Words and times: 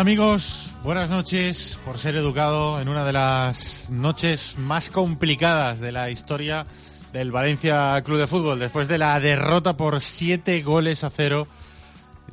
Amigos? 0.00 0.70
Buenas 0.82 1.10
noches 1.10 1.78
por 1.84 1.98
ser 1.98 2.16
educado 2.16 2.80
en 2.80 2.88
una 2.88 3.04
de 3.04 3.12
las 3.12 3.90
noches 3.90 4.56
más 4.56 4.88
complicadas 4.88 5.78
de 5.78 5.92
la 5.92 6.08
historia 6.08 6.64
del 7.12 7.30
Valencia 7.30 8.00
Club 8.02 8.16
de 8.16 8.26
Fútbol, 8.26 8.58
después 8.58 8.88
de 8.88 8.96
la 8.96 9.20
derrota 9.20 9.76
por 9.76 10.00
siete 10.00 10.62
goles 10.62 11.04
a 11.04 11.10
cero 11.10 11.46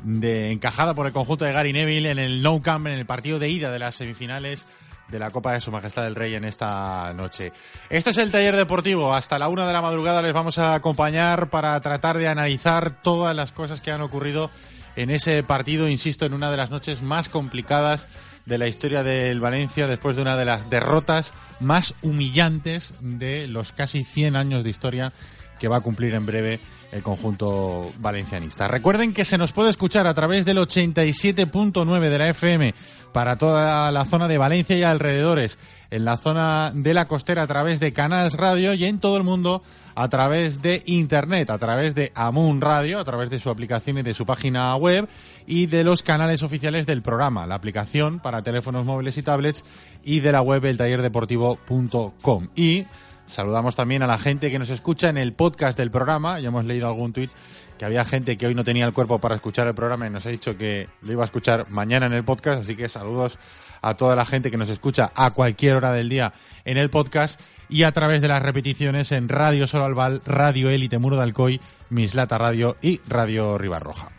de, 0.02 0.54
encajada 0.54 0.94
por 0.94 1.08
el 1.08 1.12
conjunto 1.12 1.44
de 1.44 1.52
Gary 1.52 1.74
Neville 1.74 2.10
en 2.10 2.20
el 2.20 2.42
No 2.42 2.62
Camp, 2.62 2.88
en 2.88 2.94
el 2.94 3.06
partido 3.06 3.38
de 3.38 3.50
ida 3.50 3.70
de 3.70 3.80
las 3.80 3.96
semifinales 3.96 4.66
de 5.10 5.20
la 5.20 5.32
Copa 5.32 5.52
de 5.52 5.60
Su 5.60 5.70
Majestad 5.70 6.08
el 6.08 6.16
Rey 6.16 6.36
en 6.36 6.46
esta 6.46 7.12
noche. 7.14 7.52
Este 7.90 8.12
es 8.12 8.18
el 8.18 8.32
taller 8.32 8.56
deportivo. 8.56 9.14
Hasta 9.14 9.38
la 9.38 9.50
una 9.50 9.68
de 9.68 9.74
la 9.74 9.82
madrugada 9.82 10.22
les 10.22 10.34
vamos 10.34 10.58
a 10.58 10.74
acompañar 10.74 11.50
para 11.50 11.80
tratar 11.82 12.18
de 12.18 12.30
analizar 12.30 13.02
todas 13.02 13.36
las 13.36 13.52
cosas 13.52 13.82
que 13.82 13.92
han 13.92 14.02
ocurrido 14.02 14.50
en 14.98 15.12
ese 15.12 15.44
partido, 15.44 15.88
insisto, 15.88 16.26
en 16.26 16.34
una 16.34 16.52
de 16.52 16.58
las 16.58 16.72
noches 16.72 17.02
más 17.02 17.30
complicadas 17.30 18.10
de 18.48 18.58
la 18.58 18.68
historia 18.68 19.04
del 19.04 19.40
Valencia 19.40 19.88
después 19.88 20.16
de 20.16 20.24
una 20.24 20.36
de 20.36 20.46
las 20.46 20.70
derrotas 20.70 21.34
más 21.60 21.94
humillantes 22.02 22.96
de 23.02 23.48
los 23.48 23.72
casi 23.72 24.04
100 24.04 24.36
años 24.36 24.64
de 24.64 24.70
historia 24.72 25.14
que 25.60 25.68
va 25.68 25.78
a 25.78 25.82
cumplir 25.82 26.14
en 26.14 26.26
breve 26.26 26.60
el 26.92 27.04
conjunto 27.04 27.92
valencianista. 28.00 28.68
Recuerden 28.68 29.14
que 29.14 29.26
se 29.26 29.38
nos 29.38 29.52
puede 29.52 29.70
escuchar 29.70 30.08
a 30.08 30.14
través 30.14 30.46
del 30.46 30.58
87.9 30.58 32.10
de 32.10 32.18
la 32.18 32.30
FM 32.30 32.74
para 33.14 33.38
toda 33.38 33.92
la 33.92 34.06
zona 34.06 34.28
de 34.28 34.38
Valencia 34.38 34.78
y 34.78 34.84
alrededores, 34.84 35.58
en 35.92 36.06
la 36.06 36.18
zona 36.18 36.72
de 36.74 36.94
la 36.94 37.06
costera 37.06 37.44
a 37.44 37.48
través 37.48 37.80
de 37.80 37.94
Canales 37.94 38.34
Radio 38.34 38.74
y 38.74 38.86
en 38.86 39.00
todo 39.00 39.18
el 39.18 39.24
mundo 39.24 39.64
a 39.98 40.10
través 40.10 40.62
de 40.62 40.84
Internet, 40.86 41.50
a 41.50 41.58
través 41.58 41.96
de 41.96 42.12
Amun 42.14 42.62
Radio, 42.62 43.00
a 43.00 43.04
través 43.04 43.32
de 43.32 43.40
su 43.40 43.50
aplicación 43.50 43.98
y 43.98 44.04
de 44.04 44.14
su 44.14 44.28
página 44.28 44.76
web 44.76 45.10
y 45.48 45.66
de 45.66 45.84
los 45.84 46.04
canales 46.04 46.44
oficiales 46.44 46.86
del 46.86 47.02
programa, 47.02 47.48
la 47.48 47.56
aplicación 47.56 48.20
para 48.20 48.44
teléfonos 48.44 48.86
móviles 48.86 49.18
y 49.18 49.24
tablets 49.24 49.66
y 50.04 50.20
de 50.20 50.32
la 50.32 50.44
web 50.44 50.64
eltallerdeportivo.com. 50.66 52.50
Y 52.56 52.86
saludamos 53.26 53.76
también 53.76 54.04
a 54.04 54.08
la 54.08 54.20
gente 54.20 54.52
que 54.52 54.60
nos 54.60 54.70
escucha 54.70 55.10
en 55.10 55.18
el 55.18 55.34
podcast 55.34 55.76
del 55.76 55.90
programa, 55.90 56.40
ya 56.40 56.50
hemos 56.50 56.66
leído 56.66 56.86
algún 56.88 57.12
tuit 57.12 57.32
que 57.80 57.86
había 57.86 58.06
gente 58.06 58.38
que 58.38 58.46
hoy 58.46 58.54
no 58.54 58.64
tenía 58.64 58.86
el 58.86 58.94
cuerpo 58.94 59.18
para 59.18 59.34
escuchar 59.34 59.66
el 59.66 59.74
programa 59.74 60.06
y 60.06 60.12
nos 60.12 60.28
ha 60.28 60.30
dicho 60.30 60.56
que 60.56 60.90
lo 61.02 61.14
iba 61.14 61.24
a 61.24 61.26
escuchar 61.26 61.72
mañana 61.72 62.06
en 62.06 62.14
el 62.14 62.24
podcast, 62.24 62.62
así 62.62 62.76
que 62.76 62.88
saludos 62.88 63.40
a 63.82 63.96
toda 63.96 64.16
la 64.16 64.26
gente 64.26 64.52
que 64.52 64.58
nos 64.58 64.70
escucha 64.70 65.12
a 65.16 65.32
cualquier 65.32 65.76
hora 65.78 65.92
del 65.92 66.10
día 66.10 66.34
en 66.66 66.78
el 66.78 66.92
podcast 66.92 67.42
y 67.70 67.84
a 67.84 67.92
través 67.92 68.22
de 68.22 68.28
las 68.28 68.42
repeticiones 68.42 69.12
en 69.12 69.30
Radio 69.30 69.68
Solalval, 69.68 70.22
Radio 70.26 70.70
Élite 70.70 70.98
Muro 70.98 71.18
de 71.18 71.24
Alcoy, 71.24 71.62
Mislata 71.90 72.38
Radio 72.38 72.78
y 72.82 73.00
Radio 73.08 73.58
Ribarroja. 73.58 74.12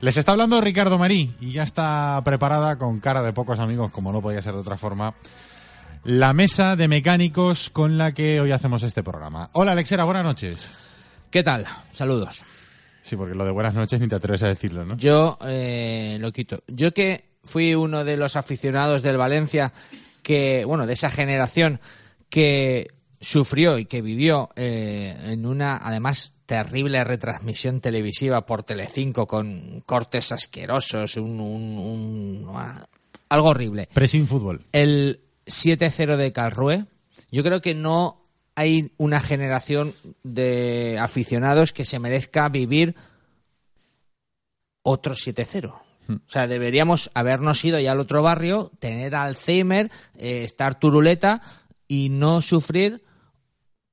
Les 0.00 0.16
está 0.16 0.32
hablando 0.32 0.60
Ricardo 0.60 0.98
Marí 0.98 1.32
y 1.40 1.52
ya 1.52 1.62
está 1.62 2.20
preparada 2.24 2.76
con 2.76 3.00
cara 3.00 3.22
de 3.22 3.32
pocos 3.32 3.58
amigos, 3.58 3.92
como 3.92 4.12
no 4.12 4.20
podía 4.20 4.42
ser 4.42 4.54
de 4.54 4.60
otra 4.60 4.76
forma, 4.76 5.14
la 6.04 6.32
mesa 6.32 6.74
de 6.74 6.88
mecánicos 6.88 7.70
con 7.70 7.96
la 7.98 8.12
que 8.12 8.40
hoy 8.40 8.50
hacemos 8.50 8.82
este 8.82 9.02
programa. 9.02 9.50
Hola 9.52 9.72
Alexera, 9.72 10.04
buenas 10.04 10.24
noches. 10.24 10.70
¿Qué 11.30 11.42
tal? 11.42 11.64
Saludos. 11.92 12.44
Sí, 13.00 13.16
porque 13.16 13.34
lo 13.34 13.44
de 13.44 13.52
buenas 13.52 13.74
noches 13.74 14.00
ni 14.00 14.08
te 14.08 14.16
atreves 14.16 14.42
a 14.42 14.48
decirlo, 14.48 14.84
¿no? 14.84 14.96
Yo 14.96 15.38
eh, 15.46 16.16
lo 16.20 16.32
quito. 16.32 16.62
Yo 16.66 16.92
que 16.92 17.24
fui 17.44 17.74
uno 17.74 18.04
de 18.04 18.16
los 18.16 18.36
aficionados 18.36 19.02
del 19.02 19.16
Valencia 19.16 19.72
que, 20.22 20.64
bueno, 20.64 20.86
de 20.86 20.92
esa 20.92 21.10
generación 21.10 21.80
que 22.32 22.86
sufrió 23.20 23.78
y 23.78 23.84
que 23.84 24.00
vivió 24.00 24.48
eh, 24.56 25.14
en 25.24 25.44
una, 25.44 25.76
además, 25.76 26.32
terrible 26.46 27.04
retransmisión 27.04 27.82
televisiva 27.82 28.46
por 28.46 28.64
Telecinco 28.64 29.26
con 29.26 29.82
cortes 29.84 30.32
asquerosos, 30.32 31.18
un, 31.18 31.38
un, 31.38 31.76
un- 31.78 32.50
ah, 32.56 32.86
algo 33.28 33.48
horrible. 33.50 33.86
Pressing 33.92 34.26
fútbol. 34.26 34.62
El 34.72 35.20
7-0 35.44 36.16
de 36.16 36.32
Calrue, 36.32 36.86
yo 37.30 37.42
creo 37.42 37.60
que 37.60 37.74
no 37.74 38.24
hay 38.54 38.92
una 38.96 39.20
generación 39.20 39.94
de 40.22 40.98
aficionados 40.98 41.74
que 41.74 41.84
se 41.84 41.98
merezca 41.98 42.48
vivir 42.48 42.94
otro 44.82 45.14
7-0. 45.14 45.74
O 46.08 46.18
sea, 46.26 46.48
deberíamos 46.48 47.10
habernos 47.14 47.64
ido 47.64 47.78
ya 47.78 47.92
al 47.92 48.00
otro 48.00 48.22
barrio, 48.22 48.72
tener 48.80 49.14
Alzheimer, 49.14 49.90
eh, 50.18 50.42
estar 50.44 50.78
turuleta 50.78 51.40
y 51.92 52.08
no 52.08 52.40
sufrir 52.40 53.02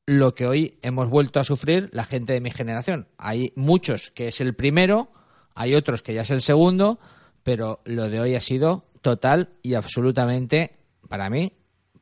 lo 0.06 0.34
que 0.34 0.48
hoy 0.48 0.80
hemos 0.84 1.10
vuelto 1.10 1.42
a 1.42 1.44
sufrir 1.44 1.90
la 1.92 2.06
gente 2.06 2.32
de 2.32 2.40
mi 2.40 2.50
generación. 2.50 3.10
Hay 3.18 3.52
muchos 3.58 4.10
que 4.12 4.30
es 4.30 4.40
el 4.40 4.56
primero, 4.56 5.10
hay 5.54 5.76
otros 5.76 6.02
que 6.02 6.14
ya 6.14 6.22
es 6.22 6.32
el 6.32 6.42
segundo, 6.42 6.98
pero 7.44 7.82
lo 7.84 8.10
de 8.10 8.22
hoy 8.22 8.36
ha 8.36 8.40
sido 8.40 8.86
total 9.02 9.50
y 9.62 9.74
absolutamente, 9.74 10.78
para 11.10 11.30
mí, 11.30 11.52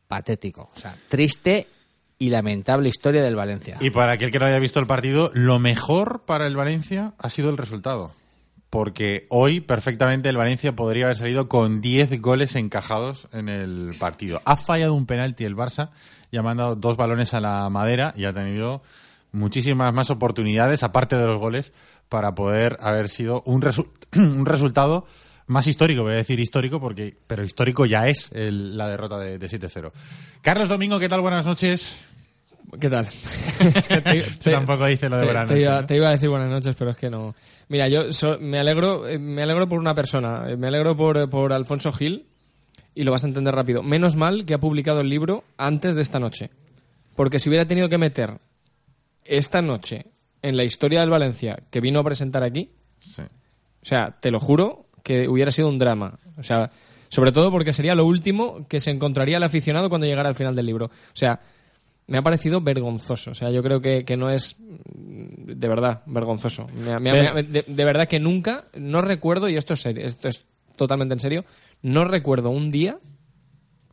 patético. 0.07 0.69
O 0.75 0.79
sea, 0.79 0.95
triste 1.09 1.65
y 2.19 2.29
lamentable 2.29 2.89
historia 2.89 3.23
del 3.23 3.35
Valencia. 3.35 3.77
Y 3.79 3.89
para 3.89 4.11
aquel 4.11 4.31
que 4.31 4.37
no 4.37 4.45
haya 4.45 4.59
visto 4.59 4.79
el 4.79 4.85
partido, 4.85 5.31
lo 5.33 5.57
mejor 5.57 6.25
para 6.25 6.45
el 6.45 6.55
Valencia 6.55 7.15
ha 7.17 7.31
sido 7.31 7.49
el 7.49 7.57
resultado. 7.57 8.11
Porque 8.69 9.27
hoy 9.29 9.61
perfectamente 9.61 10.27
el 10.29 10.37
Valencia 10.37 10.75
podría 10.75 11.05
haber 11.05 11.15
salido 11.17 11.47
con 11.47 11.79
10 11.79 12.21
goles 12.21 12.55
encajados 12.55 13.27
en 13.31 13.47
el 13.49 13.95
partido. 13.97 14.41
Ha 14.45 14.57
fallado 14.57 14.93
un 14.93 15.05
penalti 15.05 15.45
el 15.45 15.55
Barça 15.55 15.91
y 16.31 16.37
ha 16.37 16.43
mandado 16.43 16.75
dos 16.75 16.97
balones 16.97 17.33
a 17.33 17.39
la 17.39 17.69
madera 17.69 18.13
y 18.17 18.25
ha 18.25 18.33
tenido 18.33 18.81
muchísimas 19.31 19.93
más 19.93 20.09
oportunidades, 20.09 20.83
aparte 20.83 21.15
de 21.15 21.25
los 21.25 21.39
goles, 21.39 21.71
para 22.09 22.35
poder 22.35 22.77
haber 22.81 23.07
sido 23.09 23.41
un, 23.45 23.61
resu- 23.61 23.87
un 24.15 24.45
resultado 24.45 25.05
más 25.45 25.65
histórico, 25.67 26.03
voy 26.03 26.13
a 26.13 26.17
decir 26.17 26.39
histórico, 26.41 26.81
porque 26.81 27.15
pero 27.25 27.45
histórico 27.45 27.85
ya 27.85 28.09
es 28.09 28.29
el- 28.33 28.77
la 28.77 28.89
derrota 28.89 29.17
de, 29.17 29.37
de 29.37 29.47
7-0. 29.47 29.91
Carlos 30.41 30.67
Domingo, 30.67 30.99
¿qué 30.99 31.07
tal? 31.07 31.21
Buenas 31.21 31.45
noches. 31.45 31.97
¿Qué 32.79 32.89
tal? 32.89 33.07
Tú 34.43 34.49
tampoco 34.51 34.85
dices 34.85 35.09
lo 35.09 35.15
de 35.17 35.21
te, 35.21 35.25
buenas 35.27 35.47
te 35.47 35.53
noches, 35.55 35.65
iba, 35.65 35.85
te 35.85 36.05
a 36.05 36.09
decir 36.11 36.29
buenas 36.29 36.49
noches, 36.49 36.75
pero 36.77 36.91
es 36.91 36.97
que 36.97 37.09
no. 37.09 37.33
Mira, 37.69 37.87
yo 37.87 38.11
so- 38.11 38.37
me 38.39 38.59
alegro, 38.59 39.07
eh, 39.07 39.17
me 39.17 39.41
alegro 39.43 39.67
por 39.69 39.79
una 39.79 39.95
persona. 39.95 40.45
eh, 40.49 40.57
Me 40.57 40.67
alegro 40.67 40.95
por, 40.95 41.29
por 41.29 41.53
Alfonso 41.53 41.93
Gil 41.93 42.25
y 42.93 43.03
lo 43.03 43.11
vas 43.11 43.23
a 43.23 43.27
entender 43.27 43.55
rápido. 43.55 43.83
Menos 43.83 44.15
mal 44.15 44.45
que 44.45 44.53
ha 44.53 44.59
publicado 44.59 44.99
el 45.01 45.09
libro 45.09 45.43
antes 45.57 45.95
de 45.95 46.01
esta 46.01 46.19
noche, 46.19 46.49
porque 47.15 47.39
si 47.39 47.49
hubiera 47.49 47.65
tenido 47.65 47.87
que 47.89 47.97
meter 47.97 48.37
esta 49.23 49.61
noche 49.61 50.07
en 50.41 50.57
la 50.57 50.63
historia 50.63 50.99
del 50.99 51.09
Valencia 51.09 51.59
que 51.71 51.79
vino 51.81 51.99
a 51.99 52.03
presentar 52.03 52.43
aquí, 52.43 52.71
Sí. 52.99 53.21
o 53.21 53.85
sea, 53.85 54.17
te 54.19 54.29
lo 54.31 54.39
juro 54.39 54.87
que 55.03 55.27
hubiera 55.29 55.51
sido 55.51 55.69
un 55.69 55.77
drama. 55.77 56.19
O 56.37 56.43
sea, 56.43 56.69
sobre 57.09 57.31
todo 57.31 57.49
porque 57.49 57.71
sería 57.71 57.95
lo 57.95 58.05
último 58.05 58.67
que 58.67 58.81
se 58.81 58.91
encontraría 58.91 59.37
el 59.37 59.43
aficionado 59.43 59.87
cuando 59.87 60.05
llegara 60.05 60.27
al 60.27 60.35
final 60.35 60.53
del 60.55 60.65
libro. 60.65 60.87
O 60.87 60.91
sea, 61.13 61.39
me 62.07 62.17
ha 62.17 62.21
parecido 62.21 62.61
vergonzoso. 62.61 63.31
O 63.31 63.35
sea, 63.35 63.51
yo 63.51 63.61
creo 63.61 63.81
que, 63.81 64.05
que 64.05 64.17
no 64.17 64.29
es 64.29 64.55
de 64.59 65.67
verdad 65.67 66.03
vergonzoso. 66.05 66.67
Me 67.01 67.11
de, 67.43 67.63
de 67.67 67.85
verdad 67.85 68.07
que 68.07 68.19
nunca, 68.19 68.65
no 68.75 69.01
recuerdo, 69.01 69.49
y 69.49 69.55
esto 69.57 69.73
es 69.73 69.81
serio, 69.81 70.05
esto 70.05 70.27
es 70.27 70.45
totalmente 70.75 71.13
en 71.13 71.19
serio, 71.19 71.45
no 71.81 72.05
recuerdo 72.05 72.49
un 72.49 72.69
día, 72.69 72.97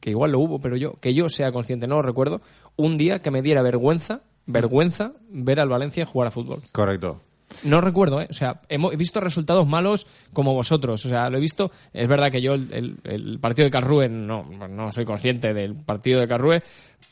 que 0.00 0.10
igual 0.10 0.32
lo 0.32 0.40
hubo, 0.40 0.58
pero 0.60 0.76
yo, 0.76 0.94
que 1.00 1.14
yo 1.14 1.28
sea 1.28 1.50
consciente, 1.50 1.86
no 1.86 1.96
lo 1.96 2.02
recuerdo, 2.02 2.40
un 2.76 2.98
día 2.98 3.20
que 3.20 3.30
me 3.30 3.40
diera 3.42 3.62
vergüenza, 3.62 4.20
vergüenza 4.46 5.12
ver 5.30 5.60
al 5.60 5.68
Valencia 5.70 6.04
jugar 6.06 6.28
a 6.28 6.30
fútbol. 6.30 6.60
Correcto. 6.72 7.20
No 7.62 7.80
recuerdo, 7.80 8.20
¿eh? 8.20 8.26
O 8.28 8.32
sea, 8.34 8.62
hemos 8.68 8.92
he 8.92 8.96
visto 8.96 9.20
resultados 9.20 9.66
malos 9.66 10.06
como 10.32 10.54
vosotros. 10.54 11.04
O 11.06 11.08
sea, 11.08 11.30
lo 11.30 11.38
he 11.38 11.40
visto. 11.40 11.70
Es 11.92 12.08
verdad 12.08 12.30
que 12.32 12.42
yo 12.42 12.54
el, 12.54 12.72
el- 12.72 12.96
el 13.04 13.38
partido 13.38 13.64
de 13.66 13.70
Carrue 13.70 14.08
no, 14.08 14.42
no 14.68 14.90
soy 14.90 15.04
consciente 15.04 15.54
del 15.54 15.76
partido 15.76 16.20
de 16.20 16.26
Carrue, 16.26 16.62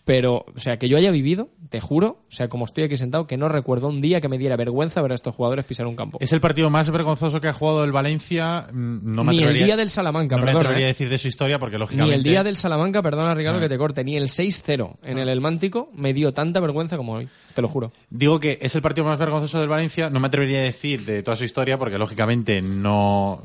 pero, 0.05 0.45
o 0.55 0.59
sea, 0.59 0.79
que 0.79 0.89
yo 0.89 0.97
haya 0.97 1.11
vivido, 1.13 1.49
te 1.71 1.81
juro, 1.81 2.25
o 2.29 2.33
sea, 2.33 2.49
como 2.49 2.65
estoy 2.65 2.85
aquí 2.85 2.97
sentado, 2.97 3.25
que 3.25 3.37
no 3.37 3.49
recuerdo 3.49 3.89
un 3.89 4.01
día 4.01 4.21
que 4.21 4.29
me 4.29 4.37
diera 4.37 4.57
vergüenza 4.57 5.01
ver 5.01 5.13
a 5.13 5.15
estos 5.15 5.35
jugadores 5.35 5.65
pisar 5.65 5.87
un 5.87 5.95
campo. 5.95 6.19
Es 6.21 6.33
el 6.33 6.41
partido 6.41 6.71
más 6.71 6.91
vergonzoso 6.91 7.41
que 7.41 7.47
ha 7.49 7.53
jugado 7.53 7.85
el 7.85 7.93
Valencia. 7.93 8.67
mm, 8.73 9.15
No 9.15 9.23
me 9.25 9.33
Ni 9.33 9.43
el 9.45 9.55
día 9.55 9.77
del 9.77 9.91
Salamanca, 9.91 10.37
no 10.37 10.45
me 10.45 10.51
atrevería 10.51 10.83
¿eh? 10.83 10.85
a 10.85 10.89
decir 10.89 11.09
de 11.09 11.19
su 11.19 11.29
historia 11.29 11.59
porque 11.61 11.77
Ni 11.77 11.81
lógicamente. 11.81 12.17
el 12.17 12.23
día 12.25 12.43
del 12.43 12.57
Salamanca, 12.57 13.01
perdona 13.01 13.35
Ricardo 13.35 13.59
Ah. 13.59 13.63
que 13.63 13.69
te 13.69 13.79
corte, 13.79 14.03
ni 14.03 14.17
el 14.17 14.29
6-0 14.29 14.99
en 15.05 15.19
el 15.19 15.29
Elmántico 15.29 15.91
me 15.95 16.13
dio 16.13 16.33
tanta 16.33 16.59
vergüenza 16.61 16.97
como 16.97 17.13
hoy, 17.15 17.29
te 17.55 17.63
lo 17.63 17.69
juro. 17.69 17.93
Digo 18.11 18.41
que 18.41 18.59
es 18.61 18.75
el 18.75 18.83
partido 18.83 19.07
más 19.07 19.19
vergonzoso 19.19 19.61
del 19.61 19.69
Valencia. 19.69 20.11
No 20.11 20.19
me 20.21 20.27
atrevería 20.27 20.59
a 20.59 20.63
decir 20.63 21.05
de 21.05 21.23
toda 21.23 21.37
su 21.37 21.45
historia 21.45 21.79
porque 21.79 21.97
lógicamente 21.99 22.61
no, 22.61 23.43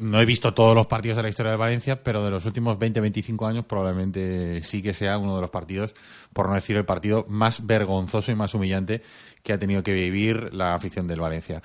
no 0.00 0.20
he 0.20 0.24
visto 0.24 0.54
todos 0.54 0.74
los 0.74 0.86
partidos 0.86 1.18
de 1.18 1.22
la 1.22 1.28
historia 1.28 1.50
del 1.50 1.60
Valencia, 1.60 2.02
pero 2.02 2.24
de 2.24 2.30
los 2.30 2.46
últimos 2.46 2.78
20-25 2.78 3.48
años 3.48 3.64
probablemente 3.66 4.62
sí 4.62 4.82
que 4.82 4.94
sea 4.94 5.18
uno 5.18 5.34
de 5.36 5.42
los 5.42 5.50
partidos, 5.50 5.94
por 6.32 6.48
no 6.48 6.54
decir 6.54 6.76
el 6.76 6.86
partido 6.86 7.26
más 7.28 7.66
vergonzoso 7.66 8.32
y 8.32 8.34
más 8.34 8.54
humillante 8.54 9.02
que 9.42 9.52
ha 9.52 9.58
tenido 9.58 9.82
que 9.82 9.92
vivir 9.92 10.54
la 10.54 10.74
afición 10.74 11.06
del 11.06 11.20
Valencia. 11.20 11.62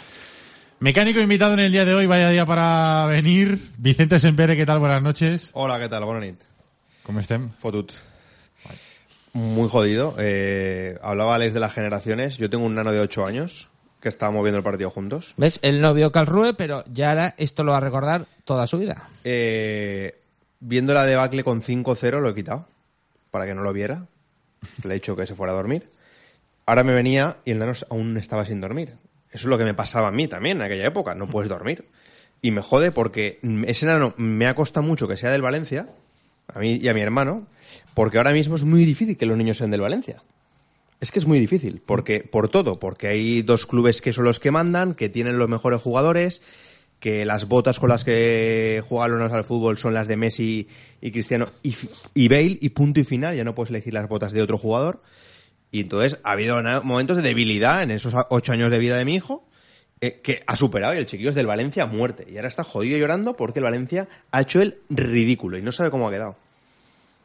Mecánico 0.79 1.21
invitado 1.21 1.53
en 1.53 1.61
el 1.61 1.71
día 1.71 1.85
de 1.85 1.93
hoy, 1.93 2.05
vaya 2.05 2.29
día 2.29 2.45
para 2.45 3.05
venir. 3.05 3.57
Vicente 3.77 4.19
Sempere, 4.19 4.57
¿qué 4.57 4.65
tal? 4.65 4.79
Buenas 4.79 5.01
noches. 5.01 5.51
Hola, 5.53 5.79
¿qué 5.79 5.87
tal? 5.87 6.03
Buenas 6.03 6.23
nit. 6.23 6.41
¿Cómo 7.03 7.21
estén? 7.21 7.51
Fotut. 7.51 7.93
Muy 9.31 9.69
jodido. 9.69 10.15
Eh, 10.19 10.99
hablaba 11.01 11.35
Alex 11.35 11.53
de 11.53 11.61
las 11.61 11.73
generaciones. 11.73 12.37
Yo 12.37 12.49
tengo 12.49 12.65
un 12.65 12.75
nano 12.75 12.91
de 12.91 12.99
8 12.99 13.25
años 13.25 13.69
que 14.05 14.09
estábamos 14.09 14.43
viendo 14.43 14.59
el 14.59 14.63
partido 14.63 14.91
juntos. 14.91 15.33
¿Ves? 15.35 15.57
Él 15.63 15.81
no 15.81 15.91
vio 15.95 16.11
Calrue, 16.11 16.53
pero 16.53 16.83
ya 16.85 17.09
ahora 17.09 17.33
esto 17.39 17.63
lo 17.63 17.71
va 17.71 17.79
a 17.79 17.81
recordar 17.81 18.27
toda 18.43 18.67
su 18.67 18.77
vida. 18.77 19.09
Eh, 19.23 20.15
viendo 20.59 20.93
la 20.93 21.07
debacle 21.07 21.43
con 21.43 21.63
5-0 21.63 22.21
lo 22.21 22.29
he 22.29 22.35
quitado 22.35 22.67
para 23.31 23.47
que 23.47 23.55
no 23.55 23.63
lo 23.63 23.73
viera. 23.73 24.05
Le 24.83 24.91
he 24.91 24.93
dicho 24.93 25.15
que 25.15 25.25
se 25.25 25.33
fuera 25.33 25.53
a 25.53 25.55
dormir. 25.55 25.89
Ahora 26.67 26.83
me 26.83 26.93
venía 26.93 27.37
y 27.45 27.49
el 27.49 27.57
nano 27.57 27.71
aún 27.89 28.15
estaba 28.17 28.45
sin 28.45 28.61
dormir. 28.61 28.93
Eso 29.31 29.37
es 29.37 29.45
lo 29.45 29.57
que 29.57 29.63
me 29.63 29.73
pasaba 29.73 30.09
a 30.09 30.11
mí 30.11 30.27
también 30.27 30.57
en 30.57 30.63
aquella 30.65 30.85
época. 30.85 31.15
No 31.15 31.25
puedes 31.25 31.49
dormir. 31.49 31.85
Y 32.43 32.51
me 32.51 32.61
jode 32.61 32.91
porque 32.91 33.39
ese 33.65 33.87
nano 33.87 34.13
me 34.17 34.45
ha 34.45 34.53
costado 34.53 34.85
mucho 34.85 35.07
que 35.07 35.17
sea 35.17 35.31
del 35.31 35.41
Valencia, 35.41 35.89
a 36.53 36.59
mí 36.59 36.75
y 36.75 36.87
a 36.89 36.93
mi 36.93 37.01
hermano, 37.01 37.47
porque 37.95 38.19
ahora 38.19 38.33
mismo 38.33 38.53
es 38.53 38.65
muy 38.65 38.85
difícil 38.85 39.17
que 39.17 39.25
los 39.25 39.35
niños 39.35 39.57
sean 39.57 39.71
del 39.71 39.81
Valencia. 39.81 40.21
Es 40.99 41.11
que 41.11 41.19
es 41.19 41.25
muy 41.25 41.39
difícil, 41.39 41.81
porque 41.85 42.21
por 42.21 42.49
todo, 42.49 42.79
porque 42.79 43.07
hay 43.07 43.41
dos 43.41 43.65
clubes 43.65 44.01
que 44.01 44.13
son 44.13 44.23
los 44.23 44.39
que 44.39 44.51
mandan, 44.51 44.95
que 44.95 45.09
tienen 45.09 45.37
los 45.37 45.49
mejores 45.49 45.81
jugadores, 45.81 46.41
que 46.99 47.25
las 47.25 47.47
botas 47.47 47.79
con 47.79 47.89
las 47.89 48.03
que 48.03 48.83
juegan 48.87 49.19
los 49.19 49.31
al 49.31 49.43
fútbol 49.43 49.77
son 49.77 49.93
las 49.93 50.07
de 50.07 50.17
Messi 50.17 50.67
y 51.01 51.11
Cristiano 51.11 51.47
y, 51.61 51.75
y 52.13 52.27
Bale 52.27 52.57
y 52.59 52.69
punto 52.69 52.99
y 52.99 53.03
final, 53.03 53.35
ya 53.35 53.43
no 53.43 53.53
puedes 53.53 53.69
elegir 53.69 53.93
las 53.93 54.07
botas 54.07 54.31
de 54.31 54.41
otro 54.41 54.57
jugador. 54.57 55.01
Y 55.71 55.81
entonces 55.81 56.17
ha 56.23 56.31
habido 56.31 56.57
momentos 56.83 57.17
de 57.17 57.23
debilidad 57.23 57.83
en 57.83 57.91
esos 57.91 58.13
ocho 58.29 58.53
años 58.53 58.71
de 58.71 58.79
vida 58.79 58.97
de 58.97 59.03
mi 59.03 59.15
hijo 59.15 59.45
eh, 60.01 60.21
que 60.21 60.43
ha 60.47 60.55
superado 60.55 60.93
y 60.93 60.97
el 60.97 61.05
chiquillo 61.05 61.29
es 61.29 61.35
del 61.35 61.47
Valencia 61.47 61.83
a 61.83 61.85
muerte. 61.85 62.25
Y 62.29 62.37
ahora 62.37 62.47
está 62.47 62.63
jodido 62.63 62.97
llorando 62.97 63.35
porque 63.35 63.59
el 63.59 63.65
Valencia 63.65 64.07
ha 64.31 64.41
hecho 64.41 64.61
el 64.61 64.79
ridículo 64.89 65.57
y 65.57 65.61
no 65.61 65.71
sabe 65.71 65.91
cómo 65.91 66.07
ha 66.07 66.11
quedado. 66.11 66.37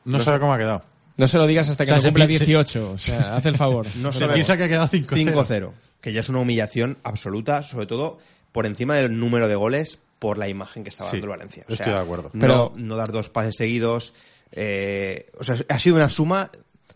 No 0.04 0.18
sabe 0.18 0.40
cómo 0.40 0.52
ha 0.52 0.58
quedado. 0.58 0.82
No 1.20 1.28
se 1.28 1.38
lo 1.38 1.46
digas 1.46 1.68
hasta 1.68 1.84
que 1.84 1.92
O 1.92 1.94
sea, 1.94 1.96
no 1.96 2.02
se 2.02 2.08
cumpla 2.08 2.26
pi- 2.26 2.38
se- 2.38 2.44
18, 2.46 2.92
o 2.92 2.98
sea, 2.98 3.36
haz 3.36 3.46
el 3.46 3.56
favor. 3.56 3.86
No 3.96 4.12
Se 4.12 4.26
piensa 4.28 4.56
que 4.56 4.64
ha 4.64 4.68
quedado 4.68 4.88
5-0. 4.88 5.32
5-0, 5.34 5.70
que 6.00 6.12
ya 6.12 6.20
es 6.20 6.28
una 6.28 6.40
humillación 6.40 6.98
absoluta, 7.02 7.62
sobre 7.62 7.86
todo 7.86 8.18
por 8.52 8.66
encima 8.66 8.96
del 8.96 9.18
número 9.18 9.46
de 9.48 9.54
goles 9.54 9.98
por 10.18 10.38
la 10.38 10.48
imagen 10.48 10.82
que 10.82 10.88
estaba 10.90 11.10
Sí, 11.10 11.16
dando 11.16 11.26
el 11.26 11.38
Valencia. 11.38 11.64
estoy 11.68 11.92
de 11.92 11.98
acuerdo. 11.98 12.30
No, 12.32 12.40
Pero- 12.40 12.72
no 12.76 12.96
dar 12.96 13.12
dos 13.12 13.28
pases 13.28 13.56
seguidos. 13.56 14.12
eh, 14.52 15.30
o 15.38 15.44
sea, 15.44 15.56
ha 15.68 15.78
sido 15.78 15.96
una 15.96 16.08
suma 16.10 16.50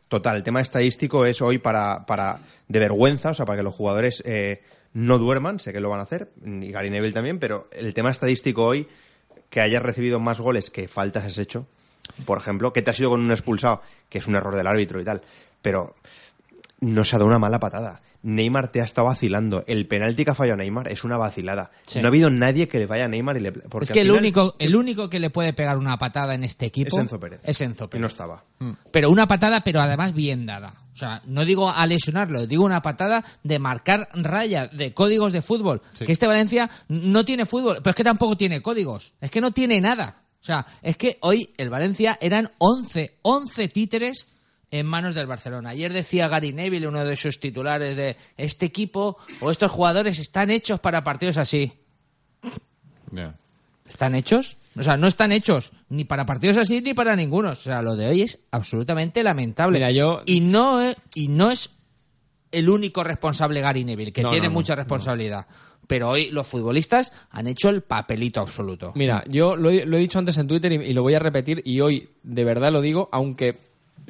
total. 0.09 0.37
El 0.37 0.43
tema 0.43 0.61
estadístico 0.61 1.25
es 1.27 1.41
hoy 1.41 1.59
para, 1.59 2.05
para 2.07 2.41
de 2.69 2.79
vergüenza, 2.79 3.31
o 3.31 3.35
sea, 3.35 3.47
para 3.47 3.59
que 3.59 3.63
los 3.63 3.75
jugadores 3.75 4.23
eh, 4.27 4.63
no 4.93 5.19
duerman, 5.19 5.61
sé 5.61 5.73
que 5.73 5.81
lo 5.81 5.91
van 5.91 6.01
a 6.01 6.05
hacer, 6.05 6.31
y 6.45 6.71
Gary 6.71 6.91
Neville 6.91 7.13
también, 7.13 7.39
pero 7.39 7.69
el 7.73 7.95
tema 7.95 8.11
estadístico 8.11 8.65
hoy, 8.65 8.89
que 9.51 9.61
hayas 9.61 9.83
recibido 9.83 10.19
más 10.21 10.41
goles 10.41 10.71
que 10.71 10.89
faltas 10.89 11.25
has 11.25 11.39
hecho, 11.39 11.67
por 12.27 12.39
ejemplo, 12.39 12.73
que 12.73 12.83
te 12.83 12.91
has 12.91 12.99
ido 13.01 13.11
con 13.11 13.21
un 13.21 13.31
expulsado, 13.31 13.83
que 14.15 14.19
es 14.19 14.29
un 14.29 14.37
error 14.37 14.55
del 14.55 14.69
árbitro 14.69 15.01
y 15.01 15.05
tal, 15.05 15.23
pero 15.61 15.97
no 16.79 17.05
se 17.05 17.17
ha 17.17 17.19
dado 17.19 17.27
una 17.29 17.41
mala 17.41 17.59
patada. 17.59 18.01
Neymar 18.23 18.69
te 18.71 18.81
ha 18.81 18.85
estado 18.85 19.09
vacilando. 19.09 19.65
El 19.67 19.89
penalti 19.89 20.25
que 20.25 20.31
ha 20.31 20.35
fallado 20.37 20.59
Neymar 20.59 20.87
es 20.87 21.03
una 21.03 21.17
vacilada. 21.17 21.73
Sí. 21.85 21.99
No 22.01 22.07
ha 22.07 22.09
habido 22.11 22.31
nadie 22.31 22.69
que 22.69 22.79
le 22.79 22.87
vaya 22.87 23.07
a 23.07 23.09
Neymar 23.09 23.37
y 23.39 23.41
le... 23.41 23.51
porque 23.51 23.87
es 23.87 23.91
que 23.91 24.01
el 24.03 24.07
final- 24.07 24.21
único, 24.21 24.55
el 24.61 24.77
único 24.77 25.11
que 25.11 25.19
le 25.19 25.31
puede 25.31 25.53
pegar 25.53 25.77
una 25.79 25.99
patada 25.99 26.33
en 26.37 26.45
este 26.45 26.67
equipo 26.67 26.97
Es 26.97 27.03
Enzo 27.03 27.19
Pérez. 27.19 27.41
es 27.43 27.61
Enzo 27.61 27.85
Y 27.87 27.89
Pérez. 27.89 28.01
no 28.03 28.07
estaba. 28.07 28.45
Pero 28.93 29.11
una 29.11 29.27
patada, 29.27 29.63
pero 29.65 29.81
además 29.81 30.15
bien 30.15 30.47
dada. 30.47 30.75
O 30.93 30.97
sea, 30.97 31.21
no 31.27 31.45
digo 31.45 31.69
a 31.71 31.85
lesionarlo, 31.89 32.47
digo 32.47 32.65
una 32.65 32.81
patada 32.81 33.25
de 33.43 33.59
marcar 33.59 34.09
raya, 34.15 34.69
de 34.69 34.95
códigos 34.95 35.33
de 35.33 35.43
fútbol. 35.43 35.83
Que 35.99 36.13
este 36.13 36.29
Valencia 36.29 36.71
no 36.89 37.25
tiene 37.25 37.47
fútbol, 37.47 37.79
pero 37.83 37.91
es 37.91 37.97
que 37.97 38.05
tampoco 38.05 38.37
tiene 38.37 38.63
códigos. 38.63 39.13
Es 39.21 39.31
que 39.33 39.41
no 39.41 39.51
tiene 39.51 39.81
nada. 39.81 40.23
O 40.45 40.47
sea, 40.47 40.67
es 40.83 40.99
que 40.99 41.17
hoy 41.23 41.55
el 41.57 41.71
Valencia 41.71 42.19
eran 42.21 42.51
11, 42.59 43.17
11 43.23 43.69
títeres 43.69 44.29
en 44.71 44.85
manos 44.85 45.15
del 45.15 45.27
Barcelona. 45.27 45.71
Ayer 45.71 45.91
decía 45.91 46.29
Gary 46.29 46.53
Neville, 46.53 46.87
uno 46.87 47.03
de 47.03 47.17
sus 47.17 47.41
titulares, 47.41 47.97
de 47.97 48.19
este 48.37 48.67
equipo 48.67 49.17
o 49.41 49.51
estos 49.51 49.73
jugadores 49.73 50.19
están 50.19 50.51
hechos 50.51 50.81
para 50.81 51.03
partidos 51.03 51.39
así. 51.39 51.73
¿Están 53.89 54.15
hechos? 54.15 54.59
O 54.77 54.83
sea, 54.83 54.99
no 54.99 55.07
están 55.07 55.33
hechos 55.33 55.73
ni 55.89 56.05
para 56.05 56.27
partidos 56.27 56.59
así 56.59 56.83
ni 56.83 56.93
para 56.93 57.17
ninguno. 57.17 57.51
O 57.53 57.55
sea, 57.55 57.81
lo 57.81 57.97
de 57.97 58.09
hoy 58.09 58.21
es 58.23 58.41
absolutamente 58.51 59.23
lamentable. 59.23 59.79
Mira, 59.79 59.91
yo- 59.93 60.23
Y 60.27 60.41
no 60.41 60.83
es, 60.83 60.95
y 61.15 61.29
no 61.29 61.51
es 61.51 61.71
el 62.53 62.69
único 62.69 63.03
responsable 63.03 63.63
Gary 63.63 63.85
Neville, 63.85 64.13
que 64.13 64.23
No, 64.23 64.31
tiene 64.31 64.49
no, 64.49 64.53
no, 64.53 64.59
mucha 64.61 64.75
responsabilidad. 64.75 65.47
Pero 65.87 66.11
hoy 66.11 66.31
los 66.31 66.47
futbolistas 66.49 67.13
han 67.31 67.47
hecho 67.47 67.69
el 67.69 67.83
papelito 67.83 68.41
absoluto. 68.41 68.93
Mira, 68.95 69.23
yo 69.29 69.57
lo 69.57 69.71
he, 69.71 69.85
lo 69.85 69.97
he 69.97 70.01
dicho 70.01 70.19
antes 70.19 70.39
en 70.39 70.49
Twitter 70.49 70.73
y, 70.73 70.93
lo 70.93 71.03
voy 71.03 71.15
a 71.15 71.19
repetir 71.19 71.63
y 71.65 71.81
hoy 71.81 72.09
de 72.23 72.45
verdad 72.45 72.73
lo 72.73 72.81
digo, 72.81 73.09
aunque 73.13 73.59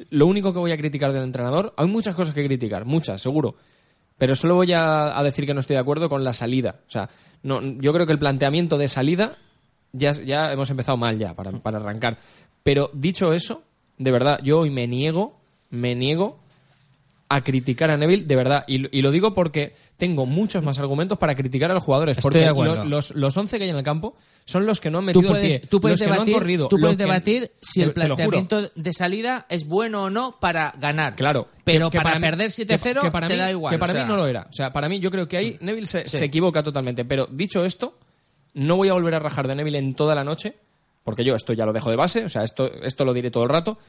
lo 0.09 0.27
único 0.27 0.53
que 0.53 0.59
voy 0.59 0.71
a 0.71 0.77
criticar 0.77 1.11
del 1.11 1.23
entrenador, 1.23 1.73
hay 1.77 1.87
muchas 1.87 2.15
cosas 2.15 2.33
que 2.33 2.45
criticar, 2.45 2.85
muchas, 2.85 3.21
seguro. 3.21 3.55
Pero 4.17 4.35
solo 4.35 4.55
voy 4.55 4.71
a, 4.71 5.17
a 5.17 5.23
decir 5.23 5.45
que 5.45 5.53
no 5.53 5.59
estoy 5.59 5.75
de 5.75 5.81
acuerdo 5.81 6.07
con 6.07 6.23
la 6.23 6.33
salida. 6.33 6.79
O 6.87 6.91
sea, 6.91 7.09
no, 7.43 7.61
yo 7.61 7.91
creo 7.91 8.05
que 8.05 8.13
el 8.13 8.19
planteamiento 8.19 8.77
de 8.77 8.87
salida 8.87 9.37
ya, 9.91 10.11
ya 10.11 10.51
hemos 10.51 10.69
empezado 10.69 10.97
mal 10.97 11.17
ya 11.17 11.33
para, 11.33 11.51
para 11.51 11.77
arrancar. 11.77 12.17
Pero 12.63 12.89
dicho 12.93 13.33
eso, 13.33 13.63
de 13.97 14.11
verdad, 14.11 14.39
yo 14.43 14.59
hoy 14.59 14.69
me 14.69 14.87
niego, 14.87 15.39
me 15.69 15.95
niego 15.95 16.39
a 17.27 17.41
criticar 17.41 17.89
a 17.89 17.97
Neville, 17.97 18.25
de 18.25 18.35
verdad. 18.35 18.63
Y, 18.67 18.77
lo- 18.77 18.89
y 18.91 19.01
lo 19.01 19.09
digo 19.09 19.33
porque 19.33 19.73
tengo 19.97 20.25
muchos 20.27 20.63
más 20.63 20.77
argumentos 20.77 21.17
para 21.17 21.35
criticar 21.35 21.71
a 21.71 21.73
los 21.73 21.83
jugadores. 21.83 22.17
Estoy 22.17 22.29
porque 22.31 22.63
lo- 22.69 22.85
los, 22.85 23.15
los 23.15 23.35
11 23.35 23.57
que 23.57 23.63
hay 23.63 23.69
en 23.71 23.77
el 23.77 23.83
campo 23.83 24.15
son 24.45 24.65
los 24.67 24.79
que 24.79 24.91
no 24.91 24.99
han 24.99 25.05
Tú 25.05 25.19
metido 25.21 25.29
puedes, 25.33 25.53
el 25.55 25.59
pie. 25.61 25.69
tú 25.69 25.81
puedes 25.81 25.99
los 25.99 26.05
que 26.05 26.05
no 26.07 26.11
han 26.13 26.25
debatir, 26.25 26.33
corrido. 26.35 26.67
tú 26.67 26.77
los 26.77 26.81
puedes 26.81 26.97
que- 26.97 27.03
debatir 27.03 27.51
si 27.61 27.81
el 27.81 27.87
te- 27.89 27.93
planteamiento 27.95 28.69
de 28.75 28.93
salida 28.93 29.47
es 29.49 29.65
bueno 29.65 30.03
o 30.03 30.09
no 30.11 30.39
para 30.39 30.71
ganar. 30.77 31.15
Claro. 31.15 31.47
Pero 31.63 31.89
Que- 31.89 31.97
que 31.97 32.03
para, 32.03 32.19
perder 32.19 32.47
que- 32.53 32.65
7-0 32.67 33.01
que 33.01 33.09
para 33.11 33.27
te 33.27 33.33
mí- 33.33 33.39
da 33.39 33.49
igual. 33.49 33.71
Que 33.73 33.79
para 33.79 33.93
o 33.93 33.95
sea, 33.95 34.05
mí 34.05 34.09
no 34.11 34.17
lo 34.17 34.27
era. 34.27 34.41
O 34.49 34.53
sea, 34.53 34.71
para 34.71 34.87
mí 34.87 34.99
yo 34.99 35.09
creo 35.09 35.27
que 35.27 35.37
ahí 35.37 35.57
Neville 35.61 35.87
se, 35.87 36.07
Sí. 36.07 36.17
se 36.19 36.25
equivoca 36.25 36.61
totalmente. 36.61 37.05
Pero 37.05 37.27
dicho 37.31 37.65
esto, 37.65 37.97
no 38.53 38.75
voy 38.77 38.89
a 38.89 38.93
volver 38.93 39.15
a 39.15 39.19
rajar 39.19 39.47
de 39.47 39.55
Neville 39.55 39.79
en 39.79 39.95
toda 39.95 40.13
la 40.13 40.23
noche, 40.23 40.55
porque 41.03 41.25
yo 41.25 41.33
esto 41.33 41.53
ya 41.53 41.65
lo 41.65 41.73
dejo 41.73 41.89
de 41.89 41.95
base, 41.95 42.23
o 42.25 42.29
sea, 42.29 42.43
esto, 42.43 42.71
esto 42.83 43.03
lo 43.03 43.13
diré 43.13 43.31
todo 43.31 43.43
el 43.43 43.49
rato. 43.49 43.79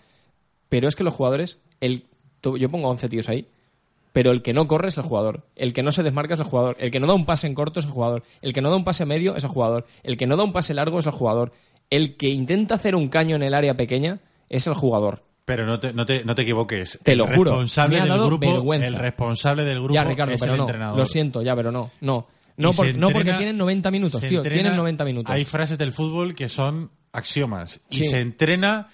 Pero 0.68 0.88
es 0.88 0.96
que 0.96 1.04
los 1.04 1.14
jugadores, 1.14 1.58
el, 1.80 2.04
tú- 2.50 2.58
yo 2.58 2.68
pongo 2.68 2.88
11 2.88 3.08
tíos 3.08 3.28
ahí, 3.28 3.46
pero 4.12 4.30
el 4.30 4.42
que 4.42 4.52
no 4.52 4.66
corre 4.66 4.88
es 4.88 4.96
el 4.96 5.02
jugador, 5.04 5.44
el 5.56 5.72
que 5.72 5.82
no 5.82 5.92
se 5.92 6.02
desmarca 6.02 6.34
es 6.34 6.40
el 6.40 6.46
jugador, 6.46 6.76
el 6.78 6.90
que 6.90 7.00
no 7.00 7.06
da 7.06 7.14
un 7.14 7.26
pase 7.26 7.46
en 7.46 7.54
corto 7.54 7.80
es 7.80 7.86
el 7.86 7.92
jugador, 7.92 8.22
el 8.40 8.52
que 8.52 8.62
no 8.62 8.70
da 8.70 8.76
un 8.76 8.84
pase 8.84 9.04
medio 9.04 9.36
es 9.36 9.44
el 9.44 9.50
jugador, 9.50 9.86
el 10.02 10.16
que 10.16 10.26
no 10.26 10.36
da 10.36 10.44
un 10.44 10.52
pase 10.52 10.74
largo 10.74 10.98
es 10.98 11.06
el 11.06 11.12
jugador, 11.12 11.52
el 11.90 12.16
que 12.16 12.28
intenta 12.28 12.76
hacer 12.76 12.94
un 12.94 13.08
caño 13.08 13.36
en 13.36 13.42
el 13.42 13.54
área 13.54 13.76
pequeña 13.76 14.20
es 14.48 14.66
el 14.66 14.74
jugador. 14.74 15.22
Pero 15.44 15.64
no 15.66 15.78
te, 15.78 15.92
no 15.92 16.04
te, 16.06 16.24
no 16.24 16.34
te 16.34 16.42
equivoques. 16.42 16.98
Te 17.04 17.12
el 17.12 17.18
lo 17.18 17.26
juro, 17.28 17.50
Responsable 17.52 17.96
me 17.98 18.02
ha 18.02 18.06
del 18.14 18.24
grupo, 18.26 18.50
vergüenza. 18.50 18.86
el 18.88 18.94
responsable 18.96 19.64
del 19.64 19.78
grupo 19.78 19.94
ya, 19.94 20.02
Ricardo, 20.04 20.32
es 20.34 20.40
pero 20.40 20.52
el 20.54 20.58
no. 20.58 20.64
entrenador. 20.64 20.98
Lo 20.98 21.06
siento, 21.06 21.42
ya, 21.42 21.54
pero 21.54 21.70
no. 21.70 21.90
No, 22.00 22.26
no, 22.56 22.72
por- 22.72 22.86
porque 23.12 23.32
tienen 23.34 23.56
90 23.56 23.90
minutos, 23.92 24.20
tío. 24.22 24.38
entrena- 24.38 24.54
tienen 24.62 24.76
90 24.76 25.04
minutos. 25.04 25.32
Hay 25.32 25.44
frases 25.44 25.78
del 25.78 25.92
fútbol 25.92 26.34
que 26.34 26.48
son 26.48 26.90
axiomas. 27.12 27.80
Y 27.90 28.04
se 28.06 28.18
entrena, 28.18 28.88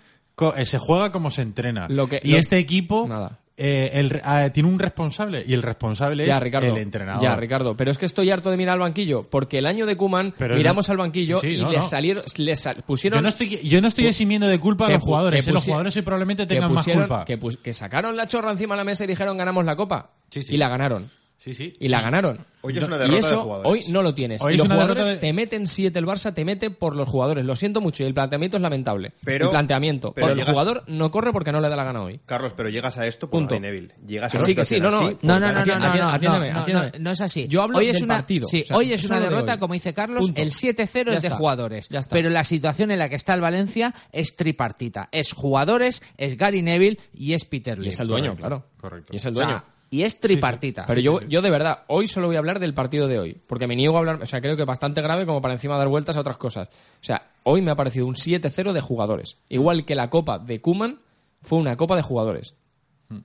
eh, 0.57 0.67
se 0.67 0.79
juega 0.79 1.11
como 1.11 1.31
se 1.31 1.41
entrena. 1.43 1.87
Lo 1.89 2.07
que- 2.07 2.21
y 2.23 2.33
lo- 2.33 2.39
este 2.39 2.59
equipo 2.59 3.07
Nada. 3.09 3.39
Eh, 3.57 3.91
el, 3.95 4.13
eh, 4.17 4.51
tiene 4.53 4.69
un 4.69 4.79
responsable 4.79 5.45
y 5.47 5.53
el 5.53 5.63
responsable 5.63 6.27
Ya, 6.27 6.37
es 6.37 6.43
Ricardo. 6.43 6.67
el 6.69 6.79
entrenador. 6.79 7.23
Ya, 7.23 7.37
Ricardo. 7.37 7.77
Pero 7.77 7.91
es 7.91 7.99
que 7.99 8.07
estoy 8.07 8.31
harto 8.31 8.51
de 8.51 8.57
mirar 8.57 8.75
al 8.75 8.81
banquillo, 8.81 9.25
porque 9.29 9.59
el 9.59 9.67
año 9.67 9.87
de 9.87 9.97
Kuman 9.97 10.35
miramos 10.39 10.89
no- 10.89 10.93
al 10.93 10.99
banquillo 10.99 11.41
Sí, 11.41 11.51
sí, 11.51 11.57
y 11.57 11.61
no, 11.63 11.71
le 11.71 11.77
no. 11.79 11.83
salieron, 11.83 12.25
le 12.37 12.57
sal- 12.57 12.83
pusieron. 12.87 13.19
Yo 13.19 13.23
no 13.23 13.29
estoy, 13.29 13.49
yo 13.69 13.81
no 13.81 13.89
estoy 13.89 14.07
eximiendo 14.07 14.47
de 14.49 14.59
culpa 14.59 14.87
a 14.87 14.91
los 14.91 15.01
jugadores. 15.03 15.45
que 15.45 15.51
eh, 15.51 15.55
los 15.55 15.65
jugadores 15.65 15.95
probablemente 16.03 16.47
tengan 16.47 16.73
más 16.73 16.85
culpa. 16.85 17.25
Que, 17.25 17.73
sacaron 17.73 18.17
la 18.17 18.27
chorra 18.27 18.51
encima 18.53 18.75
de 18.75 18.79
la 18.79 18.85
mesa 18.85 19.05
y 19.05 19.07
dijeron 19.07 19.37
ganamos 19.37 19.65
la 19.65 19.77
copa. 19.77 20.11
Sí. 20.31 20.41
Y 20.49 20.57
la 20.57 20.69
ganaron. 20.69 21.11
Sí, 21.43 21.55
sí. 21.55 21.75
Y 21.81 21.89
la 21.89 22.01
ganaron. 22.01 22.39
Hoy 22.65 22.79
es 22.79 22.85
una 22.87 22.95
y 22.95 22.99
derrota 23.01 23.19
eso 23.19 23.29
de 23.31 23.37
jugadores. 23.37 23.73
hoy 23.87 23.93
no 23.93 24.03
lo 24.03 24.15
tienes. 24.15 24.41
Hoy 24.43 24.55
y 24.55 24.57
los 24.57 24.69
jugadores 24.69 25.05
de- 25.05 25.17
te 25.17 25.33
meten 25.33 25.67
siete 25.67 25.99
el 25.99 26.07
Barça, 26.07 26.33
te 26.33 26.45
mete 26.45 26.71
por 26.71 26.95
los 26.95 27.09
jugadores. 27.09 27.45
Lo 27.45 27.57
siento 27.57 27.81
mucho 27.81 28.05
y 28.05 28.07
el 28.07 28.15
planteamiento 28.15 28.57
es 28.59 28.63
lamentable. 28.63 29.13
Pero- 29.25 29.47
el 29.47 29.51
planteamiento. 29.51 30.13
pero 30.13 30.29
Pero 30.29 30.33
el 30.35 30.39
llegas- 30.39 30.53
jugador 30.53 30.85
no 30.87 31.11
corre 31.11 31.33
porque 31.33 31.51
no 31.51 31.61
le 31.61 31.69
da 31.69 31.75
la 31.75 31.83
gana 31.83 32.01
hoy. 32.05 32.21
Carlos, 32.27 32.53
pero 32.57 32.69
llegas 32.69 32.97
a 32.99 33.09
esto 33.09 33.29
por 33.29 33.41
Punto. 33.41 33.57
Gary 33.57 33.61
Neville. 33.67 33.95
Llegas 34.07 34.31
Que 34.31 34.39
a 34.39 34.41
sí, 34.43 34.55
que 34.55 34.65
sí, 34.65 34.79
no, 34.79 34.93
no. 34.93 34.99
así 35.01 35.17
No, 35.23 35.41
no, 35.41 35.47
no, 35.49 35.53
no, 35.53 35.59
Atiéndeme, 35.61 35.97
no, 35.99 36.05
no, 36.05 36.11
atiéndeme, 36.11 36.47
no, 36.49 36.55
no, 36.55 36.61
atiéndeme. 36.61 36.93
no, 36.93 36.99
no 37.01 37.11
es 37.11 37.21
así. 37.21 37.49
Yo 37.49 37.63
hablo 37.63 37.79
hoy 37.79 37.89
es 37.89 37.95
del 37.95 38.05
una, 38.05 38.15
partido, 38.15 38.47
sí, 38.47 38.61
o 38.61 38.65
sea, 38.67 38.77
hoy 38.77 38.93
es 38.93 39.05
una 39.05 39.17
de 39.19 39.29
derrota, 39.29 39.59
como 39.59 39.75
dice 39.75 39.93
Carlos, 39.93 40.25
Punto. 40.27 40.41
el 40.41 40.53
7-0 40.53 41.11
Ya 41.11 41.17
es 41.17 41.23
de 41.23 41.27
está, 41.27 41.37
jugadores. 41.39 41.89
ya 41.89 41.99
está. 41.99 42.13
Pero 42.13 42.31
la 42.31 42.45
situación 42.45 42.93
en 42.93 43.01
la 43.01 43.09
que 43.09 43.17
está 43.17 43.35
el 43.35 43.41
Valencia 43.41 43.93
es 44.13 44.37
tripartita. 44.37 45.09
Es 45.11 45.33
jugadores, 45.33 46.01
es 46.17 46.37
Gary 46.37 46.63
Neville 46.63 47.01
y 47.13 47.33
es 47.33 47.45
Peter 47.45 47.77
Y 47.79 47.81
Lim. 47.83 47.89
es 47.89 47.99
el 47.99 48.07
dueño, 48.07 48.37
claro. 48.37 48.67
correcto. 48.81 49.13
Y 49.13 49.17
es 49.17 49.25
el 49.27 49.33
O 49.33 49.39
sea, 49.41 49.47
dueño. 49.47 49.65
Y 49.93 50.03
es 50.05 50.19
tripartita. 50.19 50.87
Pero 50.87 51.01
yo, 51.01 51.21
yo 51.29 51.43
de 51.43 51.51
verdad, 51.51 51.81
hoy 51.87 52.09
solo 52.09 52.27
voy 52.27 52.37
a 52.37 52.39
hablar 52.39 52.59
del 52.59 52.73
partido 52.73 53.07
de 53.09 53.19
hoy. 53.19 53.37
Porque 53.47 53.67
me 53.67 53.77
niego 53.77 53.97
a 53.97 53.99
hablar, 54.01 54.21
o 54.23 54.27
sea, 54.27 54.41
creo 54.41 54.57
que 54.57 54.65
bastante 54.65 55.03
grave 55.03 55.27
como 55.27 55.43
para 55.43 55.53
encima 55.55 55.77
dar 55.77 55.89
vueltas 55.89 56.17
a 56.17 56.21
otras 56.21 56.39
cosas. 56.39 56.69
O 56.69 57.05
sea, 57.05 57.31
hoy 57.45 57.61
me 57.61 57.71
ha 57.71 57.77
parecido 57.77 58.07
un 58.07 58.15
7-0 58.15 58.73
de 58.73 58.81
jugadores. 58.81 59.37
Igual 59.51 59.85
que 59.85 59.95
la 59.95 60.09
copa 60.09 60.39
de 60.39 60.61
Kuman 60.63 60.99
fue 61.43 61.59
una 61.59 61.77
copa 61.77 61.95
de 61.95 62.03
jugadores. 62.03 62.55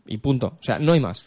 Y 0.05 0.17
punto. 0.17 0.47
O 0.59 0.63
sea, 0.63 0.77
no 0.77 0.91
hay 0.91 0.99
más. 0.99 1.25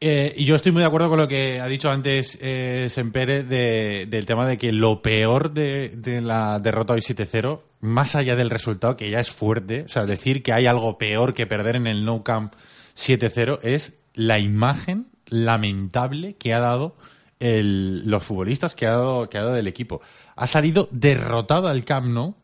Eh, 0.00 0.32
y 0.36 0.44
yo 0.46 0.56
estoy 0.56 0.72
muy 0.72 0.80
de 0.80 0.86
acuerdo 0.86 1.10
con 1.10 1.18
lo 1.18 1.28
que 1.28 1.60
ha 1.60 1.66
dicho 1.66 1.90
antes 1.90 2.36
eh, 2.40 2.88
Sempere 2.90 3.42
de- 3.44 4.06
del 4.06 4.24
tema 4.26 4.48
de 4.48 4.56
que 4.58 4.72
lo 4.72 5.02
peor 5.02 5.52
de, 5.52 5.90
de 5.90 6.22
la 6.22 6.58
derrota 6.58 6.94
hoy 6.94 7.02
7-0, 7.02 7.60
más 7.82 8.16
allá 8.16 8.34
del 8.34 8.48
resultado, 8.50 8.96
que 8.96 9.10
ya 9.10 9.20
es 9.20 9.30
fuerte, 9.30 9.82
o 9.82 9.88
sea, 9.88 10.06
decir 10.06 10.42
que 10.42 10.52
hay 10.54 10.66
algo 10.66 10.96
peor 10.98 11.34
que 11.34 11.46
perder 11.46 11.76
en 11.76 11.86
el 11.86 12.04
No 12.04 12.24
Camp 12.24 12.54
7-0 12.96 13.60
es 13.62 13.92
la 14.14 14.38
imagen 14.38 15.08
lamentable 15.26 16.34
que 16.36 16.54
ha 16.54 16.60
dado 16.60 16.96
el- 17.38 18.08
los 18.08 18.22
futbolistas, 18.22 18.74
que 18.74 18.86
ha 18.86 18.92
dado, 18.92 19.28
que 19.30 19.38
ha 19.38 19.44
dado 19.44 19.56
el 19.56 19.66
equipo. 19.66 20.00
Ha 20.36 20.46
salido 20.46 20.88
derrotado 20.90 21.68
al 21.68 21.84
Camp 21.84 22.06
Nou 22.08 22.34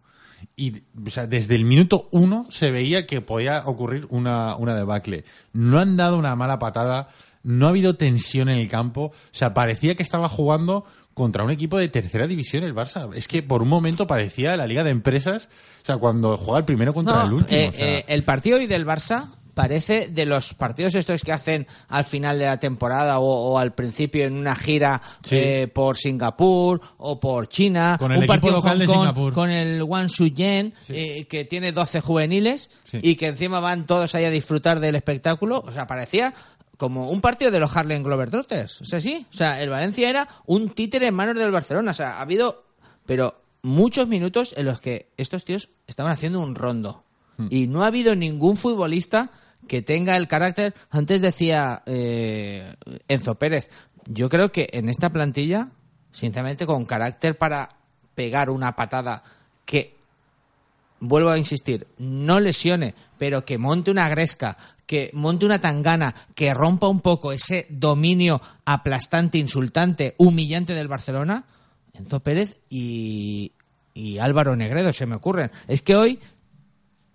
y 0.54 0.82
o 1.06 1.11
sea, 1.11 1.26
desde 1.26 1.54
el 1.54 1.64
minuto 1.64 2.08
uno 2.12 2.46
se 2.50 2.70
veía 2.70 3.06
que 3.06 3.20
podía 3.20 3.62
ocurrir 3.66 4.06
una, 4.11 4.56
una 4.56 4.75
debacle. 4.75 5.25
No 5.52 5.78
han 5.78 5.96
dado 5.96 6.16
una 6.16 6.35
mala 6.37 6.58
patada, 6.58 7.08
no 7.42 7.66
ha 7.66 7.70
habido 7.70 7.94
tensión 7.96 8.49
en 8.49 8.58
el 8.58 8.68
campo. 8.68 9.06
O 9.06 9.12
sea, 9.32 9.52
parecía 9.54 9.94
que 9.94 10.02
estaba 10.02 10.28
jugando 10.28 10.85
contra 11.14 11.44
un 11.44 11.50
equipo 11.50 11.78
de 11.78 11.88
tercera 11.88 12.26
división 12.26 12.64
el 12.64 12.75
Barça. 12.75 13.11
Es 13.14 13.28
que 13.28 13.42
por 13.42 13.62
un 13.62 13.68
momento 13.68 14.06
parecía 14.06 14.56
la 14.56 14.66
Liga 14.66 14.85
de 14.85 14.90
Empresas, 14.90 15.49
o 15.82 15.87
sea, 15.87 15.96
cuando 15.99 16.37
juega 16.37 16.58
el 16.61 16.64
primero 16.66 16.92
contra 16.92 17.16
No, 17.16 17.25
el 17.26 17.32
último. 17.32 17.58
eh, 17.58 17.68
o 17.68 17.73
sea. 17.73 17.87
eh, 17.99 18.04
el 18.08 18.23
partido 18.23 18.58
hoy 18.58 18.66
del 18.66 18.87
Barça 18.87 19.28
parece 19.56 20.08
de 20.08 20.26
los 20.26 20.52
partidos 20.52 20.94
estos 20.94 21.22
que 21.22 21.32
hacen 21.32 21.66
al 21.88 22.04
final 22.04 22.38
de 22.38 22.44
la 22.44 22.60
temporada 22.60 23.20
o, 23.20 23.25
o 23.54 23.58
al 23.58 23.72
principio 23.72 24.26
en 24.26 24.34
una 24.34 24.54
gira 24.54 25.00
Sí. 25.22 25.36
eh, 25.36 25.66
por 25.68 25.96
Singapur 25.96 26.78
o 26.98 27.18
por 27.18 27.48
China. 27.48 27.96
Con 27.98 28.12
el 28.12 28.18
un 28.18 28.25
equipo 28.25 28.32
partido 28.34 28.52
local 28.56 28.78
de 28.78 28.86
Hong 28.86 28.92
Kong 28.92 29.00
Singapur. 29.02 29.32
Con 29.32 29.48
el 29.50 29.82
Guangzhou 29.82 30.26
Yen, 30.28 30.75
eh, 30.90 31.26
que 31.26 31.46
tiene 31.46 31.72
12 31.72 32.02
juveniles 32.02 32.70
Sí. 32.84 32.98
y 33.02 33.16
que 33.16 33.28
encima 33.28 33.58
van 33.58 33.86
todos 33.86 34.14
ahí 34.14 34.25
a 34.26 34.30
disfrutar 34.30 34.78
del 34.78 34.94
espectáculo. 34.94 35.62
O 35.66 35.72
sea, 35.72 35.86
parecía 35.86 36.34
como 36.76 37.10
un 37.10 37.22
partido 37.22 37.50
de 37.50 37.58
los 37.58 37.75
Harlem 37.75 38.02
Globetrotters. 38.02 38.82
O 38.82 38.84
sea, 38.84 39.00
sí. 39.00 39.26
O 39.32 39.34
sea, 39.34 39.62
el 39.62 39.70
Valencia 39.70 40.10
era 40.10 40.28
un 40.44 40.68
títere 40.68 41.06
en 41.08 41.14
manos 41.14 41.34
del 41.38 41.50
Barcelona. 41.50 41.92
O 41.92 41.94
sea, 41.94 42.18
ha 42.18 42.20
habido, 42.20 42.66
pero 43.06 43.40
muchos 43.62 44.06
minutos 44.06 44.52
en 44.58 44.66
los 44.66 44.82
que 44.82 45.08
estos 45.16 45.46
tíos 45.46 45.70
estaban 45.86 46.12
haciendo 46.12 46.40
un 46.40 46.54
rondo. 46.54 47.02
Y 47.50 47.66
no 47.66 47.84
ha 47.84 47.88
habido 47.88 48.14
ningún 48.14 48.56
futbolista 48.56 49.30
que 49.66 49.82
tenga 49.82 50.16
el 50.16 50.28
carácter. 50.28 50.75
Antes 50.90 51.20
decía 51.20 51.82
eh, 51.87 52.75
Enzo 53.08 53.35
Pérez, 53.37 53.68
yo 54.06 54.28
creo 54.28 54.52
que 54.52 54.68
en 54.73 54.88
esta 54.88 55.11
plantilla, 55.11 55.70
sinceramente, 56.12 56.66
con 56.66 56.85
carácter 56.85 57.37
para 57.37 57.76
pegar 58.14 58.50
una 58.50 58.73
patada 58.73 59.23
que 59.64 59.96
vuelvo 61.00 61.30
a 61.30 61.38
insistir, 61.38 61.87
no 61.99 62.40
lesione, 62.40 62.94
pero 63.18 63.44
que 63.44 63.58
monte 63.58 63.90
una 63.90 64.08
gresca, 64.08 64.56
que 64.87 65.11
monte 65.12 65.44
una 65.44 65.61
tangana, 65.61 66.14
que 66.35 66.54
rompa 66.54 66.88
un 66.88 67.00
poco 67.00 67.32
ese 67.32 67.66
dominio 67.68 68.40
aplastante, 68.64 69.38
insultante, 69.38 70.14
humillante 70.18 70.75
del 70.75 70.88
Barcelona, 70.88 71.44
Enzo 71.92 72.20
Pérez 72.20 72.61
y, 72.68 73.52
y 73.94 74.18
Álvaro 74.18 74.54
Negredo 74.54 74.92
se 74.92 75.06
me 75.06 75.16
ocurren. 75.16 75.50
Es 75.66 75.82
que 75.82 75.96
hoy, 75.96 76.20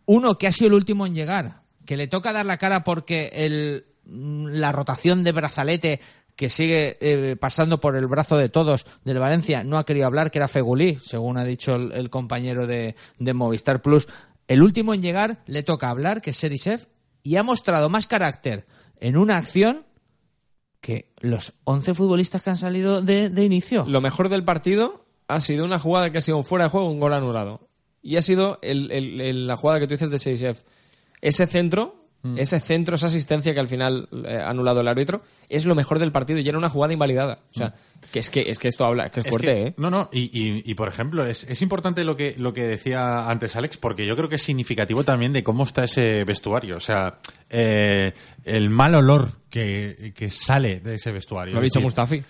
uno 0.06 0.38
que 0.38 0.48
ha 0.48 0.52
sido 0.52 0.68
el 0.68 0.74
último 0.74 1.06
en 1.06 1.16
llegar, 1.16 1.61
que 1.92 1.98
le 1.98 2.08
toca 2.08 2.32
dar 2.32 2.46
la 2.46 2.56
cara 2.58 2.86
porque 2.86 3.32
el, 3.34 3.84
la 4.06 4.72
rotación 4.72 5.26
de 5.26 5.34
brazalete 5.34 6.00
que 6.38 6.50
sigue 6.50 6.98
eh, 7.02 7.36
pasando 7.36 7.82
por 7.82 7.98
el 7.98 8.08
brazo 8.08 8.38
de 8.38 8.48
todos 8.48 8.86
del 9.04 9.20
Valencia 9.20 9.66
no 9.66 9.78
ha 9.78 9.84
querido 9.86 10.06
hablar, 10.06 10.32
que 10.32 10.38
era 10.40 10.48
Fegulí, 10.48 11.00
según 11.04 11.38
ha 11.38 11.44
dicho 11.44 11.76
el, 11.76 12.10
compañero 12.10 12.66
de, 12.66 12.96
Movistar 13.20 13.82
Plus. 13.82 14.08
El 14.48 14.64
último 14.64 14.94
en 14.94 15.02
llegar 15.02 15.44
le 15.48 15.64
toca 15.64 15.90
hablar, 15.90 16.22
que 16.22 16.30
es 16.30 16.38
Serisev, 16.38 16.88
y 17.24 17.36
ha 17.36 17.44
mostrado 17.44 17.90
más 17.90 18.08
carácter 18.08 18.66
en 19.02 19.18
una 19.18 19.36
acción 19.36 19.86
que 20.80 21.12
los 21.20 21.56
11 21.66 21.94
futbolistas 21.94 22.42
que 22.42 22.52
han 22.52 22.58
salido 22.58 23.02
de, 23.02 23.26
inicio. 23.44 23.84
Lo 23.86 24.00
mejor 24.00 24.30
del 24.30 24.46
partido 24.46 25.08
ha 25.28 25.42
sido 25.42 25.66
una 25.66 25.78
jugada 25.78 26.10
que 26.10 26.20
ha 26.20 26.22
sido 26.22 26.42
fuera 26.44 26.64
de 26.64 26.70
juego, 26.72 26.90
un 26.90 27.02
gol 27.02 27.12
anulado. 27.12 27.68
Y 28.02 28.16
ha 28.16 28.22
sido 28.22 28.60
el- 28.62 28.90
el- 28.94 29.46
la 29.46 29.58
jugada 29.58 29.82
que 29.82 29.88
tú 29.88 29.96
dices 29.96 30.10
de 30.10 30.20
Seisev. 30.20 30.64
Ese 31.22 31.46
centro, 31.48 31.98
Mm. 32.24 32.38
ese 32.38 32.60
centro, 32.60 32.94
esa 32.94 33.08
asistencia 33.08 33.52
que 33.52 33.60
al 33.60 33.68
final 33.68 34.08
eh, 34.28 34.38
ha 34.38 34.48
anulado 34.52 34.82
el 34.82 34.88
árbitro, 34.88 35.24
es 35.50 35.66
lo 35.66 35.74
mejor 35.74 35.98
del 35.98 36.12
partido 36.12 36.38
y 36.38 36.48
era 36.48 36.56
una 36.56 36.70
jugada 36.70 36.94
invalidada. 36.94 37.40
O 37.50 37.58
sea, 37.58 37.74
que 38.12 38.20
es 38.20 38.30
que, 38.30 38.42
es 38.48 38.60
que 38.60 38.68
esto 38.68 38.86
habla, 38.86 39.10
que 39.10 39.22
es, 39.22 39.26
Es 39.26 39.30
fuerte, 39.32 39.48
que- 39.48 39.62
¿eh? 39.70 39.74
No, 39.78 39.90
no, 39.90 40.08
y, 40.14 40.20
y- 40.32 40.62
y, 40.64 40.76
por 40.76 40.88
ejemplo, 40.88 41.26
es, 41.26 41.46
es 41.46 41.64
importante 41.64 42.04
lo 42.04 42.16
que, 42.16 42.36
lo 42.38 42.54
que 42.54 42.62
decía 42.68 43.28
antes 43.28 43.56
Alex, 43.56 43.78
porque 43.78 44.06
yo 44.06 44.16
creo 44.16 44.30
que 44.30 44.36
es 44.36 44.44
significativo 44.44 45.04
también 45.04 45.34
de 45.34 45.44
cómo 45.44 45.64
está 45.64 45.84
ese 45.86 46.24
vestuario. 46.24 46.78
O 46.78 46.80
sea, 46.80 47.18
eh, 47.50 48.14
el 48.46 48.70
mal 48.70 48.94
olor 48.94 49.30
que, 49.50 50.14
que 50.16 50.30
sale 50.30 50.80
de 50.80 50.94
ese 50.96 51.12
vestuario. 51.12 51.56
Lo 51.56 51.60
ha 51.60 51.64
dicho 51.64 51.82
Mustafi. 51.82 52.24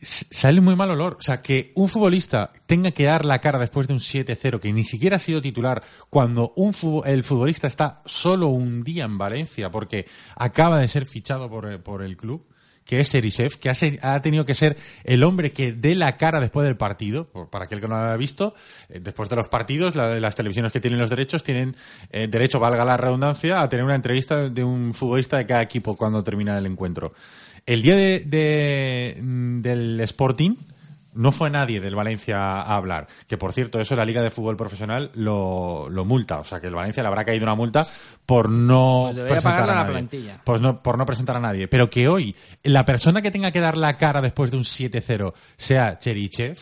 Sale 0.00 0.60
muy 0.60 0.76
mal 0.76 0.90
olor. 0.90 1.16
O 1.18 1.22
sea, 1.22 1.42
que 1.42 1.72
un 1.74 1.88
futbolista 1.88 2.52
tenga 2.66 2.92
que 2.92 3.04
dar 3.04 3.24
la 3.24 3.40
cara 3.40 3.58
después 3.58 3.88
de 3.88 3.94
un 3.94 4.00
7-0, 4.00 4.60
que 4.60 4.72
ni 4.72 4.84
siquiera 4.84 5.16
ha 5.16 5.18
sido 5.18 5.40
titular, 5.40 5.82
cuando 6.08 6.52
un 6.56 6.72
el 7.04 7.24
futbolista 7.24 7.66
está 7.66 8.02
solo 8.04 8.46
un 8.48 8.82
día 8.84 9.04
en 9.04 9.18
Valencia, 9.18 9.70
porque 9.70 10.06
acaba 10.36 10.78
de 10.78 10.86
ser 10.88 11.04
fichado 11.06 11.50
por, 11.50 11.70
eh, 11.72 11.78
por 11.78 12.02
el 12.02 12.16
club, 12.16 12.46
que 12.84 13.00
es 13.00 13.08
Serisev, 13.08 13.58
que 13.58 13.68
ha, 13.68 13.74
ha 14.02 14.22
tenido 14.22 14.44
que 14.46 14.54
ser 14.54 14.76
el 15.04 15.22
hombre 15.24 15.52
que 15.52 15.72
dé 15.72 15.94
la 15.94 16.16
cara 16.16 16.40
después 16.40 16.64
del 16.64 16.76
partido, 16.76 17.28
por- 17.28 17.50
para 17.50 17.64
aquel 17.66 17.80
que 17.80 17.88
no 17.88 17.98
lo 17.98 18.04
haya 18.06 18.16
visto, 18.16 18.54
eh, 18.88 19.00
después 19.02 19.28
de 19.28 19.36
los 19.36 19.48
partidos, 19.48 19.94
la- 19.96 20.18
las 20.20 20.36
televisiones 20.36 20.72
que 20.72 20.80
tienen 20.80 20.98
los 21.00 21.10
derechos 21.10 21.42
tienen 21.42 21.76
eh, 22.10 22.28
derecho, 22.28 22.60
valga 22.60 22.84
la 22.84 22.96
redundancia, 22.96 23.60
a 23.60 23.68
tener 23.68 23.84
una 23.84 23.94
entrevista 23.96 24.48
de 24.48 24.62
un 24.64 24.94
futbolista 24.94 25.36
de 25.38 25.44
cada 25.46 25.60
equipo 25.62 25.96
cuando 25.96 26.22
termina 26.22 26.56
el 26.56 26.64
encuentro. 26.66 27.12
El 27.68 27.82
día 27.82 27.96
de, 27.96 28.20
de- 28.20 29.18
mm, 29.20 29.60
del 29.60 30.00
Sporting 30.00 30.54
no 31.14 31.32
fue 31.32 31.50
nadie 31.50 31.80
del 31.80 31.94
Valencia 31.96 32.38
a 32.40 32.76
hablar. 32.76 33.08
Que 33.26 33.36
por 33.36 33.52
cierto, 33.52 33.80
eso 33.80 33.96
la 33.96 34.04
Liga 34.04 34.22
de 34.22 34.30
Fútbol 34.30 34.56
Profesional 34.56 35.10
lo, 35.14 35.88
lo 35.90 36.04
multa. 36.04 36.38
O 36.38 36.44
sea, 36.44 36.60
que 36.60 36.68
el 36.68 36.74
Valencia 36.74 37.02
le 37.02 37.08
habrá 37.08 37.24
caído 37.24 37.44
una 37.44 37.54
multa 37.56 37.86
por 38.24 38.48
no 38.48 39.10
Pues 39.12 39.26
presentar 39.28 39.62
a 39.62 39.66
la 39.66 39.74
nadie. 39.74 39.92
plantilla. 39.92 40.40
Pues 40.44 40.60
no, 40.60 40.80
por 40.82 40.96
no 40.96 41.04
presentar 41.06 41.36
a 41.36 41.40
nadie. 41.40 41.66
Pero 41.68 41.90
que 41.90 42.08
hoy 42.08 42.36
la 42.62 42.84
persona 42.86 43.20
que 43.20 43.30
tenga 43.32 43.50
que 43.50 43.60
dar 43.60 43.76
la 43.76 43.96
cara 43.98 44.20
después 44.20 44.50
de 44.50 44.58
un 44.58 44.64
7-0 44.64 45.34
sea 45.56 45.98
Cherichev, 45.98 46.56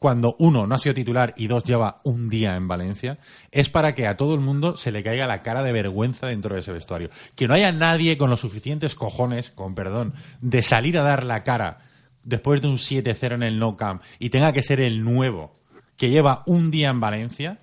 cuando 0.00 0.34
uno 0.38 0.66
no 0.66 0.74
ha 0.74 0.78
sido 0.78 0.94
titular 0.94 1.34
y 1.36 1.46
dos 1.46 1.62
lleva 1.62 2.00
un 2.04 2.30
día 2.30 2.56
en 2.56 2.66
Valencia, 2.66 3.18
es 3.52 3.68
para 3.68 3.94
que 3.94 4.06
a 4.06 4.16
todo 4.16 4.32
el 4.32 4.40
mundo 4.40 4.78
se 4.78 4.92
le 4.92 5.02
caiga 5.02 5.26
la 5.26 5.42
cara 5.42 5.62
de 5.62 5.72
vergüenza 5.72 6.26
dentro 6.26 6.54
de 6.54 6.62
ese 6.62 6.72
vestuario. 6.72 7.10
Que 7.36 7.46
no 7.46 7.52
haya 7.52 7.70
nadie 7.70 8.16
con 8.16 8.30
los 8.30 8.40
suficientes 8.40 8.94
cojones, 8.94 9.50
con 9.50 9.74
perdón, 9.74 10.14
de 10.40 10.62
salir 10.62 10.98
a 10.98 11.02
dar 11.02 11.24
la 11.24 11.44
cara 11.44 11.80
después 12.24 12.62
de 12.62 12.68
un 12.68 12.78
7-0 12.78 13.34
en 13.34 13.42
el 13.42 13.58
No 13.58 13.76
Camp 13.76 14.02
y 14.18 14.30
tenga 14.30 14.54
que 14.54 14.62
ser 14.62 14.80
el 14.80 15.04
nuevo 15.04 15.60
que 15.98 16.08
lleva 16.08 16.44
un 16.46 16.70
día 16.70 16.88
en 16.88 16.98
Valencia, 16.98 17.58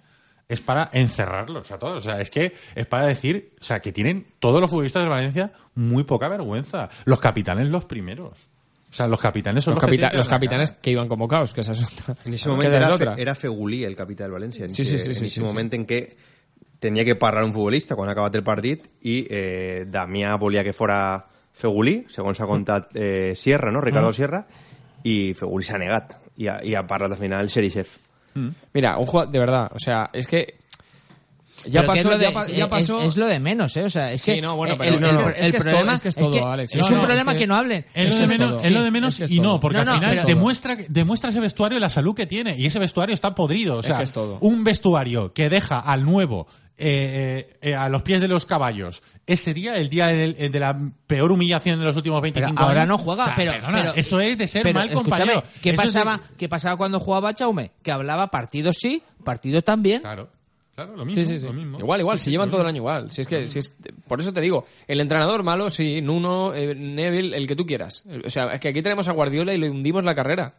es 0.48 0.62
para 0.62 0.92
encerrarlos 0.94 1.72
a 1.72 1.80
todos. 1.80 1.98
O 1.98 2.02
sea, 2.02 2.22
es 2.22 2.30
que 2.30 2.54
es 2.76 2.86
para 2.86 3.08
decir, 3.08 3.56
o 3.60 3.64
sea, 3.64 3.80
que 3.80 3.92
tienen 3.92 4.28
todos 4.38 4.62
los 4.62 4.70
futbolistas 4.70 5.02
de 5.02 5.10
Valencia 5.10 5.54
muy 5.74 6.04
poca 6.04 6.30
vergüenza. 6.30 6.90
Los 7.06 7.20
capitanes 7.20 7.68
los 7.72 7.86
primeros. 7.86 8.48
O 8.90 8.94
sea, 8.94 9.08
los 9.08 9.20
capitanes 9.20 9.64
son 9.66 9.74
Los, 9.76 9.84
los, 9.84 9.90
que 9.92 9.98
capita- 9.98 10.12
que 10.12 10.18
los 10.18 10.28
capitanes 10.30 10.72
cara. 10.72 10.82
que 10.82 10.92
iban 10.92 11.08
convocados, 11.10 11.54
que 11.54 11.62
esa 11.62 11.74
es 11.74 11.84
otra. 11.84 12.16
En 12.26 12.34
ese 12.34 12.44
que 12.46 12.50
momento 12.50 12.78
era, 12.78 12.94
otra. 12.94 13.16
Fe- 13.16 13.22
era 13.22 13.36
Fegulí 13.36 13.84
el 13.84 13.96
capitán 13.96 14.26
del 14.26 14.32
Valencia. 14.34 14.66
En 14.66 14.72
Sí, 14.72 14.84
ese, 14.84 14.98
sí, 14.98 15.04
sí, 15.04 15.10
en 15.10 15.16
sí, 15.16 15.26
ese 15.26 15.36
sí, 15.36 15.42
momento 15.42 15.76
en 15.76 15.86
que 15.86 16.16
tenía 16.80 17.04
que 17.04 17.16
parar 17.16 17.44
un 17.44 17.52
futbolista 17.54 17.96
quan 17.96 18.08
ha 18.08 18.12
acabat 18.14 18.36
el 18.36 18.44
partit 18.46 18.84
i 19.02 19.26
eh, 19.30 19.86
Damià 19.90 20.36
volia 20.38 20.64
que 20.64 20.74
fora 20.78 21.26
Fegulí, 21.58 22.04
segons 22.08 22.38
s'ha 22.38 22.46
contat 22.46 22.92
eh, 22.96 23.34
Sierra, 23.36 23.72
no? 23.74 23.82
Ricardo 23.82 24.14
Sierra, 24.14 24.44
i 25.04 25.34
Fegulí 25.34 25.66
s'ha 25.66 25.80
negat 25.82 26.14
i 26.38 26.46
ha, 26.48 26.60
i 26.64 26.76
ha 26.78 26.84
parlat 26.86 27.12
al 27.12 27.18
final 27.18 27.50
Xerisev. 27.50 27.90
Mira, 28.74 28.96
un 29.00 29.08
jugador, 29.08 29.32
de 29.34 29.40
verdad, 29.40 29.72
o 29.74 29.80
sea, 29.80 30.12
es 30.14 30.28
que 30.28 30.60
ya 31.70 31.82
Pero 31.82 31.88
pasó, 31.88 32.00
es 32.00 32.06
lo 32.06 32.18
de- 32.18 32.24
ya, 32.26 32.32
pa- 32.32 32.48
ya 32.48 32.64
es- 32.64 32.70
pasó. 32.70 33.02
Es, 33.02 33.18
lo 33.18 33.26
de 33.28 33.40
menos, 33.40 33.78
¿eh? 33.78 33.84
O 33.84 33.90
sea, 33.90 34.12
es 34.12 34.22
Sí, 34.22 34.42
no, 34.42 34.56
bueno, 34.56 34.74
el- 34.74 34.80
pero 34.80 34.96
el, 34.96 35.02
no, 35.02 35.12
no, 35.12 35.30
el- 35.30 35.36
es 35.56 35.64
problema 35.64 35.94
es 35.94 36.02
que 36.02 36.10
es 36.10 36.16
todo, 36.16 36.48
Alex. 36.48 36.76
Es 36.76 36.90
un 36.90 37.02
problema 37.02 37.34
que- 37.34 37.40
que 37.40 37.48
no 37.48 37.56
hablen. 37.56 37.86
Es 37.94 38.10
lo, 38.14 38.20
de 38.20 38.28
menos, 38.28 38.72
lo 38.72 38.84
de 38.84 39.34
y 39.34 39.40
no, 39.40 39.60
porque 39.60 39.84
No, 39.84 39.92
al 39.92 40.00
final 40.00 40.26
demuestra, 40.26 40.78
demuestra 40.90 41.30
ese 41.30 41.40
vestuario 41.40 41.80
la 41.80 41.90
salud 41.90 42.16
que 42.16 42.26
tiene. 42.26 42.58
Y 42.58 42.66
ese 42.66 42.80
vestuario 42.80 43.14
está 43.14 43.36
podrido. 43.36 43.78
O 43.78 43.84
sea, 43.84 43.98
que 43.98 44.04
es 44.04 44.12
todo. 44.12 44.38
un 44.42 44.64
vestuario 44.64 45.34
que 45.34 45.50
deja 45.50 45.80
al 45.80 46.04
nuevo 46.04 46.48
eh, 46.80 47.58
eh, 47.62 47.74
a 47.74 47.90
los 47.90 48.04
pies 48.04 48.22
de 48.22 48.28
los 48.28 48.46
caballos. 48.46 49.02
Ese 49.26 49.54
día, 49.56 49.76
el 49.78 49.90
día 49.90 50.08
del- 50.08 50.36
eh, 50.38 50.50
de, 50.50 50.60
la 50.60 50.78
peor 51.08 51.32
humillación 51.32 51.80
de 51.80 51.86
los 51.86 51.96
últimos 51.96 52.22
25 52.22 52.54
Pero 52.56 52.68
ahora 52.68 52.84
años. 52.84 53.00
no 53.00 53.04
juega, 53.04 53.24
O 53.24 53.26
sea, 53.26 53.36
pero, 53.36 53.52
perdona, 53.54 53.78
pero- 53.82 53.94
eso 53.96 54.20
es 54.20 54.38
de 54.38 54.48
ser 54.48 54.62
pero, 54.62 54.80
mal 54.80 54.92
compañero. 54.92 55.44
¿Qué 55.60 55.72
Eso 55.72 55.82
es 55.82 55.94
de- 55.94 56.00
pasaba, 56.00 56.22
¿Qué 56.38 56.48
pasaba 56.48 56.78
cuando 56.78 57.00
jugaba 57.00 57.34
Chaume? 57.34 57.72
Que 57.82 57.92
hablaba 57.92 58.30
partidos 58.30 58.78
sí, 58.80 59.02
partidos 59.24 59.64
también. 59.66 60.02
Claro, 60.02 60.30
claro, 60.78 60.96
lo 60.96 61.06
mismo. 61.06 61.26
Sí, 61.26 61.30
sí, 61.30 61.40
sí. 61.40 61.46
lo 61.48 61.54
mismo. 61.54 61.80
Igual, 61.80 62.00
igual, 62.00 62.18
Sí, 62.20 62.24
se 62.24 62.26
sí, 62.26 62.32
llevan 62.32 62.50
todo 62.50 62.62
el 62.62 62.68
año 62.68 62.78
igual. 62.78 63.10
Si 63.12 63.22
es 63.22 63.28
que, 63.28 63.48
si 63.48 63.60
es- 63.60 63.76
por 64.08 64.20
eso 64.22 64.32
te 64.32 64.42
digo, 64.42 64.66
el 64.88 65.02
entrenador 65.02 65.44
malo, 65.44 65.70
sí, 65.70 66.02
Nuno, 66.02 66.54
eh, 66.54 66.76
Neville, 66.76 67.36
el 67.36 67.48
que 67.48 67.56
tú 67.56 67.66
quieras. 67.66 68.04
O 68.24 68.30
sea, 68.30 68.54
es 68.54 68.60
que 68.60 68.70
aquí 68.70 68.82
tenemos 68.82 69.08
a 69.08 69.12
Guardiola 69.12 69.54
y 69.54 69.58
le 69.58 69.70
hundimos 69.70 70.04
la 70.04 70.14
carrera. 70.16 70.54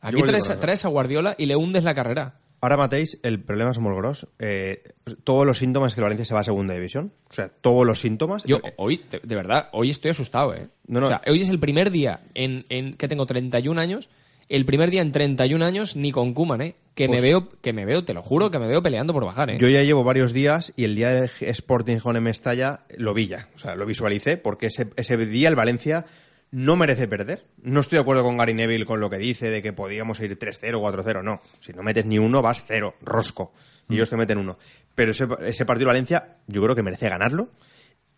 Aquí 0.00 0.22
traes, 0.22 0.58
traes 0.60 0.84
a 0.84 0.88
Guardiola 0.88 1.34
y 1.38 1.46
le 1.46 1.56
hundes 1.56 1.84
la 1.84 1.94
carrera. 1.94 2.34
Ara 2.62 2.76
mateix 2.76 3.14
el 3.24 3.38
problema 3.40 3.70
és 3.72 3.78
molt 3.80 3.96
gros. 3.96 4.26
Eh, 4.38 4.82
todos 5.24 5.46
los 5.48 5.56
síntomas 5.56 5.94
que 5.94 6.00
el 6.00 6.04
Valencia 6.04 6.26
se 6.26 6.34
va 6.34 6.40
a 6.40 6.44
segunda 6.44 6.74
división. 6.74 7.10
O 7.30 7.32
sea, 7.32 7.48
todos 7.48 7.86
los 7.86 8.00
síntomas. 8.00 8.44
Yo, 8.44 8.58
hoy, 8.76 9.00
de, 9.10 9.18
de 9.24 9.34
verdad, 9.34 9.70
hoy 9.72 9.88
estoy 9.88 10.10
asustado, 10.10 10.52
¿eh? 10.54 10.68
No, 10.86 11.00
no. 11.00 11.06
O 11.06 11.08
sea, 11.08 11.22
hoy 11.26 11.40
es 11.40 11.48
el 11.48 11.58
primer 11.58 11.90
día 11.90 12.20
en, 12.34 12.66
en 12.68 12.92
que 12.98 13.08
tengo 13.08 13.24
31 13.24 13.80
años, 13.80 14.10
el 14.50 14.66
primer 14.66 14.90
día 14.90 15.00
en 15.00 15.12
31 15.12 15.64
años 15.64 15.96
ni 15.96 16.12
con 16.12 16.34
Kuman, 16.34 16.60
¿eh? 16.60 16.74
Que 16.94 17.06
Pues- 17.06 17.20
me 17.20 17.26
veo, 17.26 17.48
que 17.62 17.72
me 17.72 17.86
veo, 17.86 18.04
te 18.04 18.12
lo 18.12 18.20
juro, 18.22 18.50
que 18.50 18.58
me 18.58 18.66
veo 18.66 18.82
peleando 18.82 19.12
por 19.14 19.24
bajar, 19.24 19.48
¿eh? 19.50 19.58
Yo 19.58 19.68
ya 19.68 19.82
llevo 19.82 20.04
varios 20.04 20.32
días 20.32 20.72
y 20.76 20.84
el 20.84 20.96
día 20.96 21.12
de 21.12 21.30
Sporting 21.40 21.98
con 21.98 22.20
Mestalla 22.22 22.80
lo 22.98 23.14
vi 23.14 23.28
ya. 23.28 23.48
O 23.54 23.58
sea, 23.58 23.74
lo 23.76 23.86
visualicé 23.86 24.36
porque 24.36 24.66
ese, 24.66 24.88
ese 24.96 25.16
día 25.16 25.48
el 25.48 25.56
Valencia 25.56 26.04
no 26.50 26.74
merece 26.76 27.06
perder. 27.06 27.46
No 27.62 27.80
estoy 27.80 27.96
de 27.96 28.02
acuerdo 28.02 28.24
con 28.24 28.36
Gary 28.36 28.52
Neville 28.54 28.84
con 28.84 28.98
lo 28.98 29.08
que 29.08 29.18
dice 29.18 29.50
de 29.50 29.62
que 29.62 29.72
podíamos 29.72 30.18
ir 30.20 30.36
3-0, 30.36 30.80
4-0. 30.80 31.22
No. 31.22 31.40
Si 31.60 31.72
no 31.72 31.84
metes 31.84 32.04
ni 32.06 32.18
uno, 32.18 32.42
vas 32.42 32.64
cero, 32.66 32.96
rosco. 33.02 33.52
Y 33.88 33.94
ellos 33.94 34.10
te 34.10 34.16
meten 34.16 34.38
uno. 34.38 34.58
Pero 34.96 35.12
ese, 35.12 35.28
ese 35.42 35.64
partido 35.64 35.86
de 35.86 35.92
Valencia 35.92 36.36
yo 36.48 36.60
creo 36.62 36.74
que 36.74 36.82
merece 36.82 37.08
ganarlo 37.08 37.50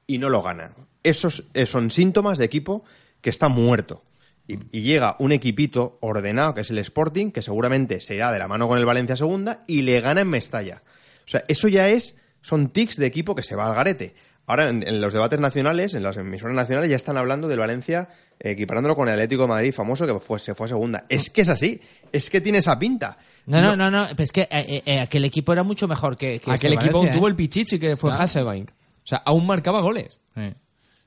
y 0.07 0.17
no 0.19 0.31
lo 0.31 0.43
gana. 0.43 0.75
Esos 1.03 1.45
eh, 1.53 1.67
son 1.67 1.91
síntomas 1.91 2.39
de 2.39 2.47
equipo 2.47 2.85
que 3.21 3.31
está 3.31 3.49
muerto. 3.49 4.03
Y, 4.53 4.79
y 4.79 4.83
llega 4.83 5.17
un 5.19 5.33
equipito 5.33 5.99
ordenado, 6.01 6.55
que 6.55 6.61
es 6.63 6.71
el 6.71 6.79
Sporting, 6.79 7.31
que 7.31 7.43
seguramente 7.43 8.01
se 8.01 8.15
irá 8.15 8.31
de 8.33 8.39
la 8.39 8.49
mano 8.49 8.69
con 8.69 8.79
el 8.79 8.85
Valencia 8.85 9.17
segunda 9.17 9.65
y 9.67 9.83
le 9.83 10.01
gana 10.01 10.21
en 10.23 10.29
Mestalla. 10.29 10.83
O 11.25 11.29
sea, 11.29 11.45
eso 11.49 11.69
ya 11.69 11.89
es, 11.89 12.17
son 12.43 12.69
tics 12.69 12.97
de 12.97 13.07
equipo 13.07 13.35
que 13.35 13.43
se 13.43 13.57
va 13.57 13.67
al 13.67 13.75
garete. 13.75 14.15
Ahora, 14.47 14.69
en, 14.69 14.87
en 14.87 15.01
los 15.01 15.13
debates 15.13 15.39
nacionales, 15.39 15.95
en 15.95 16.03
las 16.03 16.17
emisoras 16.17 16.57
nacionales, 16.57 16.91
ya 16.91 16.97
están 16.97 17.17
hablando 17.17 17.47
del 17.49 17.61
Valencia 17.61 18.09
equiparándolo 18.43 18.97
con 18.97 19.07
el 19.09 19.15
Atlético 19.15 19.43
de 19.43 19.49
Madrid 19.49 19.73
famoso 19.73 20.07
que 20.07 20.19
fue, 20.19 20.39
se 20.41 20.55
fue 20.55 20.67
a 20.67 20.69
segunda. 20.69 21.05
Es 21.09 21.31
que 21.31 21.43
es 21.43 21.49
así, 21.49 21.81
es 22.11 22.29
que 22.29 22.41
tiene 22.41 22.59
esa 22.59 22.79
pinta. 22.79 23.17
No, 23.47 23.61
no, 23.63 23.77
no, 23.77 23.91
no, 23.91 24.07
pero 24.11 24.25
es 24.25 24.33
que 24.33 24.43
eh, 24.43 24.49
eh, 24.51 24.83
eh, 24.85 25.01
aquel 25.01 25.25
equipo 25.25 25.53
era 25.53 25.63
mucho 25.63 25.87
mejor 25.87 26.17
que, 26.17 26.41
que 26.41 26.51
Aquel 26.51 26.73
este 26.73 26.85
equipo 26.85 26.99
Valencia, 26.99 27.17
tuvo 27.19 27.29
¿eh? 27.29 27.31
el 27.31 27.37
pichichi 27.37 27.79
que 27.79 27.97
fue 27.97 28.11
Claro. 28.11 28.25
Hasselbank. 28.25 28.71
O 28.71 29.07
sea, 29.07 29.19
aún 29.25 29.47
marcaba 29.47 29.81
goles. 29.81 30.21
Sí. 30.35 30.55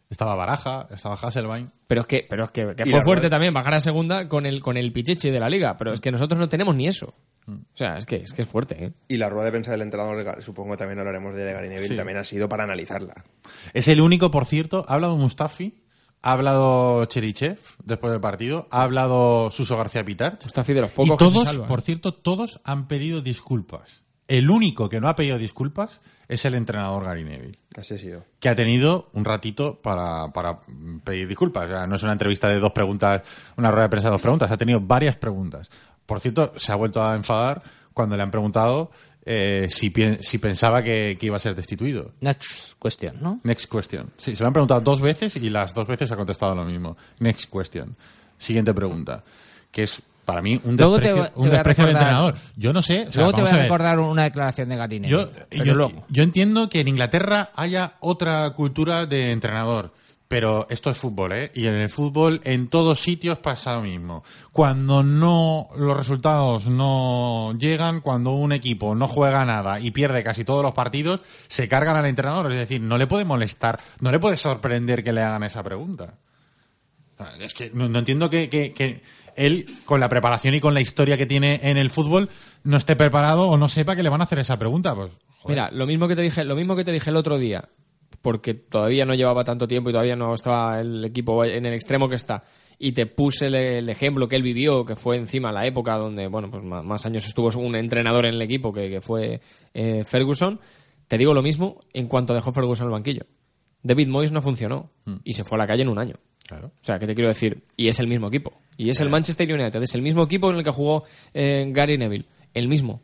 Estaba 0.09 0.35
Baraja, 0.35 0.87
estaba 0.93 1.15
Hasselbein. 1.15 1.71
Pero 1.87 2.01
es 2.01 2.07
que, 2.07 2.25
pero 2.29 2.45
es 2.45 2.51
que, 2.51 2.75
fue 2.85 3.03
fuerte 3.03 3.29
también 3.29 3.53
bajar 3.53 3.73
a 3.73 3.79
segunda 3.79 4.29
con 4.29 4.45
el, 4.45 4.61
con 4.61 4.77
el 4.77 4.91
pichichi 4.91 5.29
de 5.31 5.39
la 5.39 5.49
liga. 5.49 5.75
Pero 5.77 5.93
es 5.93 5.99
que 6.01 6.11
nosotros 6.11 6.39
no 6.39 6.47
tenemos 6.47 6.75
ni 6.75 6.87
eso. 6.87 7.13
O 7.47 7.57
sea, 7.77 7.97
es 7.97 8.05
que 8.05 8.17
es, 8.17 8.33
que 8.33 8.43
es 8.43 8.47
fuerte, 8.47 8.85
¿eh? 8.85 8.91
Y 9.07 9.17
la 9.17 9.29
rueda 9.29 9.45
de 9.45 9.51
prensa 9.51 9.71
del 9.71 9.81
entrenador, 9.81 10.41
supongo 10.43 10.71
que 10.71 10.77
también 10.77 10.99
hablaremos 10.99 11.35
de, 11.35 11.51
Gary 11.53 11.69
Neville, 11.69 11.89
Sí. 11.89 11.95
también 11.95 12.17
ha 12.17 12.23
sido 12.23 12.47
para 12.49 12.63
analizarla. 12.63 13.23
Es 13.73 13.87
el 13.87 14.01
único, 14.01 14.31
por 14.31 14.45
cierto, 14.45 14.85
ha 14.87 14.93
hablado 14.95 15.15
Mustafi, 15.17 15.83
ha 16.23 16.31
hablado 16.31 17.05
Cherichev 17.05 17.59
después 17.83 18.11
del 18.11 18.21
partido, 18.21 18.67
ha 18.71 18.81
hablado 18.83 19.51
Suso 19.51 19.77
García 19.77 20.03
Pitar. 20.03 20.39
Mustafi 20.41 20.73
de 20.73 20.81
los 20.81 20.91
Y 20.91 20.93
pocos 20.95 21.17
que 21.19 21.25
se 21.25 21.31
todos, 21.33 21.45
salvan. 21.47 21.67
por 21.67 21.81
cierto, 21.81 22.13
todos 22.13 22.61
han 22.63 22.87
pedido 22.87 23.21
disculpas. 23.21 24.01
El 24.27 24.49
único 24.49 24.89
que 24.89 24.99
no 24.99 25.07
ha 25.07 25.15
pedido 25.15 25.37
disculpas 25.37 26.01
es 26.27 26.43
el 26.45 26.55
entrenador 26.55 27.03
Gary 27.03 27.23
Neville, 27.23 27.57
Así 27.77 27.93
ha 27.95 27.97
sido. 27.99 28.25
que 28.39 28.49
ha 28.49 28.55
tenido 28.55 29.09
un 29.13 29.25
ratito 29.25 29.79
para, 29.81 30.27
para 30.33 30.59
pedir 31.03 31.27
disculpas. 31.27 31.65
O 31.65 31.67
sea, 31.69 31.87
no 31.87 31.95
es 31.95 32.03
una 32.03 32.13
entrevista 32.13 32.47
de 32.49 32.59
dos 32.59 32.71
preguntas, 32.71 33.23
una 33.57 33.69
rueda 33.71 33.83
de 33.83 33.89
prensa 33.89 34.07
de 34.09 34.13
dos 34.13 34.21
preguntas, 34.21 34.49
ha 34.51 34.57
tenido 34.57 34.79
varias 34.81 35.15
preguntas. 35.17 35.69
Por 36.05 36.19
cierto, 36.19 36.53
se 36.55 36.71
ha 36.71 36.75
vuelto 36.75 37.03
a 37.03 37.15
enfadar 37.15 37.61
cuando 37.93 38.15
le 38.17 38.23
han 38.23 38.31
preguntado 38.31 38.91
eh, 39.25 39.67
si, 39.69 39.89
pien- 39.89 40.19
si 40.21 40.37
pensaba 40.37 40.83
que, 40.83 41.17
que 41.19 41.25
iba 41.25 41.37
a 41.37 41.39
ser 41.39 41.55
destituido. 41.55 42.11
Next 42.21 42.73
question, 42.81 43.15
¿no? 43.21 43.39
Next 43.43 43.71
question. 43.71 44.11
Sí, 44.17 44.35
se 44.35 44.43
lo 44.43 44.47
han 44.47 44.53
preguntado 44.53 44.81
dos 44.81 45.01
veces 45.01 45.35
y 45.37 45.49
las 45.49 45.73
dos 45.73 45.87
veces 45.87 46.11
ha 46.11 46.15
contestado 46.15 46.53
lo 46.53 46.63
mismo. 46.65 46.95
Next 47.19 47.51
question. 47.51 47.95
Siguiente 48.37 48.73
pregunta. 48.73 49.23
Que 49.71 49.83
es 49.83 50.01
para 50.25 50.41
mí 50.41 50.59
un 50.63 50.75
te 50.75 50.83
desprecio, 50.83 51.25
te 51.25 51.31
un 51.39 51.49
desprecio 51.49 51.85
recordar- 51.85 52.01
entrenador. 52.01 52.35
Yo 52.57 52.73
no 52.73 52.81
sé. 52.81 53.05
o 53.07 53.11
sea, 53.11 53.23
luego 53.23 53.33
te 53.37 53.41
voy 53.43 53.51
a 53.51 53.63
recordar 53.63 53.99
una 53.99 54.23
declaración 54.23 54.69
de 54.69 54.75
Gary 54.75 54.99
Neville. 54.99 55.17
Yo, 55.23 55.29
pero 55.49 55.63
yo, 55.65 55.75
luego. 55.75 56.05
yo 56.09 56.23
entiendo 56.23 56.67
que 56.69 56.79
en 56.81 56.87
Inglaterra 56.87 57.51
haya 57.55 57.93
otra 57.99 58.49
cultura 58.51 59.05
de 59.05 59.31
entrenador, 59.31 59.93
pero 60.27 60.65
esto 60.71 60.89
es 60.89 60.97
fútbol, 60.97 61.33
¿eh? 61.33 61.51
Y 61.53 61.67
en 61.67 61.75
el 61.75 61.89
fútbol, 61.91 62.41
en 62.43 62.67
todos 62.67 62.99
sitios 62.99 63.37
pasa 63.37 63.75
lo 63.75 63.81
mismo. 63.83 64.23
Cuando 64.51 65.03
no 65.03 65.69
los 65.77 65.95
resultados 65.95 66.65
no 66.65 67.53
llegan, 67.59 68.01
cuando 68.01 68.31
un 68.31 68.51
equipo 68.51 68.95
no 68.95 69.07
juega 69.07 69.45
nada 69.45 69.79
y 69.79 69.91
pierde 69.91 70.23
casi 70.23 70.43
todos 70.43 70.63
los 70.63 70.73
partidos, 70.73 71.21
se 71.47 71.67
cargan 71.67 71.95
al 71.97 72.07
entrenador. 72.07 72.51
Es 72.51 72.57
decir, 72.57 72.81
no 72.81 72.97
le 72.97 73.05
puede 73.05 73.23
molestar, 73.25 73.79
no 73.99 74.09
le 74.11 74.17
puede 74.19 74.37
sorprender 74.37 75.03
que 75.03 75.13
le 75.13 75.21
hagan 75.21 75.43
esa 75.43 75.61
pregunta. 75.61 76.15
Es 77.39 77.53
que 77.53 77.69
no, 77.73 77.87
no 77.87 77.99
entiendo 77.99 78.29
que, 78.29 78.49
que- 78.49 78.73
que 78.73 79.01
él, 79.35 79.67
con 79.85 79.99
la 79.99 80.09
preparación 80.09 80.55
y 80.55 80.59
con 80.59 80.73
la 80.73 80.81
historia 80.81 81.17
que 81.17 81.25
tiene 81.25 81.59
en 81.63 81.77
el 81.77 81.89
fútbol, 81.89 82.29
no 82.63 82.77
esté 82.77 82.95
preparado 82.95 83.49
o 83.49 83.57
no 83.57 83.67
sepa 83.67 83.95
que 83.95 84.03
le 84.03 84.09
van 84.09 84.21
a 84.21 84.25
hacer 84.25 84.39
esa 84.39 84.57
pregunta. 84.57 84.93
Pues, 84.95 85.11
joder. 85.39 85.55
Mira, 85.55 85.69
lo 85.71 85.85
mismo 85.85 86.07
que 86.07 86.15
te 86.15 86.21
dije, 86.21 86.43
lo 86.43 86.55
mismo 86.55 86.75
que 86.75 86.83
te 86.83 86.91
dije 86.91 87.09
el 87.09 87.15
otro 87.15 87.37
día, 87.37 87.69
porque 88.21 88.53
todavía 88.53 89.05
no 89.05 89.13
llevaba 89.13 89.43
tanto 89.43 89.67
tiempo 89.67 89.89
y 89.89 89.93
todavía 89.93 90.15
no 90.15 90.33
estaba 90.33 90.81
el 90.81 91.03
equipo 91.05 91.43
en 91.45 91.65
el 91.65 91.73
extremo 91.73 92.09
que 92.09 92.15
está. 92.15 92.43
Y 92.77 92.91
te 92.91 93.05
puse 93.05 93.45
el, 93.45 93.55
el 93.55 93.89
ejemplo 93.89 94.27
que 94.27 94.35
él 94.35 94.43
vivió, 94.43 94.83
que 94.83 94.95
fue 94.95 95.15
encima 95.15 95.51
la 95.51 95.65
época 95.65 95.95
donde, 95.97 96.27
bueno, 96.27 96.49
pues 96.49 96.63
más, 96.63 96.83
más 96.83 97.05
años 97.05 97.25
estuvo 97.25 97.47
un 97.59 97.75
entrenador 97.75 98.25
en 98.25 98.33
el 98.33 98.41
equipo 98.41 98.73
que, 98.73 98.89
que 98.89 99.01
fue 99.01 99.39
eh, 99.73 100.03
Ferguson. 100.03 100.59
Te 101.07 101.17
digo 101.17 101.33
lo 101.33 101.41
mismo 101.41 101.79
en 101.93 102.07
cuanto 102.07 102.33
dejó 102.33 102.51
Ferguson 102.51 102.87
el 102.87 102.91
banquillo. 102.91 103.25
David 103.83 104.07
Moyes 104.07 104.31
no 104.31 104.41
funcionó 104.41 104.89
y 105.23 105.33
se 105.33 105.43
fue 105.43 105.57
a 105.57 105.59
la 105.59 105.67
calle 105.67 105.83
en 105.83 105.89
un 105.89 105.99
año. 105.99 106.15
Claro. 106.47 106.67
O 106.67 106.83
sea, 106.83 106.99
¿qué 106.99 107.07
te 107.07 107.15
quiero 107.15 107.29
decir? 107.29 107.63
Y 107.75 107.87
es 107.87 107.99
el 107.99 108.07
mismo 108.07 108.27
equipo. 108.27 108.53
Y 108.77 108.89
es 108.89 108.99
el 108.99 109.09
Manchester 109.09 109.51
United. 109.51 109.81
Es 109.81 109.95
el 109.95 110.01
mismo 110.01 110.23
equipo 110.23 110.51
en 110.51 110.57
el 110.57 110.63
que 110.63 110.71
jugó 110.71 111.03
eh, 111.33 111.65
Gary 111.69 111.97
Neville. 111.97 112.25
El 112.53 112.67
mismo. 112.67 113.01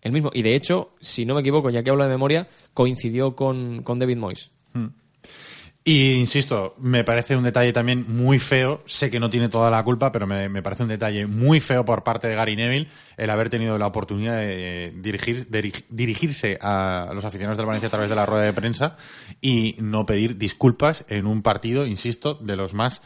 El 0.00 0.12
mismo. 0.12 0.30
Y 0.32 0.42
de 0.42 0.54
hecho, 0.54 0.94
si 1.00 1.24
no 1.24 1.34
me 1.34 1.40
equivoco, 1.40 1.70
ya 1.70 1.82
que 1.82 1.90
hablo 1.90 2.04
de 2.04 2.10
memoria, 2.10 2.46
coincidió 2.74 3.34
con, 3.34 3.82
con 3.82 3.98
David 3.98 4.18
Moyes. 4.18 4.50
Y 5.84 6.12
insisto, 6.12 6.76
me 6.78 7.02
parece 7.02 7.36
un 7.36 7.42
detalle 7.42 7.72
también 7.72 8.04
muy 8.06 8.38
feo. 8.38 8.82
Sé 8.86 9.10
que 9.10 9.18
no 9.18 9.30
tiene 9.30 9.48
toda 9.48 9.68
la 9.68 9.82
culpa, 9.82 10.12
pero 10.12 10.28
me, 10.28 10.62
parece 10.62 10.84
un 10.84 10.88
detalle 10.88 11.26
muy 11.26 11.58
feo 11.58 11.84
por 11.84 12.04
parte 12.04 12.28
de 12.28 12.36
Gary 12.36 12.54
Neville 12.54 12.88
el 13.16 13.30
haber 13.30 13.50
tenido 13.50 13.76
la 13.78 13.88
oportunidad 13.88 14.36
de 14.36 14.92
dirigir, 14.96 15.48
de 15.48 15.84
dirigirse 15.88 16.56
a 16.60 17.10
los 17.12 17.24
aficionados 17.24 17.56
del 17.56 17.66
Valencia 17.66 17.88
a 17.88 17.90
través 17.90 18.08
de 18.08 18.14
la 18.14 18.26
rueda 18.26 18.44
de 18.44 18.52
prensa 18.52 18.96
y 19.40 19.74
no 19.80 20.06
pedir 20.06 20.38
disculpas 20.38 21.04
en 21.08 21.26
un 21.26 21.42
partido, 21.42 21.84
insisto, 21.84 22.34
de 22.34 22.54
los 22.54 22.74
más 22.74 23.02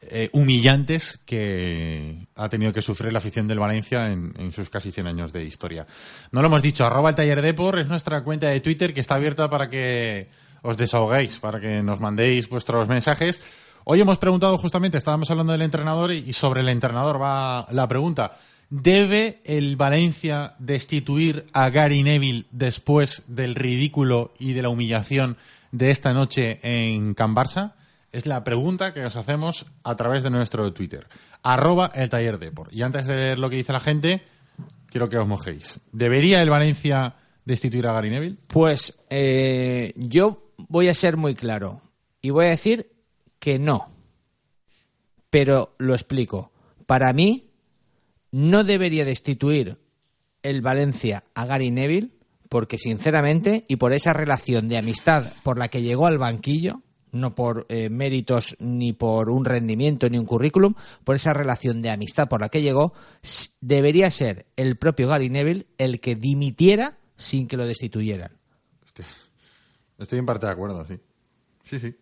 eh, 0.00 0.28
humillantes 0.32 1.20
que 1.24 2.26
ha 2.34 2.48
tenido 2.48 2.72
que 2.72 2.82
sufrir 2.82 3.12
la 3.12 3.18
afición 3.18 3.46
del 3.46 3.60
Valencia 3.60 4.10
en, 4.10 4.34
en 4.38 4.52
sus 4.52 4.70
casi 4.70 4.90
100 4.90 5.06
años 5.06 5.32
de 5.32 5.44
historia. 5.44 5.86
No 6.32 6.40
lo 6.40 6.48
hemos 6.48 6.62
dicho, 6.62 6.84
arroba 6.84 7.10
el 7.10 7.14
taller 7.14 7.42
Depor 7.42 7.78
es 7.78 7.88
nuestra 7.88 8.22
cuenta 8.22 8.48
de 8.48 8.60
Twitter 8.60 8.92
que 8.92 9.00
está 9.00 9.14
abierta 9.14 9.48
para 9.48 9.70
que 9.70 10.47
os 10.62 10.76
desahoguéis, 10.76 11.38
para 11.38 11.60
que 11.60 11.82
nos 11.82 12.00
mandéis 12.00 12.48
vuestros 12.48 12.88
mensajes. 12.88 13.40
Hoy 13.84 14.00
hemos 14.00 14.18
preguntado 14.18 14.58
justamente, 14.58 14.98
estábamos 14.98 15.30
hablando 15.30 15.52
del 15.52 15.62
entrenador 15.62 16.12
y 16.12 16.32
sobre 16.32 16.60
el 16.60 16.68
entrenador 16.68 17.20
va 17.20 17.66
la 17.70 17.88
pregunta. 17.88 18.36
¿Debe 18.70 19.40
el 19.44 19.76
Valencia 19.76 20.54
destituir 20.58 21.46
a 21.54 21.70
Gary 21.70 22.02
Neville 22.02 22.44
después 22.50 23.22
del 23.26 23.54
ridículo 23.54 24.34
y 24.38 24.52
de 24.52 24.60
la 24.60 24.68
humillación 24.68 25.38
de 25.72 25.90
esta 25.90 26.12
noche 26.12 26.58
en 26.62 27.14
Can 27.14 27.34
Barça? 27.34 27.72
Es 28.12 28.26
la 28.26 28.44
pregunta 28.44 28.92
que 28.92 29.04
os 29.06 29.16
hacemos 29.16 29.64
a 29.84 29.96
través 29.96 30.22
de 30.22 30.30
nuestro 30.30 30.70
Twitter. 30.74 31.06
Arroba 31.42 31.90
el 31.94 32.10
taller 32.10 32.38
Depor. 32.38 32.68
Y 32.72 32.82
antes 32.82 33.06
de 33.06 33.16
ver 33.16 33.38
lo 33.38 33.48
que 33.48 33.56
dice 33.56 33.72
la 33.72 33.80
gente, 33.80 34.22
quiero 34.88 35.08
que 35.08 35.16
os 35.16 35.26
mojéis. 35.26 35.80
¿Debería 35.92 36.42
el 36.42 36.50
Valencia 36.50 37.14
destituir 37.46 37.86
a 37.86 37.92
Gary 37.92 38.10
Neville? 38.10 38.36
Pues 38.48 38.98
eh, 39.08 39.94
yo 39.96 40.47
voy 40.68 40.88
a 40.88 40.94
ser 40.94 41.16
muy 41.16 41.34
claro 41.34 41.80
y 42.20 42.30
voy 42.30 42.46
a 42.46 42.50
decir 42.50 42.90
que 43.38 43.58
no. 43.58 43.88
Pero 45.30 45.74
lo 45.78 45.94
explico. 45.94 46.50
Para 46.86 47.12
mí, 47.12 47.50
no 48.30 48.64
debería 48.64 49.04
destituir 49.04 49.78
el 50.42 50.62
Valencia 50.62 51.24
a 51.34 51.46
Gary 51.46 51.70
Neville 51.70 52.10
porque 52.48 52.78
sinceramente 52.78 53.64
y 53.68 53.76
por 53.76 53.92
esa 53.92 54.12
relación 54.12 54.68
de 54.68 54.78
amistad 54.78 55.32
por 55.42 55.58
la 55.58 55.68
que 55.68 55.82
llegó 55.82 56.06
al 56.06 56.18
banquillo, 56.18 56.82
no 57.12 57.34
por 57.34 57.66
eh, 57.68 57.90
méritos 57.90 58.56
ni 58.58 58.92
por 58.92 59.30
un 59.30 59.44
rendimiento 59.44 60.08
ni 60.08 60.18
un 60.18 60.24
currículum, 60.24 60.74
por 61.04 61.16
esa 61.16 61.32
relación 61.32 61.82
de 61.82 61.90
amistad 61.90 62.28
por 62.28 62.40
la 62.40 62.48
que 62.48 62.62
llegó, 62.62 62.92
debería 63.60 64.10
ser 64.10 64.46
el 64.56 64.76
propio 64.76 65.08
Gary 65.08 65.30
Neville 65.30 65.66
el 65.78 66.00
que 66.00 66.14
dimitiera 66.14 66.98
sin 67.16 67.48
que 67.48 67.56
lo 67.56 67.66
destituyeran. 67.66 68.37
Estoy 69.98 70.18
en 70.18 70.26
parte 70.26 70.46
de 70.46 70.52
acuerdo, 70.52 70.84
sí. 70.86 70.98
Sí, 71.64 71.80
sí. 71.80 71.94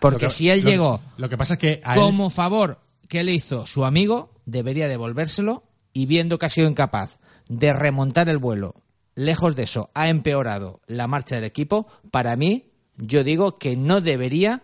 Porque 0.00 0.26
que- 0.26 0.30
si 0.30 0.48
él 0.50 0.62
lo- 0.64 0.70
llegó 0.70 1.00
Lo 1.18 1.28
que 1.28 1.36
pasa 1.36 1.54
es 1.54 1.60
que 1.60 1.80
a 1.84 1.94
él- 1.94 2.00
como 2.00 2.30
favor 2.30 2.80
que 3.08 3.22
le 3.22 3.32
hizo 3.32 3.66
su 3.66 3.84
amigo, 3.84 4.34
debería 4.46 4.88
devolvérselo 4.88 5.64
y 5.92 6.06
viendo 6.06 6.38
que 6.38 6.46
ha 6.46 6.48
sido 6.48 6.68
incapaz 6.68 7.18
de 7.48 7.72
remontar 7.72 8.28
el 8.28 8.38
vuelo, 8.38 8.74
lejos 9.14 9.54
de 9.54 9.64
eso, 9.64 9.90
ha 9.94 10.08
empeorado 10.08 10.80
la 10.86 11.06
marcha 11.06 11.34
del 11.34 11.44
equipo, 11.44 11.86
para 12.10 12.34
mí, 12.36 12.70
yo 12.96 13.22
digo 13.22 13.58
que 13.58 13.76
no 13.76 14.00
debería 14.00 14.62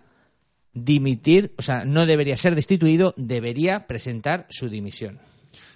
dimitir, 0.73 1.55
o 1.59 1.63
sea, 1.63 1.85
no 1.85 2.07
debería 2.07 2.37
ser 2.37 2.55
destituido, 2.55 3.13
debería 3.17 3.87
presentar 3.87 4.47
su 4.49 4.69
dimisión. 4.69 5.21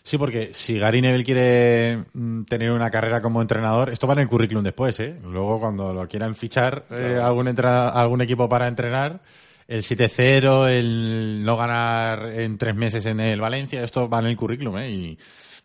Sí, 0.04 0.18
porque 0.18 0.50
si 0.52 0.78
Gary 0.78 1.00
Neville 1.00 1.24
quiere 1.24 2.04
mm, 2.12 2.42
tener 2.44 2.72
una 2.72 2.90
carrera 2.90 3.22
como 3.22 3.40
entrenador, 3.40 3.90
esto 3.90 4.06
va 4.06 4.14
en 4.14 4.20
el 4.20 4.28
currículum 4.28 4.64
después, 4.64 4.98
¿eh? 5.00 5.16
Luego 5.22 5.60
cuando 5.60 5.92
lo 5.92 6.08
quieran 6.08 6.34
fichar 6.34 6.86
eh, 6.90 7.20
algún, 7.22 7.46
entra- 7.48 7.88
algún 7.90 8.20
equipo 8.20 8.48
para 8.48 8.66
entrenar, 8.66 9.20
el 9.68 9.82
7-0, 9.82 10.66
el 10.68 11.44
no 11.44 11.56
ganar 11.56 12.26
en 12.32 12.58
tres 12.58 12.74
meses 12.74 13.06
en 13.06 13.20
el 13.20 13.40
Valencia, 13.40 13.82
esto 13.84 14.08
va 14.08 14.18
en 14.18 14.26
el 14.26 14.36
currículum, 14.36 14.76
¿eh? 14.78 14.90
Y 14.90 15.18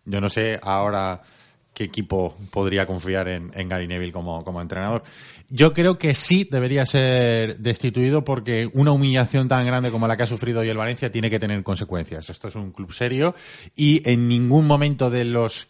yo 0.05 0.21
no 0.21 0.29
sé 0.29 0.59
ahora 0.61 1.19
qué 1.77 1.83
equipo 1.83 2.35
podría 2.49 2.87
confiar 2.87 3.27
en, 3.27 3.51
en 3.53 3.69
Gary 3.69 3.87
Neville 3.87 4.11
como, 4.11 4.59
entrenador. 4.59 5.03
Yo 5.47 5.73
creo 5.73 5.99
que 5.99 6.15
sí 6.15 6.47
debería 6.49 6.87
ser 6.87 7.59
destituido 7.59 8.23
porque 8.23 8.67
una 8.73 8.91
humillación 8.91 9.47
tan 9.47 9.63
grande 9.63 9.91
como 9.91 10.07
la 10.07 10.17
que 10.17 10.23
ha 10.23 10.27
sufrido 10.27 10.61
hoy 10.61 10.69
el 10.69 10.77
Valencia 10.77 11.11
tiene 11.11 11.29
que 11.29 11.37
tener 11.37 11.61
consecuencias. 11.61 12.31
Esto 12.31 12.47
es 12.47 12.55
un 12.55 12.71
club 12.71 12.91
serio 12.91 13.35
y 13.75 14.01
en 14.09 14.27
ningún 14.27 14.65
momento 14.65 15.11
de 15.11 15.23
los 15.23 15.67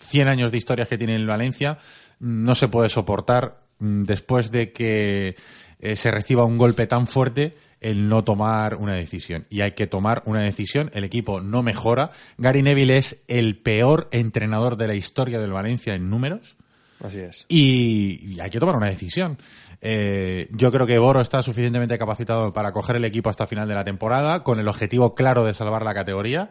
100 0.00 0.26
años 0.26 0.50
de 0.50 0.58
historias 0.58 0.88
que 0.88 0.98
tiene 0.98 1.14
el 1.14 1.28
Valencia 1.28 1.78
no 2.18 2.56
se 2.56 2.66
puede 2.66 2.88
soportar 2.88 3.62
mm, 3.78 4.02
después 4.02 4.50
de 4.50 4.72
que 4.72 5.36
eh, 5.78 5.94
se 5.94 6.10
reciba 6.10 6.44
un 6.44 6.58
golpe 6.58 6.88
tan 6.88 7.06
fuerte 7.06 7.54
el 7.80 8.08
no 8.08 8.22
tomar 8.24 8.76
una 8.76 8.94
decisión. 8.94 9.46
Y 9.48 9.62
hay 9.62 9.72
que 9.72 9.86
tomar 9.86 10.22
una 10.26 10.42
decisión. 10.42 10.90
El 10.94 11.04
equipo 11.04 11.40
no 11.40 11.62
mejora. 11.62 12.12
Gary 12.38 12.62
Neville 12.62 12.96
es 12.96 13.22
el 13.28 13.58
peor 13.58 14.08
entrenador 14.12 14.76
de 14.76 14.88
la 14.88 14.94
historia 14.94 15.38
del 15.38 15.52
Valencia 15.52 15.94
en 15.94 16.10
números. 16.10 16.56
Así 17.02 17.18
es. 17.18 17.46
Y, 17.48 18.34
y 18.34 18.40
hay 18.40 18.50
que 18.50 18.60
tomar 18.60 18.76
una 18.76 18.88
decisión. 18.88 19.38
Eh, 19.80 20.48
yo 20.52 20.70
creo 20.70 20.86
que 20.86 20.98
Boro 20.98 21.22
está 21.22 21.42
suficientemente 21.42 21.98
capacitado 21.98 22.52
para 22.52 22.72
coger 22.72 22.96
el 22.96 23.04
equipo 23.04 23.30
hasta 23.30 23.46
final 23.46 23.66
de 23.66 23.74
la 23.74 23.84
temporada, 23.84 24.42
con 24.44 24.60
el 24.60 24.68
objetivo 24.68 25.14
claro 25.14 25.44
de 25.44 25.54
salvar 25.54 25.82
la 25.82 25.94
categoría, 25.94 26.50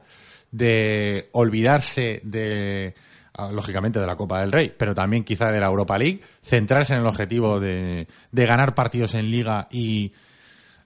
de 0.51 1.29
olvidarse 1.33 2.21
de, 2.23 2.95
ah, 3.35 3.51
lógicamente, 3.51 3.99
de 3.99 4.07
la 4.07 4.15
Copa 4.15 4.41
del 4.41 4.51
Rey, 4.51 4.73
pero 4.75 4.95
también 4.95 5.23
quizá 5.23 5.51
de 5.51 5.59
la 5.59 5.67
Europa 5.67 5.99
League, 5.99 6.21
centrarse 6.41 6.95
en 6.95 7.01
el 7.01 7.05
objetivo 7.05 7.59
de, 7.59 8.07
de 8.31 8.45
ganar 8.47 8.73
partidos 8.73 9.13
en 9.13 9.29
Liga 9.29 9.67
y, 9.69 10.11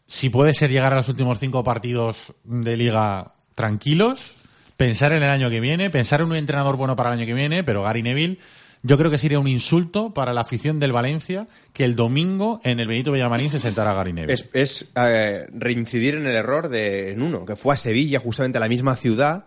si 0.07 0.29
puede 0.29 0.53
ser 0.53 0.71
llegar 0.71 0.93
a 0.93 0.97
los 0.97 1.09
últimos 1.09 1.39
cinco 1.39 1.63
partidos 1.63 2.33
de 2.43 2.77
Liga 2.77 3.33
tranquilos, 3.55 4.35
pensar 4.77 5.11
en 5.13 5.23
el 5.23 5.29
año 5.29 5.49
que 5.49 5.59
viene, 5.59 5.89
pensar 5.89 6.21
en 6.21 6.27
un 6.27 6.35
entrenador 6.35 6.77
bueno 6.77 6.95
para 6.95 7.11
el 7.11 7.19
año 7.19 7.25
que 7.25 7.33
viene, 7.33 7.63
pero 7.63 7.83
Gary 7.83 8.03
Neville 8.03 8.39
yo 8.85 8.97
creo 8.97 9.09
que 9.09 9.17
sería 9.17 9.39
un 9.39 9.47
insulto 9.47 10.13
para 10.13 10.33
la 10.33 10.41
afición 10.41 10.77
del 10.77 10.91
Valencia 10.91 11.47
que 11.71 11.85
el 11.85 11.95
domingo 11.95 12.59
en 12.65 12.81
el 12.81 12.87
Benito 12.87 13.13
Villamarín 13.13 13.49
se 13.49 13.61
sentara 13.61 13.93
Gary 13.93 14.11
Neville. 14.11 14.43
Es, 14.53 14.91
eh, 14.95 15.47
reincidir 15.53 16.15
en 16.15 16.27
el 16.27 16.35
error 16.35 16.67
de 16.67 17.15
Nuno, 17.15 17.45
que 17.45 17.55
fue 17.55 17.73
a 17.73 17.77
Sevilla, 17.77 18.19
justamente 18.19 18.57
a 18.57 18.61
la 18.61 18.67
misma 18.67 18.97
ciudad, 18.97 19.45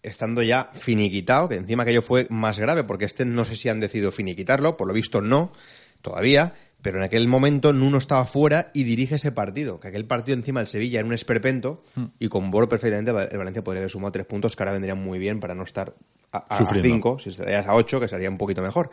estando 0.00 0.42
ya 0.42 0.70
finiquitado, 0.74 1.48
que 1.48 1.56
encima 1.56 1.82
aquello 1.82 2.02
fue 2.02 2.28
más 2.30 2.60
grave, 2.60 2.84
porque 2.84 3.04
este 3.04 3.24
no 3.24 3.44
sé 3.44 3.56
si 3.56 3.68
han 3.68 3.80
decidido 3.80 4.12
finiquitarlo, 4.12 4.76
por 4.76 4.86
lo 4.86 4.94
visto 4.94 5.20
no, 5.20 5.52
todavía, 6.00 6.54
pero 6.82 6.98
en 6.98 7.04
aquel 7.04 7.26
momento 7.26 7.72
Nuno 7.72 7.98
estaba 7.98 8.24
fuera 8.24 8.70
y 8.72 8.84
dirige 8.84 9.16
ese 9.16 9.32
partido, 9.32 9.80
que 9.80 9.88
aquel 9.88 10.04
partido 10.04 10.36
encima 10.36 10.60
del 10.60 10.68
Sevilla 10.68 11.00
era 11.00 11.08
un 11.08 11.14
esperpento, 11.14 11.82
y 12.18 12.28
con 12.28 12.50
Boro 12.50 12.68
perfectamente 12.68 13.10
el 13.10 13.38
Valencia 13.38 13.64
podría 13.64 13.80
haber 13.80 13.90
sumado 13.90 14.12
tres 14.12 14.26
puntos, 14.26 14.54
que 14.54 14.62
ahora 14.62 14.72
vendrían 14.72 15.02
muy 15.02 15.18
bien 15.18 15.40
para 15.40 15.54
no 15.54 15.64
estar 15.64 15.94
a, 16.32 16.64
cinco, 16.80 17.18
si 17.18 17.30
estarías 17.30 17.66
a 17.66 17.74
ocho, 17.74 18.00
que 18.00 18.06
sería 18.06 18.30
un 18.30 18.38
poquito 18.38 18.62
mejor. 18.62 18.90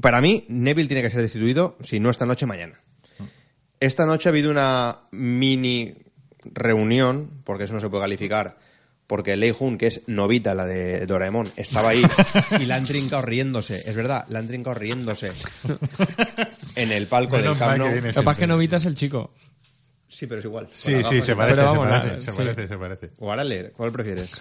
Para 0.00 0.20
mí, 0.20 0.44
Neville 0.48 0.88
tiene 0.88 1.02
que 1.02 1.10
ser 1.10 1.22
destituido, 1.22 1.76
si 1.80 2.00
no 2.00 2.10
esta 2.10 2.26
noche, 2.26 2.46
mañana. 2.46 2.80
Esta 3.78 4.06
noche 4.06 4.28
ha 4.28 4.30
habido 4.30 4.50
una 4.50 5.00
mini 5.10 5.94
reunión, 6.44 7.42
porque 7.44 7.64
eso 7.64 7.74
no 7.74 7.80
se 7.80 7.90
puede 7.90 8.04
calificar, 8.04 8.56
porque 9.06 9.36
Lei 9.36 9.50
Jun, 9.52 9.76
que 9.78 9.86
es 9.88 10.00
novita, 10.06 10.54
la 10.54 10.64
de 10.66 11.04
Doraemon, 11.06 11.52
estaba 11.56 11.90
ahí 11.90 12.02
y 12.60 12.64
la 12.66 12.76
han 12.76 12.84
trincado 12.86 13.22
riéndose. 13.22 13.82
Es 13.88 13.94
verdad, 13.94 14.24
la 14.28 14.38
han 14.38 14.46
trincado 14.48 14.74
riéndose 14.74 15.30
en 16.76 16.92
el 16.92 17.06
palco 17.06 17.36
Menos 17.36 17.58
del 17.58 17.58
Camp 17.58 17.78
Nou. 17.78 17.92
viene 17.92 18.08
Lo 18.08 18.14
que 18.14 18.22
pasa 18.22 18.30
es 18.32 18.38
que 18.38 18.46
Novita 18.46 18.76
es 18.76 18.86
el 18.86 18.94
chico. 18.94 19.32
Sí, 20.08 20.26
pero 20.28 20.38
es 20.38 20.44
igual. 20.44 20.68
Sí, 20.72 21.02
sí, 21.02 21.20
se 21.20 21.34
parece, 21.34 21.56
se 21.56 21.62
vamos, 21.64 21.88
parece, 21.88 22.20
se 22.20 22.30
sí. 22.30 22.36
parece, 22.36 22.68
se 22.68 22.78
parece. 22.78 23.10
O 23.18 23.32
Arale, 23.32 23.72
¿cuál 23.72 23.90
prefieres? 23.90 24.36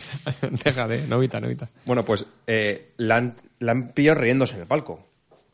Déjale, 0.64 1.02
Novita, 1.06 1.38
Novita. 1.38 1.68
bueno, 1.84 2.02
pues 2.04 2.24
eh, 2.46 2.92
la, 2.96 3.16
han, 3.16 3.36
la 3.58 3.72
han 3.72 3.88
pillado 3.88 4.20
riéndose 4.20 4.54
en 4.54 4.60
el 4.62 4.66
palco, 4.66 5.06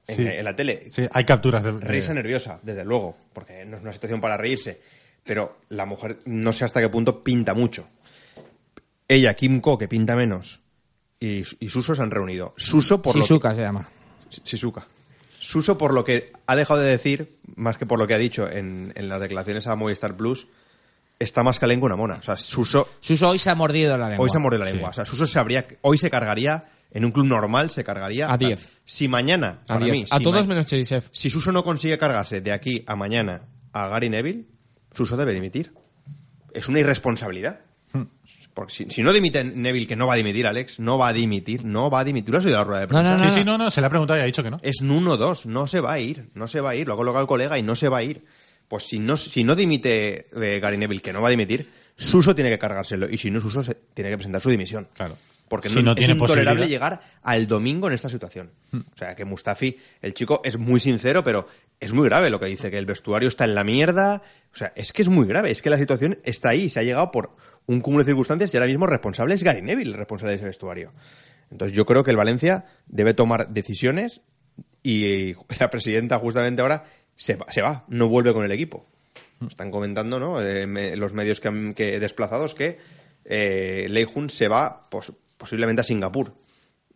en, 0.07 0.17
Sí. 0.17 0.23
en 0.27 0.45
la 0.45 0.55
tele. 0.55 0.91
Sí, 0.93 1.03
hay 1.11 1.25
capturas 1.25 1.65
de... 1.65 1.73
de- 1.73 1.87
Risa 1.87 2.15
nerviosa, 2.15 2.61
desde 2.63 2.85
luego, 2.85 3.17
porque 3.33 3.65
no 3.65 3.77
es 3.77 3.83
una 3.83 3.93
situación 3.93 4.21
para 4.21 4.37
reírse. 4.37 4.81
Pero 5.25 5.59
la 5.71 5.87
mujer 5.87 6.19
no 6.27 6.53
sé 6.53 6.65
hasta 6.67 6.81
qué 6.81 6.89
punto 6.91 7.25
pinta 7.25 7.53
mucho. 7.55 7.89
Ella, 9.09 9.35
Kim 9.35 9.61
Ko, 9.61 9.77
que 9.79 9.89
pinta 9.89 10.17
menos, 10.17 10.61
y, 11.21 11.43
y 11.61 11.69
Suso 11.69 11.95
se 11.95 12.03
han 12.03 12.11
reunido. 12.11 12.55
Suso 12.57 13.01
por 13.03 13.15
lo 13.17 13.23
Shizuka 13.23 13.55
se 13.55 13.63
llama. 13.63 13.89
que, 14.31 14.41
Shizuka. 14.45 14.87
Suso 15.39 15.77
por 15.77 15.93
lo 15.93 16.05
que 16.05 16.33
ha 16.47 16.57
dejado 16.57 16.81
de 16.81 16.91
decir, 16.91 17.39
más 17.57 17.77
que 17.77 17.85
por 17.87 17.99
lo 17.99 18.07
que 18.07 18.15
ha 18.15 18.19
dicho 18.19 18.49
en, 18.51 18.93
en 18.97 19.09
las 19.09 19.21
declaraciones 19.21 19.67
a 19.67 19.77
Movistar 19.77 20.17
Plus, 20.17 20.47
está 21.19 21.43
más 21.43 21.59
que 21.59 21.67
una 21.87 21.97
mona. 21.97 22.17
O 22.17 22.23
sea, 22.23 22.37
Suso 22.39 22.89
Suso 23.01 23.29
hoy 23.29 23.39
se 23.39 23.51
ha 23.51 23.55
mordido 23.55 23.97
la 23.99 24.09
lengua. 24.09 24.25
hoy 24.25 24.31
se 24.31 24.39
ha 24.39 24.41
mordido 24.41 24.65
la 24.65 24.71
lengua. 24.71 24.91
O 24.91 24.93
sea, 24.93 25.05
Suso 25.05 25.27
se 25.27 25.39
habría, 25.39 25.67
hoy 25.83 25.99
se 25.99 26.11
cargaría, 26.11 26.65
en 26.91 27.05
un 27.05 27.11
club 27.11 27.27
normal 27.27 27.71
se 27.71 27.85
cargaría... 27.85 28.33
A 28.33 28.39
10. 28.39 28.79
Si 28.85 29.09
mañana, 29.09 29.59
A, 29.65 29.75
para 29.75 29.85
10. 29.85 29.97
mí, 29.97 30.05
a 30.11 30.17
si 30.19 30.25
todos 30.25 30.47
menos 30.47 30.67
Cherisev. 30.67 31.05
si 31.11 31.29
Suso 31.29 31.53
no 31.53 31.63
consigue 31.63 31.99
cargarse 31.99 32.41
de 32.41 32.53
aquí 32.53 32.83
a 32.87 32.97
mañana 32.97 33.43
a 33.73 33.89
Gary 33.89 34.09
Neville, 34.09 34.47
Suso 34.93 35.17
debe 35.17 35.33
dimitir. 35.35 35.75
Es 36.53 36.69
una 36.69 36.81
irresponsabilidad. 36.81 37.61
Porque 38.55 38.73
si, 38.73 38.89
si 38.89 39.03
no 39.03 39.13
dimite 39.13 39.43
Neville, 39.43 39.87
que 39.87 39.97
no 39.97 40.07
va 40.07 40.15
a 40.15 40.17
dimitir, 40.17 40.47
Alex, 40.47 40.79
no 40.79 40.97
va 40.97 41.09
a 41.09 41.13
dimitir, 41.13 41.65
no 41.65 41.91
va 41.91 42.01
a 42.01 42.05
dimitir. 42.05 42.31
¿Lo 42.31 42.39
has 42.39 42.45
oído 42.45 42.57
la 42.59 42.65
rueda 42.65 42.81
de 42.83 42.87
No, 42.87 42.91
prensa? 42.91 43.13
no, 43.15 43.19
Sí, 43.19 43.31
sí, 43.41 43.45
no, 43.45 43.59
no, 43.59 43.71
se 43.71 43.81
le 43.81 43.89
ha 43.89 43.91
preguntado 43.91 44.19
y 44.19 44.23
ha 44.23 44.27
dicho 44.27 44.43
que 44.45 44.51
no. 44.51 44.61
Es 44.63 44.81
Nuno 44.81 45.17
2, 45.17 45.47
no 45.47 45.67
se 45.67 45.81
va 45.81 45.93
a 45.95 45.99
ir, 45.99 46.29
no 46.35 46.47
se 46.47 46.61
va 46.61 46.71
a 46.71 46.75
ir. 46.77 46.87
Lo 46.87 46.95
ha 46.95 46.97
colocado 46.97 47.23
el 47.23 47.29
colega 47.29 47.59
y 47.59 47.63
no 47.63 47.75
se 47.75 47.89
va 47.89 47.99
a 47.99 48.03
ir. 48.05 48.25
Pues 48.69 48.85
si 48.85 48.99
no, 49.01 49.17
si 49.17 49.43
no 49.45 49.55
dimite 49.57 50.27
eh, 50.41 50.61
Gary 50.61 50.79
Neville, 50.79 51.03
que 51.03 51.13
no 51.13 51.21
va 51.21 51.29
a 51.29 51.31
dimitir, 51.33 51.69
Suso 51.97 52.35
tiene 52.35 52.49
que 52.51 52.59
cargárselo. 52.59 53.09
Y 53.11 53.19
si 53.19 53.31
no, 53.31 53.41
Suso 53.41 53.63
se- 53.63 53.75
tiene 53.93 54.11
que 54.11 54.17
presentar 54.17 54.41
su 54.41 54.51
dimisión. 54.51 54.89
Claro. 54.95 55.17
Porque 55.49 55.69
Si 55.69 55.75
no, 55.77 55.83
no 55.83 55.91
es 55.93 55.99
tiene 55.99 56.15
intolerable 56.15 56.67
llegar 56.69 57.01
al 57.23 57.47
domingo 57.47 57.89
en 57.89 57.95
esta 57.95 58.09
situación. 58.09 58.51
O 58.73 58.97
sea, 58.97 59.15
que 59.15 59.25
Mustafi, 59.25 59.77
el 60.01 60.15
chico, 60.15 60.41
es 60.45 60.57
muy 60.59 60.81
sincero, 60.81 61.23
pero 61.23 61.47
es 61.79 61.93
muy 61.93 62.09
grave 62.09 62.31
lo 62.31 62.41
que 62.41 62.47
dice, 62.47 62.71
que 62.71 62.79
el 62.79 62.87
vestuario 62.87 63.29
está 63.29 63.45
en 63.45 63.55
la 63.55 63.63
mierda. 63.63 64.23
O 64.53 64.57
sea, 64.57 64.73
es 64.75 64.93
que 64.93 65.03
es 65.03 65.09
muy 65.09 65.27
grave, 65.27 65.51
es 65.51 65.61
que 65.61 65.69
la 65.71 65.79
situación 65.79 66.19
está 66.25 66.49
ahí, 66.49 66.69
se 66.71 66.81
ha 66.81 66.83
llegado 66.83 67.11
por 67.11 67.37
un 67.67 67.81
cúmulo 67.81 68.05
de 68.05 68.11
circunstancias 68.11 68.53
y 68.53 68.57
ahora 68.57 68.67
mismo 68.67 68.87
responsable 68.87 69.35
es 69.35 69.43
Gary 69.43 69.63
Neville, 69.63 69.91
el 69.93 69.97
responsable 69.99 70.33
de 70.33 70.37
ese 70.37 70.47
vestuario. 70.47 70.93
Entonces 71.51 71.77
yo 71.77 71.87
creo 71.87 72.05
que 72.05 72.11
el 72.11 72.17
Valencia 72.17 72.65
debe 72.87 73.15
tomar 73.15 73.49
decisiones 73.51 74.23
y 74.83 75.35
la 75.61 75.71
presidenta 75.71 76.19
justamente 76.19 76.63
ahora 76.63 76.85
se 77.17 77.37
va, 77.37 77.47
se 77.51 77.63
va 77.63 77.85
no 77.89 78.09
vuelve 78.09 78.33
con 78.33 78.45
el 78.45 78.53
equipo. 78.53 78.87
Están 79.49 79.71
comentando 79.71 80.19
¿no? 80.19 80.41
Eh, 80.41 80.67
me- 80.67 80.97
los 80.97 81.13
medios 81.13 81.41
que, 81.41 81.49
han- 81.49 81.75
que 81.75 81.99
desplazados 82.01 82.55
que 82.55 82.79
eh, 83.25 83.87
Lei 83.89 84.05
Jun 84.05 84.31
se 84.31 84.49
va 84.49 84.83
pos- 84.91 85.13
posiblemente 85.37 85.81
a 85.81 85.85
Singapur. 85.85 86.35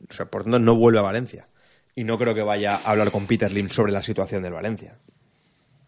O 0.09 0.13
sea, 0.13 0.27
por 0.27 0.43
tanto, 0.45 0.59
no 0.59 0.77
vuelve 0.77 0.99
a 0.99 1.03
Valencia. 1.03 1.49
Y 1.95 2.05
no 2.05 2.17
creo 2.19 2.35
que 2.35 2.43
vaya 2.43 2.75
a 2.77 2.91
hablar 2.93 3.11
con 3.11 3.27
Peter 3.27 3.51
Lim 3.51 3.69
sobre 3.69 3.91
la 3.93 4.03
situación 4.03 4.43
del 4.43 4.53
Valencia. 4.53 4.99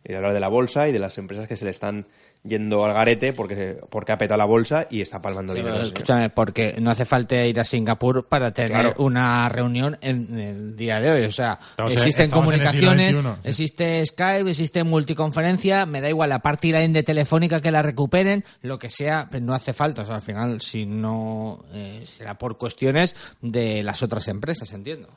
Y 0.05 0.15
hablar 0.15 0.33
de 0.35 0.41
la 0.41 0.49
bolsa 0.49 0.89
y 0.89 0.93
de 0.93 0.99
las 0.99 1.17
empresas 1.19 1.47
que 1.47 1.57
se 1.57 1.65
le 1.65 1.71
están 1.71 2.07
yendo 2.43 2.83
al 2.87 2.95
garete 2.95 3.35
porque, 3.35 3.79
porque 3.91 4.13
ha 4.13 4.17
petado 4.19 4.39
la 4.39 4.47
bolsa 4.47 4.87
y 4.91 5.03
está 5.03 5.21
palmando 5.21 5.53
Sí, 5.53 5.59
dinero. 5.59 5.83
escúchame, 5.83 6.31
porque 6.31 6.77
no 6.81 6.91
hace 6.91 7.05
falta 7.05 7.37
ir 7.45 7.61
a 7.61 7.65
Singapur 7.65 8.27
para 8.29 8.51
tener 8.53 8.71
Claro. 8.71 8.95
una 8.97 9.47
reunión 9.51 9.99
en 10.01 10.39
el 10.39 10.75
día 10.75 11.01
de 11.01 11.11
hoy. 11.11 11.25
O 11.25 11.33
sea, 11.33 11.59
existen 11.91 12.31
comunicaciones, 12.31 13.13
XXI, 13.15 13.29
sí. 13.43 13.49
existe 13.49 14.07
Skype, 14.07 14.49
existe 14.51 14.85
multiconferencia, 14.85 15.85
me 15.85 16.01
da 16.01 16.09
igual 16.09 16.31
la 16.31 16.39
party 16.39 16.73
line 16.73 16.89
de 16.95 17.03
telefónica 17.03 17.61
que 17.61 17.71
la 17.71 17.83
recuperen, 17.83 18.43
lo 18.63 18.79
que 18.79 18.89
sea, 18.89 19.29
pues 19.31 19.43
no 19.43 19.53
hace 19.53 19.75
falta. 19.75 20.03
O 20.03 20.07
sea, 20.07 20.15
al 20.17 20.23
final, 20.23 20.63
si 20.63 20.87
no, 20.87 21.63
eh, 21.75 22.05
será 22.07 22.39
por 22.39 22.57
cuestiones 22.57 23.15
de 23.43 23.83
las 23.83 24.03
otras 24.03 24.27
empresas, 24.29 24.73
entiendo. 24.73 25.09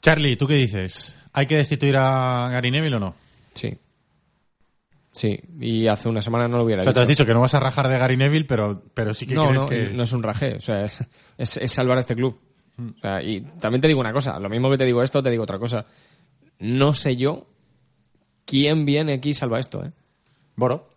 Charlie, 0.00 0.36
¿tú 0.36 0.46
qué 0.46 0.54
dices? 0.54 1.14
¿Hay 1.32 1.46
que 1.46 1.56
destituir 1.56 1.96
a 1.96 2.48
Gary 2.50 2.70
Neville 2.70 2.96
o 2.96 2.98
no? 2.98 3.14
Sí. 3.54 3.78
Sí, 5.12 5.38
y 5.60 5.86
hace 5.88 6.08
una 6.08 6.22
semana 6.22 6.48
no 6.48 6.56
lo 6.56 6.64
hubiera 6.64 6.80
O 6.80 6.84
sea, 6.84 6.92
te 6.94 7.00
has 7.00 7.06
dicho. 7.06 7.22
dicho 7.22 7.26
que 7.26 7.34
no 7.34 7.42
vas 7.42 7.54
a 7.54 7.60
rajar 7.60 7.86
de 7.88 7.98
Gary 7.98 8.16
Neville, 8.16 8.46
pero, 8.46 8.82
pero 8.94 9.12
sí 9.12 9.26
que 9.26 9.34
no, 9.34 9.44
crees 9.48 9.60
no, 9.60 9.66
que... 9.68 9.90
no 9.90 10.02
es 10.04 10.12
un 10.14 10.22
raje, 10.22 10.54
o 10.56 10.60
sea, 10.60 10.84
es, 10.86 11.04
es- 11.36 11.56
es 11.58 11.70
salvar 11.70 11.98
a 11.98 12.00
este 12.00 12.14
club. 12.16 12.38
O 12.78 12.98
sea, 13.00 13.22
y 13.22 13.42
también 13.60 13.82
te 13.82 13.88
digo 13.88 14.00
una 14.00 14.12
cosa, 14.12 14.38
lo 14.40 14.48
mismo 14.48 14.70
que 14.70 14.78
te 14.78 14.84
digo 14.86 15.02
esto, 15.02 15.22
te 15.22 15.30
digo 15.30 15.42
otra 15.42 15.58
cosa. 15.58 15.84
No 16.60 16.94
sé 16.94 17.16
yo 17.16 17.46
quién 18.46 18.86
viene 18.86 19.12
aquí 19.12 19.30
y 19.30 19.34
salva 19.34 19.58
esto, 19.60 19.84
¿eh? 19.84 19.92
Boro. 20.56 20.88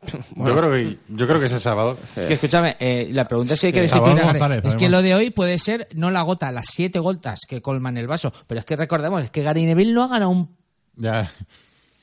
Yo, 0.36 0.56
creo 0.56 0.70
que, 0.70 0.96
yo 1.10 1.26
creo 1.26 1.38
que 1.38 1.44
es 1.44 1.52
El 1.52 1.60
Salvador. 1.60 1.98
Es 2.16 2.24
que 2.24 2.32
escúchame, 2.32 2.74
eh, 2.80 3.08
la 3.12 3.28
pregunta 3.28 3.52
es 3.52 3.60
si 3.60 3.66
hay 3.66 3.72
que. 3.74 3.86
González, 3.86 4.64
Es 4.64 4.74
que 4.74 4.88
lo 4.88 5.02
de 5.02 5.14
hoy 5.14 5.28
puede 5.30 5.58
ser 5.58 5.88
no 5.94 6.10
la 6.10 6.22
gota, 6.22 6.50
las 6.52 6.68
siete 6.70 6.98
gotas 7.00 7.40
que 7.46 7.60
colman 7.60 7.98
el 7.98 8.06
vaso. 8.06 8.32
Pero 8.46 8.60
es 8.60 8.64
que 8.64 8.76
recordemos, 8.76 9.22
es 9.22 9.30
que 9.30 9.42
Gary 9.42 9.66
Neville 9.66 9.92
no 9.92 10.02
ha 10.04 10.08
ganado 10.08 10.30
un 10.30 10.56
Ya. 10.96 11.30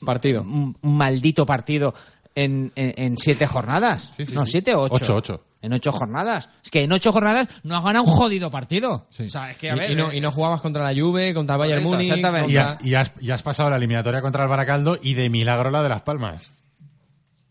Partido. 0.04 0.42
un, 0.42 0.76
un 0.80 0.96
maldito 0.96 1.44
partido 1.46 1.94
en, 2.34 2.72
en- 2.76 2.94
en 2.96 3.18
siete 3.18 3.46
jornadas. 3.46 4.10
Sí, 4.16 4.26
sí, 4.26 4.32
no, 4.34 4.44
sí. 4.44 4.52
siete 4.52 4.74
o 4.74 4.82
ocho. 4.82 4.94
Ocho, 4.94 5.16
ocho. 5.16 5.44
En 5.60 5.72
ocho 5.72 5.90
jornadas. 5.90 6.48
Es 6.62 6.70
que 6.70 6.82
en 6.82 6.92
ocho 6.92 7.10
jornadas 7.10 7.48
no 7.64 7.74
ha 7.76 7.80
ganado 7.80 8.04
un 8.04 8.10
jodido 8.12 8.48
partido. 8.48 9.06
Sí. 9.10 9.24
O 9.24 9.28
sea, 9.28 9.50
es 9.50 9.56
que, 9.56 9.70
a 9.70 9.76
Y, 9.76 9.78
ver, 9.78 9.90
y 9.90 9.94
no, 9.96 10.10
eh, 10.12 10.16
y 10.18 10.20
no 10.20 10.30
jugabas 10.30 10.60
contra 10.60 10.84
la 10.84 11.00
Juve, 11.00 11.34
contra 11.34 11.56
el 11.56 11.58
Bayern 11.60 11.82
Múnich. 11.82 12.06
exactamente. 12.06 12.52
Y, 12.52 12.54
contra- 12.54 12.72
ha- 12.74 12.78
y 12.86 12.94
has, 12.94 13.12
y 13.20 13.30
has 13.32 13.42
pasado 13.42 13.68
la 13.70 13.76
eliminatoria 13.76 14.20
contra 14.20 14.44
el 14.44 14.48
Baracaldo 14.48 14.96
y 15.02 15.14
de 15.14 15.28
milagro 15.28 15.70
la 15.72 15.82
de 15.82 15.88
Las 15.88 16.02
Palmas. 16.02 16.54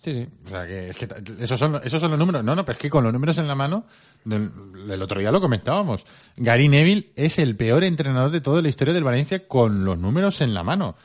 Sí, 0.02 0.14
sí. 0.14 0.28
O 0.46 0.50
sea, 0.50 0.66
que, 0.66 0.90
es 0.92 0.96
que 0.96 1.08
esos 1.42 1.60
son, 1.60 1.82
esos 1.84 2.00
son 2.00 2.12
los 2.12 2.20
números. 2.20 2.42
No, 2.42 2.56
no, 2.56 2.64
pero 2.64 2.78
es 2.78 2.82
que 2.82 2.90
con 2.90 3.04
los 3.04 3.12
números 3.12 3.38
en 3.40 3.48
la 3.48 3.56
mano, 3.56 3.84
del, 4.24 4.50
el 4.90 5.02
otro 5.02 5.20
día 5.20 5.32
lo 5.32 5.42
comentábamos. 5.42 6.06
Gary 6.38 6.70
Neville 6.70 7.12
es 7.16 7.40
el 7.40 7.58
peor 7.58 7.84
entrenador 7.84 8.32
de 8.32 8.40
toda 8.40 8.62
la 8.62 8.70
historia 8.70 8.94
del 8.94 9.04
Valencia 9.04 9.46
con 9.50 9.84
los 9.84 9.98
números 9.98 10.40
en 10.40 10.54
la 10.54 10.64
mano. 10.64 10.96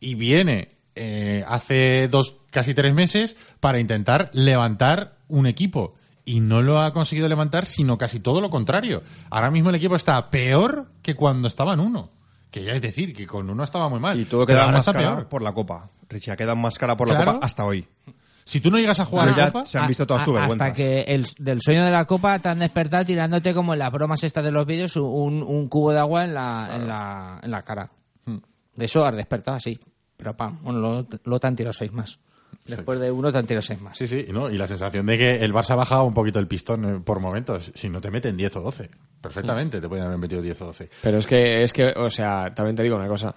Y 0.00 0.14
viene 0.14 0.76
eh, 0.94 1.44
hace 1.46 2.08
dos, 2.08 2.36
casi 2.50 2.74
tres 2.74 2.94
meses 2.94 3.36
para 3.60 3.78
intentar 3.78 4.30
levantar 4.32 5.18
un 5.28 5.46
equipo. 5.46 5.94
Y 6.24 6.40
no 6.40 6.62
lo 6.62 6.80
ha 6.80 6.92
conseguido 6.92 7.28
levantar, 7.28 7.66
sino 7.66 7.98
casi 7.98 8.20
todo 8.20 8.40
lo 8.40 8.50
contrario. 8.50 9.02
Ahora 9.30 9.50
mismo 9.50 9.70
el 9.70 9.76
equipo 9.76 9.96
está 9.96 10.30
peor 10.30 10.90
que 11.02 11.14
cuando 11.14 11.48
estaba 11.48 11.74
en 11.74 11.80
uno. 11.80 12.10
Que 12.50 12.64
ya 12.64 12.72
es 12.72 12.82
decir, 12.82 13.14
que 13.14 13.26
con 13.26 13.48
uno 13.48 13.62
estaba 13.64 13.88
muy 13.88 14.00
mal. 14.00 14.18
Y 14.18 14.24
todo 14.24 14.46
queda 14.46 14.66
más 14.68 14.84
cara 14.84 14.98
peor. 14.98 15.28
por 15.28 15.42
la 15.42 15.52
copa. 15.52 15.88
Richie, 16.08 16.32
ha 16.32 16.36
quedado 16.36 16.56
más 16.56 16.78
cara 16.78 16.96
por 16.96 17.08
la 17.08 17.14
Claro. 17.16 17.34
copa 17.34 17.46
hasta 17.46 17.64
hoy. 17.64 17.86
Si 18.44 18.60
tú 18.60 18.70
no 18.70 18.78
llegas 18.78 18.98
a 18.98 19.04
jugar 19.04 19.26
Pero 19.28 19.36
a 19.36 19.46
ya 19.46 19.52
Copa, 19.52 19.64
se 19.64 19.78
han 19.78 19.86
visto 19.86 20.06
todas 20.06 20.24
tus 20.24 20.34
Hasta 20.36 20.48
vergüenzas. 20.48 20.74
que 20.76 21.00
el, 21.14 21.26
del 21.38 21.60
sueño 21.60 21.84
de 21.84 21.90
la 21.92 22.04
copa 22.04 22.38
te 22.40 22.48
han 22.48 22.58
despertado 22.58 23.04
tirándote 23.04 23.54
como 23.54 23.74
en 23.74 23.78
las 23.78 23.92
bromas 23.92 24.24
estas 24.24 24.42
de 24.42 24.50
los 24.50 24.66
vídeos 24.66 24.96
un, 24.96 25.42
un 25.44 25.68
cubo 25.68 25.92
de 25.92 26.00
agua 26.00 26.24
en 26.24 26.34
la, 26.34 26.70
en 26.74 26.88
la, 26.88 27.40
en 27.42 27.50
la 27.50 27.62
cara. 27.62 27.90
De 28.74 28.84
eso 28.86 29.04
has 29.04 29.14
despertado 29.14 29.56
así. 29.58 29.78
Pero 30.20 30.36
pam, 30.36 30.58
bueno, 30.62 30.78
luego, 30.80 31.06
luego 31.24 31.40
te 31.40 31.46
han 31.46 31.56
tirado 31.56 31.72
seis 31.72 31.92
más. 31.92 32.18
Después 32.66 33.00
de 33.00 33.10
uno 33.10 33.32
te 33.32 33.38
han 33.38 33.46
tirado 33.46 33.62
seis 33.62 33.80
más. 33.80 33.96
Sí, 33.96 34.06
sí, 34.06 34.26
¿no? 34.30 34.50
y 34.50 34.56
la 34.58 34.66
sensación 34.66 35.06
de 35.06 35.16
que 35.18 35.30
el 35.36 35.52
Barça 35.52 35.76
baja 35.76 36.02
un 36.02 36.14
poquito 36.14 36.38
el 36.38 36.46
pistón 36.46 36.84
eh, 36.84 37.00
por 37.02 37.18
momentos. 37.20 37.72
Si 37.74 37.88
no 37.88 38.00
te 38.00 38.10
meten 38.10 38.36
10 38.36 38.56
o 38.56 38.60
12. 38.60 38.90
Perfectamente 39.20 39.80
te 39.80 39.88
pueden 39.88 40.04
haber 40.04 40.18
metido 40.18 40.42
10 40.42 40.62
o 40.62 40.66
12. 40.66 40.90
Pero 41.02 41.18
es 41.18 41.26
que, 41.26 41.62
es 41.62 41.72
que, 41.72 41.86
o 41.96 42.10
sea, 42.10 42.52
también 42.54 42.76
te 42.76 42.82
digo 42.82 42.96
una 42.96 43.08
cosa. 43.08 43.34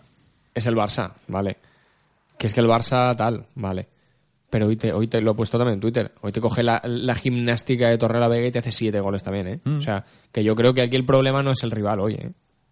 Es 0.53 0.65
el 0.67 0.75
Barça, 0.75 1.11
¿vale? 1.27 1.57
Que 2.37 2.47
es 2.47 2.53
que 2.53 2.59
el 2.61 2.67
Barça 2.67 3.15
tal, 3.15 3.45
¿vale? 3.55 3.87
Pero 4.49 4.67
hoy 4.67 4.75
te, 4.75 4.93
hoy 4.93 5.07
te 5.07 5.19
lo 5.21 5.31
he 5.31 5.35
puesto 5.35 5.57
también 5.57 5.75
en 5.75 5.79
Twitter. 5.81 6.11
Hoy 6.21 6.31
te 6.31 6.39
coge 6.41 6.61
la, 6.61 6.79
la 6.83 7.15
gimnástica 7.15 7.89
de 7.89 7.97
Torre 7.97 8.19
la 8.19 8.27
Vega 8.27 8.47
y 8.47 8.51
te 8.51 8.59
hace 8.59 8.71
siete 8.71 8.99
goles 8.99 9.23
también, 9.23 9.47
¿eh? 9.47 9.59
O 9.65 9.81
sea, 9.81 10.03
que 10.31 10.43
yo 10.43 10.55
creo 10.55 10.73
que 10.73 10.81
aquí 10.83 10.95
el 10.95 11.05
problema 11.05 11.41
no 11.41 11.51
es 11.51 11.63
el 11.63 11.71
rival 11.71 11.99
hoy, 12.01 12.13
¿eh? 12.15 12.25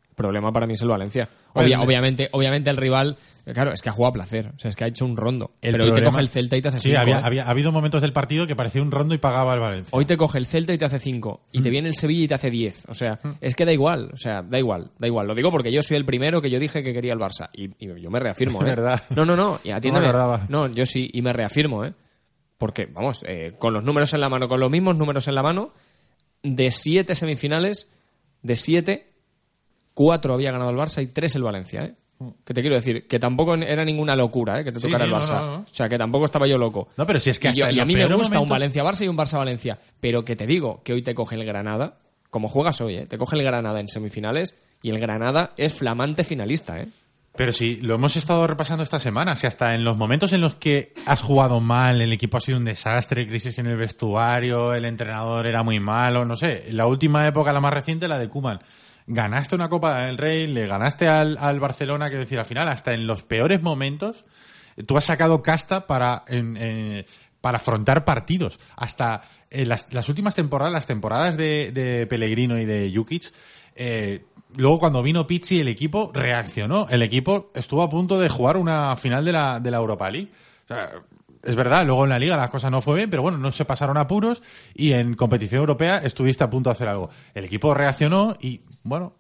El 0.10 0.16
problema 0.16 0.52
para 0.52 0.68
mí 0.68 0.74
es 0.74 0.82
el 0.82 0.90
Valencia. 0.90 1.28
Obvia- 1.56 1.80
obviamente, 1.82 2.30
obviamente 2.34 2.70
el 2.70 2.78
rival, 2.78 3.18
claro, 3.46 3.72
es 3.74 3.82
que 3.82 3.90
ha 3.90 3.94
jugado 3.94 4.10
a 4.10 4.14
placer. 4.14 4.52
O 4.56 4.60
sea, 4.60 4.70
es 4.70 4.76
que 4.76 4.84
ha 4.84 4.88
hecho 4.88 5.06
un 5.06 5.18
rondo. 5.18 5.52
El 5.62 5.72
pero 5.74 5.86
hoy 5.86 5.94
te 5.94 6.04
coge 6.04 6.22
el 6.22 6.30
Celta 6.30 6.58
y 6.58 6.62
te 6.62 6.68
hace 6.68 6.80
Sí, 6.80 6.90
cinco, 6.90 7.02
había, 7.02 7.18
¿eh? 7.18 7.22
había 7.24 7.44
ha 7.46 7.50
habido 7.50 7.72
momentos 7.72 8.02
del 8.02 8.14
partido 8.14 8.48
que 8.48 8.56
parecía 8.56 8.82
un 8.82 8.92
rondo 8.92 9.14
y 9.16 9.18
pagaba 9.18 9.54
el 9.54 9.60
Valencia. 9.60 9.90
Hoy 9.94 10.06
te 10.06 10.18
coge 10.18 10.38
el 10.38 10.46
Celta 10.46 10.74
y 10.74 10.78
te 10.78 10.86
hace 10.86 11.00
5. 11.00 11.42
Y 11.52 11.62
te 11.62 11.70
Mm. 11.70 11.72
viene 11.72 11.88
el 11.90 11.96
Sevilla 11.96 12.24
y 12.24 12.28
te 12.28 12.34
hace 12.36 12.50
10. 12.52 12.86
O 12.90 12.94
sea, 12.94 13.20
es 13.42 13.56
que 13.56 13.66
da 13.66 13.74
igual. 13.74 14.10
O 14.14 14.18
sea, 14.18 14.42
da 14.42 14.58
igual. 14.60 14.92
Da 15.00 15.08
igual. 15.08 15.28
Lo 15.28 15.36
digo 15.36 15.52
porque 15.52 15.72
yo 15.72 15.82
soy 15.84 15.98
el 15.98 16.06
primero 16.06 16.42
que 16.42 16.50
yo 16.50 16.60
dije 16.60 16.84
que 16.84 16.94
quería 16.94 17.14
el 17.14 17.20
Barça. 17.20 17.50
Y, 17.54 17.66
y 17.84 18.02
yo 18.02 18.10
me 18.10 18.20
reafirmo, 18.20 18.60
Es 18.62 18.68
¿eh? 18.68 18.70
verdad. 18.70 19.02
No, 19.16 19.26
no, 19.26 19.36
no. 19.36 19.60
Y 19.64 19.72
atiéndeme. 19.72 20.06
acordaba. 20.08 20.46
No, 20.50 20.68
yo 20.68 20.86
sí. 20.86 21.10
Y 21.14 21.22
me 21.22 21.34
reafirmo, 21.34 21.84
¿eh? 21.86 21.94
Porque, 22.58 22.86
vamos, 22.86 23.24
eh, 23.28 23.54
con 23.58 23.74
los 23.74 23.84
números 23.84 24.14
en 24.14 24.22
la 24.22 24.30
mano, 24.30 24.48
con 24.48 24.60
los 24.60 24.70
mismos 24.70 24.96
números 24.96 25.28
en 25.28 25.34
la 25.36 25.42
mano, 25.42 25.74
de 26.44 26.70
siete 26.72 27.16
semifinales, 27.16 27.90
de 28.44 28.56
siete, 28.56 29.08
cuatro 29.94 30.34
había 30.34 30.52
ganado 30.52 30.70
el 30.72 30.78
Barça 30.78 31.02
y 31.02 31.08
tres 31.08 31.36
el 31.36 31.44
Valencia, 31.44 31.84
¿eh? 31.86 31.96
Que 32.46 32.54
te 32.54 32.62
quiero 32.62 32.76
decir, 32.76 33.08
que 33.08 33.20
tampoco 33.20 33.56
era 33.56 33.84
ninguna 33.86 34.16
locura, 34.16 34.60
¿eh? 34.60 34.64
Que 34.64 34.72
te 34.72 34.80
Sí, 34.80 34.88
tocara 34.88 35.06
sí, 35.06 35.12
el 35.12 35.18
Barça. 35.18 35.40
no, 35.40 35.46
no. 35.46 35.56
O 35.60 35.66
sea, 35.72 35.88
que 35.90 35.98
tampoco 35.98 36.26
estaba 36.26 36.48
yo 36.48 36.58
loco. 36.58 36.90
No, 36.98 37.06
pero 37.06 37.20
si 37.20 37.30
es 37.30 37.40
que 37.40 37.50
Y, 37.50 37.54
yo- 37.54 37.68
en 37.68 37.76
y 37.76 37.80
a 37.80 37.86
mí 37.86 37.96
me 37.96 38.06
gusta 38.14 38.40
un 38.40 38.50
Valencia-Barça 38.50 39.06
y 39.06 39.08
un 39.08 39.18
Barça-Valencia. 39.18 39.78
Pero 40.00 40.24
que 40.26 40.36
te 40.36 40.46
digo 40.48 40.82
que 40.84 40.94
hoy 40.94 41.02
te 41.02 41.14
coge 41.16 41.36
el 41.36 41.46
Granada, 41.46 41.96
como 42.30 42.48
juegas 42.48 42.80
hoy, 42.82 42.96
¿eh? 42.98 43.06
Te 43.06 43.18
coge 43.18 43.36
el 43.36 43.44
Granada 43.44 43.80
en 43.80 43.88
semifinales 43.88 44.56
y 44.82 44.90
el 44.90 45.00
Granada 45.00 45.52
es 45.58 45.74
flamante 45.74 46.24
finalista, 46.24 46.80
¿eh? 46.80 46.88
Pero 47.34 47.54
sí, 47.54 47.78
lo 47.78 47.96
hemos 47.96 48.18
estado 48.18 48.46
repasando 48.46 48.84
esta 48.84 49.00
semana. 49.00 49.38
Si 49.38 49.48
hasta 49.48 49.74
en 49.74 49.86
los 49.86 49.96
momentos 49.96 50.34
en 50.34 50.42
los 50.42 50.56
que 50.56 50.94
has 51.06 51.22
jugado 51.22 51.62
mal, 51.62 52.02
el 52.02 52.12
equipo 52.12 52.36
ha 52.38 52.42
sido 52.42 52.58
un 52.58 52.66
desastre, 52.66 53.26
crisis 53.26 53.58
en 53.58 53.68
el 53.68 53.78
vestuario, 53.78 54.74
el 54.74 54.84
entrenador 54.84 55.48
era 55.48 55.64
muy 55.64 55.80
malo, 55.80 56.26
no 56.26 56.36
sé. 56.36 56.66
La 56.72 56.88
última 56.88 57.26
época, 57.26 57.54
la 57.54 57.62
más 57.62 57.74
reciente, 57.74 58.10
la 58.10 58.20
de 58.20 58.28
Kuman. 58.28 58.60
Ganaste 59.08 59.56
una 59.56 59.70
Copa 59.70 60.00
del 60.06 60.18
Rey, 60.18 60.48
le 60.48 60.68
ganaste 60.68 61.08
al, 61.08 61.60
Barcelona, 61.60 62.08
quiero 62.08 62.22
decir, 62.24 62.40
al 62.40 62.46
final, 62.46 62.68
hasta 62.70 62.94
en 62.94 63.08
los 63.08 63.24
peores 63.24 63.62
momentos, 63.62 64.26
tú 64.86 64.98
has 64.98 65.04
sacado 65.06 65.42
casta 65.42 65.88
para, 65.88 66.24
en- 66.28 66.58
en- 66.58 67.06
para 67.42 67.58
afrontar 67.58 68.06
partidos. 68.06 68.60
Hasta 68.76 69.24
en 69.50 69.68
las, 69.70 69.92
las 69.94 70.08
últimas 70.10 70.36
temporadas, 70.36 70.72
las 70.74 70.86
temporadas 70.88 71.36
de, 71.38 72.06
Pellegrino 72.10 72.58
y 72.60 72.66
de 72.66 72.92
Jukic, 72.96 73.32
eh, 73.76 74.24
luego 74.56 74.80
cuando 74.80 75.02
vino 75.02 75.26
Pizzi 75.28 75.60
el 75.60 75.68
equipo 75.68 76.12
reaccionó. 76.14 76.88
El 76.90 77.02
equipo 77.02 77.52
estuvo 77.56 77.82
a 77.84 77.90
punto 77.90 78.20
de 78.20 78.30
jugar 78.30 78.58
una 78.58 78.96
final 78.96 79.26
de 79.26 79.32
la, 79.32 79.60
de 79.60 79.72
la 79.72 79.78
Europa 79.78 80.10
League. 80.10 80.30
O 80.66 80.68
sea, 80.74 80.92
es 81.44 81.56
verdad, 81.56 81.86
luego 81.86 82.04
en 82.04 82.10
la 82.12 82.20
liga 82.20 82.38
las 82.38 82.50
cosas 82.50 82.72
no 82.72 82.82
fue 82.82 82.96
bien, 82.98 83.10
pero 83.10 83.22
bueno, 83.22 83.38
no 83.38 83.52
se 83.52 83.66
pasaron 83.66 83.98
apuros 83.98 84.42
y 84.76 84.92
en 84.94 85.14
competición 85.16 85.60
europea 85.62 85.98
estuviste 86.00 86.44
a 86.44 86.50
punto 86.50 86.70
de 86.70 86.74
hacer 86.74 86.88
algo. 86.88 87.10
El 87.34 87.46
equipo 87.46 87.74
reaccionó 87.74 88.36
y, 88.40 88.62
bueno, 88.84 89.14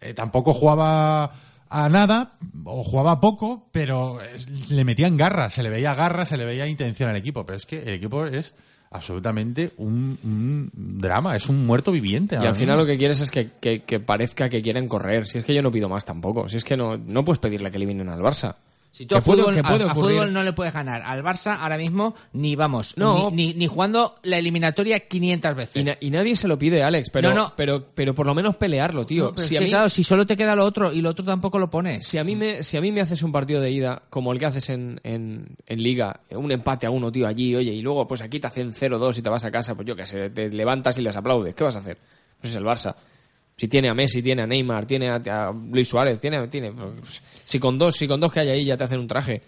eh, 0.00 0.14
tampoco 0.14 0.54
jugaba 0.54 1.32
a 1.70 1.88
nada 1.90 2.32
o 2.64 2.82
jugaba 2.82 3.20
poco, 3.20 3.68
pero 3.72 4.20
es- 4.22 4.70
le 4.70 4.84
metían 4.84 5.16
garra, 5.16 5.50
se 5.50 5.62
le 5.62 5.68
veía 5.70 5.94
garra, 5.94 6.24
se 6.24 6.36
le 6.36 6.44
veía 6.46 6.66
intención 6.66 7.10
al 7.10 7.16
equipo. 7.16 7.44
Pero 7.44 7.56
es 7.56 7.66
que 7.66 7.82
el 7.82 7.90
equipo 7.94 8.24
es 8.24 8.54
absolutamente 8.90 9.72
un, 9.76 10.18
un 10.24 10.70
drama, 10.72 11.36
es 11.36 11.48
un 11.48 11.66
muerto 11.66 11.92
viviente. 11.92 12.36
Y 12.36 12.38
al 12.38 12.54
final 12.54 12.76
mismo. 12.76 12.76
lo 12.82 12.86
que 12.86 12.96
quieres 12.96 13.20
es 13.20 13.30
que, 13.30 13.50
que- 13.60 13.80
que 13.82 14.00
parezca 14.00 14.48
que 14.48 14.62
quieren 14.62 14.88
correr. 14.88 15.26
Si 15.26 15.38
es 15.38 15.44
que 15.44 15.52
yo 15.54 15.60
no 15.62 15.70
pido 15.70 15.88
más 15.90 16.04
tampoco. 16.06 16.48
Si 16.48 16.56
es 16.56 16.64
que 16.64 16.76
no, 16.76 16.96
no 16.96 17.24
puedes 17.24 17.38
pedirle 17.38 17.70
que 17.70 17.76
eliminen 17.76 18.08
al 18.08 18.20
Barça. 18.20 18.54
Si 18.90 19.06
tú 19.06 19.14
a 19.16 19.20
puede- 19.20 19.42
fútbol, 19.44 19.60
a- 19.88 19.94
fútbol 19.94 20.32
no 20.32 20.42
le 20.42 20.52
puedes 20.54 20.72
ganar 20.74 21.02
al 21.02 21.22
Barça 21.22 21.56
ahora 21.60 21.76
mismo 21.76 22.14
ni 22.32 22.56
vamos, 22.56 22.96
No. 22.96 23.30
ni, 23.30 23.48
ni- 23.48 23.54
ni 23.54 23.66
jugando 23.68 24.16
la 24.22 24.38
eliminatoria 24.38 24.98
500 25.00 25.54
veces. 25.54 25.76
Y, 25.76 25.84
na- 25.84 25.96
y 26.00 26.10
nadie 26.10 26.34
se 26.34 26.48
lo 26.48 26.58
pide, 26.58 26.82
Alex, 26.82 27.10
pero, 27.10 27.28
No, 27.30 27.34
no. 27.34 27.52
pero, 27.56 27.86
pero 27.94 28.14
por 28.14 28.26
lo 28.26 28.34
menos 28.34 28.56
pelearlo, 28.56 29.06
tío. 29.06 29.32
Si, 29.36 29.56
a 29.56 29.60
mí, 29.60 29.68
claro, 29.68 29.88
si 29.88 30.02
solo 30.02 30.26
te 30.26 30.36
queda 30.36 30.56
lo 30.56 30.64
otro 30.64 30.92
y 30.92 31.00
lo 31.00 31.10
otro 31.10 31.24
tampoco 31.24 31.58
lo 31.58 31.70
pones. 31.70 32.06
si, 32.06 32.18
a 32.18 32.24
mí 32.24 32.34
me, 32.34 32.62
si 32.62 32.76
a 32.76 32.80
mí 32.80 32.90
me 32.90 33.00
haces 33.02 33.22
un 33.22 33.30
partido 33.30 33.60
de 33.60 33.70
ida 33.70 34.02
como 34.10 34.32
el 34.32 34.38
que 34.38 34.46
haces 34.46 34.68
en, 34.70 35.00
en, 35.04 35.46
en 35.66 35.82
Liga, 35.82 36.20
un 36.30 36.50
empate 36.50 36.86
a 36.86 36.90
uno, 36.90 37.12
tío, 37.12 37.28
allí, 37.28 37.54
oye, 37.54 37.72
y 37.72 37.82
luego 37.82 38.06
pues 38.08 38.22
aquí 38.22 38.40
te 38.40 38.46
hacen 38.48 38.72
0-2 38.72 39.18
y 39.18 39.22
te 39.22 39.28
vas 39.28 39.44
a 39.44 39.50
casa, 39.50 39.74
pues 39.74 39.86
yo 39.86 39.94
qué 39.94 40.06
sé, 40.06 40.30
te 40.30 40.48
levantas 40.50 40.98
y 40.98 41.02
les 41.02 41.16
aplaudes. 41.16 41.54
¿Qué 41.54 41.62
vas 41.62 41.76
a 41.76 41.80
hacer? 41.80 41.98
Pues 42.40 42.50
es 42.52 42.56
el 42.56 42.64
Barça. 42.64 42.94
Si 43.58 43.66
tiene 43.68 43.88
a 43.90 43.94
Messi, 43.94 44.22
tiene 44.22 44.42
a 44.42 44.46
Neymar, 44.46 44.86
tiene 44.86 45.08
a, 45.10 45.16
a 45.16 45.52
Luis 45.52 45.88
Suárez, 45.88 46.20
tiene, 46.20 46.46
tiene 46.46 46.70
pues, 46.72 47.20
si 47.44 47.58
con 47.58 47.76
dos, 47.76 47.96
si 47.96 48.06
con 48.06 48.20
dos 48.20 48.32
que 48.32 48.38
hay 48.40 48.48
ahí 48.50 48.64
ya 48.64 48.76
te 48.76 48.84
hacen 48.84 49.00
un 49.00 49.08
traje. 49.08 49.42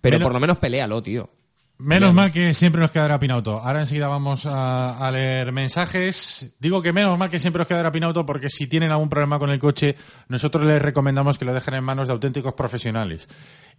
Pero 0.00 0.14
Menos- 0.16 0.26
por 0.26 0.32
lo 0.34 0.40
menos 0.40 0.58
pelealo, 0.58 1.02
tío. 1.02 1.28
Menos 1.78 2.14
mal 2.14 2.30
que 2.30 2.54
siempre 2.54 2.80
nos 2.80 2.92
quedará 2.92 3.18
Pinauto. 3.18 3.58
Ahora 3.58 3.80
enseguida 3.80 4.06
vamos 4.06 4.46
a, 4.46 5.04
a 5.04 5.10
leer 5.10 5.50
mensajes. 5.50 6.54
Digo 6.60 6.80
que 6.80 6.92
menos 6.92 7.18
mal 7.18 7.28
que 7.28 7.40
siempre 7.40 7.58
nos 7.58 7.66
quedará 7.66 7.90
Pinauto 7.90 8.24
porque 8.24 8.48
si 8.48 8.68
tienen 8.68 8.92
algún 8.92 9.08
problema 9.08 9.40
con 9.40 9.50
el 9.50 9.58
coche, 9.58 9.96
nosotros 10.28 10.64
les 10.64 10.80
recomendamos 10.80 11.38
que 11.38 11.44
lo 11.44 11.52
dejen 11.52 11.74
en 11.74 11.82
manos 11.82 12.06
de 12.06 12.12
auténticos 12.14 12.52
profesionales. 12.54 13.26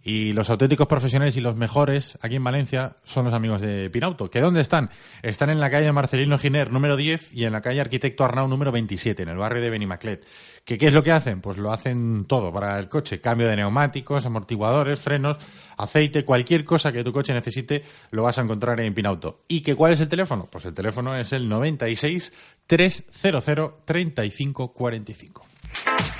Y 0.06 0.34
los 0.34 0.50
auténticos 0.50 0.86
profesionales 0.86 1.34
y 1.38 1.40
los 1.40 1.56
mejores 1.56 2.18
aquí 2.20 2.36
en 2.36 2.44
Valencia 2.44 2.96
son 3.04 3.24
los 3.24 3.32
amigos 3.32 3.62
de 3.62 3.88
Pinauto. 3.88 4.30
¿Que 4.30 4.42
dónde 4.42 4.60
están? 4.60 4.90
Están 5.22 5.48
en 5.48 5.60
la 5.60 5.70
calle 5.70 5.90
Marcelino 5.92 6.38
Giner 6.38 6.70
número 6.70 6.94
10 6.96 7.32
y 7.32 7.46
en 7.46 7.52
la 7.52 7.62
calle 7.62 7.80
Arquitecto 7.80 8.22
Arnau 8.22 8.46
número 8.46 8.70
27, 8.70 9.22
en 9.22 9.30
el 9.30 9.38
barrio 9.38 9.62
de 9.62 9.70
Benimaclet. 9.70 10.26
¿Que 10.66 10.76
¿Qué 10.76 10.88
es 10.88 10.94
lo 10.94 11.02
que 11.02 11.12
hacen? 11.12 11.40
Pues 11.40 11.56
lo 11.56 11.72
hacen 11.72 12.26
todo 12.26 12.52
para 12.52 12.78
el 12.78 12.90
coche. 12.90 13.22
Cambio 13.22 13.48
de 13.48 13.56
neumáticos, 13.56 14.26
amortiguadores, 14.26 15.00
frenos, 15.00 15.38
aceite, 15.78 16.22
cualquier 16.24 16.66
cosa 16.66 16.92
que 16.92 17.02
tu 17.02 17.10
coche 17.10 17.32
necesite 17.32 17.82
lo 18.10 18.24
vas 18.24 18.38
a 18.38 18.42
encontrar 18.42 18.78
en 18.80 18.92
Pinauto. 18.92 19.44
¿Y 19.48 19.62
que 19.62 19.74
cuál 19.74 19.94
es 19.94 20.00
el 20.00 20.08
teléfono? 20.08 20.46
Pues 20.50 20.66
el 20.66 20.74
teléfono 20.74 21.16
es 21.16 21.32
el 21.32 21.48
96 21.48 22.30
300 22.66 23.84
35 23.86 24.74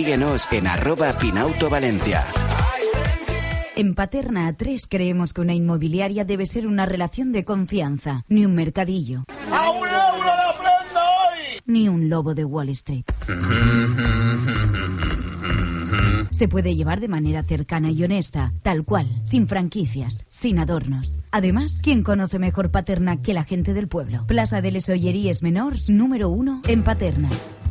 síguenos 0.00 0.48
en 0.50 0.66
arroba 0.66 1.12
Pinauto 1.12 1.68
Valencia. 1.68 2.24
En 3.76 3.94
Paterna 3.94 4.50
A3 4.50 4.86
creemos 4.88 5.34
que 5.34 5.42
una 5.42 5.52
inmobiliaria 5.52 6.24
debe 6.24 6.46
ser 6.46 6.66
una 6.66 6.86
relación 6.86 7.32
de 7.32 7.44
confianza, 7.44 8.24
ni 8.26 8.46
un 8.46 8.54
mercadillo. 8.54 9.24
¡A 9.52 9.70
un 9.70 9.86
euro 9.86 10.24
la 10.24 10.54
prenda 10.56 11.02
hoy! 11.02 11.60
Ni 11.66 11.88
un 11.90 12.08
lobo 12.08 12.34
de 12.34 12.46
Wall 12.46 12.70
Street. 12.70 13.04
Se 16.30 16.48
puede 16.48 16.74
llevar 16.74 17.00
de 17.00 17.08
manera 17.08 17.42
cercana 17.42 17.90
y 17.90 18.02
honesta, 18.02 18.54
tal 18.62 18.86
cual, 18.86 19.06
sin 19.24 19.48
franquicias, 19.48 20.24
sin 20.28 20.60
adornos. 20.60 21.18
Además, 21.30 21.80
¿quién 21.82 22.02
conoce 22.02 22.38
mejor 22.38 22.70
Paterna 22.70 23.20
que 23.20 23.34
la 23.34 23.44
gente 23.44 23.74
del 23.74 23.88
pueblo? 23.88 24.24
Plaza 24.26 24.62
de 24.62 24.72
les 24.72 24.88
Olleries 24.88 25.42
Menors, 25.42 25.90
número 25.90 26.30
uno, 26.30 26.62
en 26.66 26.84
Paterna. 26.84 27.28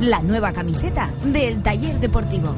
La 0.00 0.20
nueva 0.20 0.52
camiseta 0.52 1.10
del 1.24 1.62
taller 1.62 1.98
deportivo. 1.98 2.54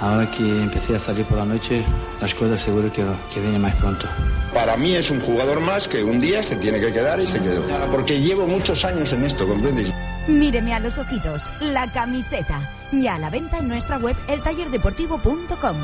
Ahora 0.00 0.30
que 0.30 0.42
empecé 0.42 0.96
a 0.96 0.98
salir 0.98 1.24
por 1.26 1.38
la 1.38 1.44
noche, 1.44 1.84
las 2.20 2.34
cosas 2.34 2.60
seguro 2.60 2.92
que, 2.92 3.04
que 3.32 3.40
vienen 3.40 3.62
más 3.62 3.74
pronto. 3.76 4.06
Para 4.52 4.76
mí 4.76 4.94
es 4.94 5.10
un 5.10 5.20
jugador 5.20 5.60
más 5.60 5.86
que 5.86 6.02
un 6.02 6.20
día 6.20 6.42
se 6.42 6.56
tiene 6.56 6.80
que 6.80 6.92
quedar 6.92 7.20
y 7.20 7.26
se 7.26 7.40
quedó. 7.40 7.62
Porque 7.90 8.20
llevo 8.20 8.46
muchos 8.46 8.84
años 8.84 9.12
en 9.12 9.24
esto, 9.24 9.46
¿comprendes? 9.46 9.92
Míreme 10.26 10.74
a 10.74 10.80
los 10.80 10.98
ojitos, 10.98 11.44
la 11.60 11.90
camiseta. 11.92 12.68
Ya 12.92 13.14
a 13.14 13.18
la 13.18 13.30
venta 13.30 13.58
en 13.58 13.68
nuestra 13.68 13.96
web 13.98 14.16
eltallerdeportivo.com. 14.28 15.76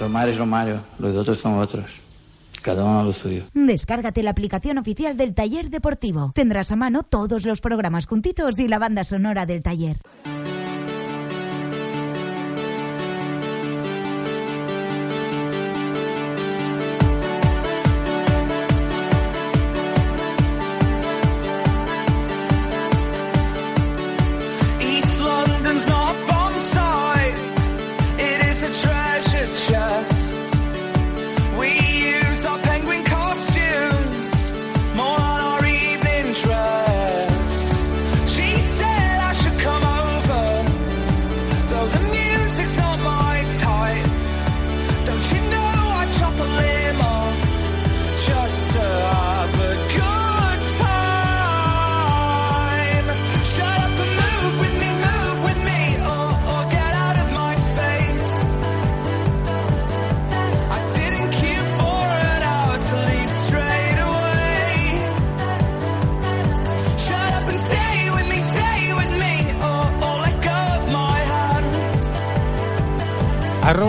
Romario 0.00 0.32
es 0.32 0.38
Romario, 0.38 0.80
los 0.98 1.16
otros 1.16 1.38
son 1.38 1.58
otros. 1.58 2.03
Cada 2.64 2.82
uno 2.82 3.00
a 3.00 3.04
lo 3.04 3.12
suyo. 3.12 3.44
Descárgate 3.52 4.22
la 4.22 4.30
aplicación 4.30 4.78
oficial 4.78 5.18
del 5.18 5.34
taller 5.34 5.68
deportivo. 5.68 6.32
Tendrás 6.34 6.72
a 6.72 6.76
mano 6.76 7.02
todos 7.02 7.44
los 7.44 7.60
programas 7.60 8.06
juntitos 8.06 8.58
y 8.58 8.68
la 8.68 8.78
banda 8.78 9.04
sonora 9.04 9.44
del 9.44 9.62
taller. 9.62 9.98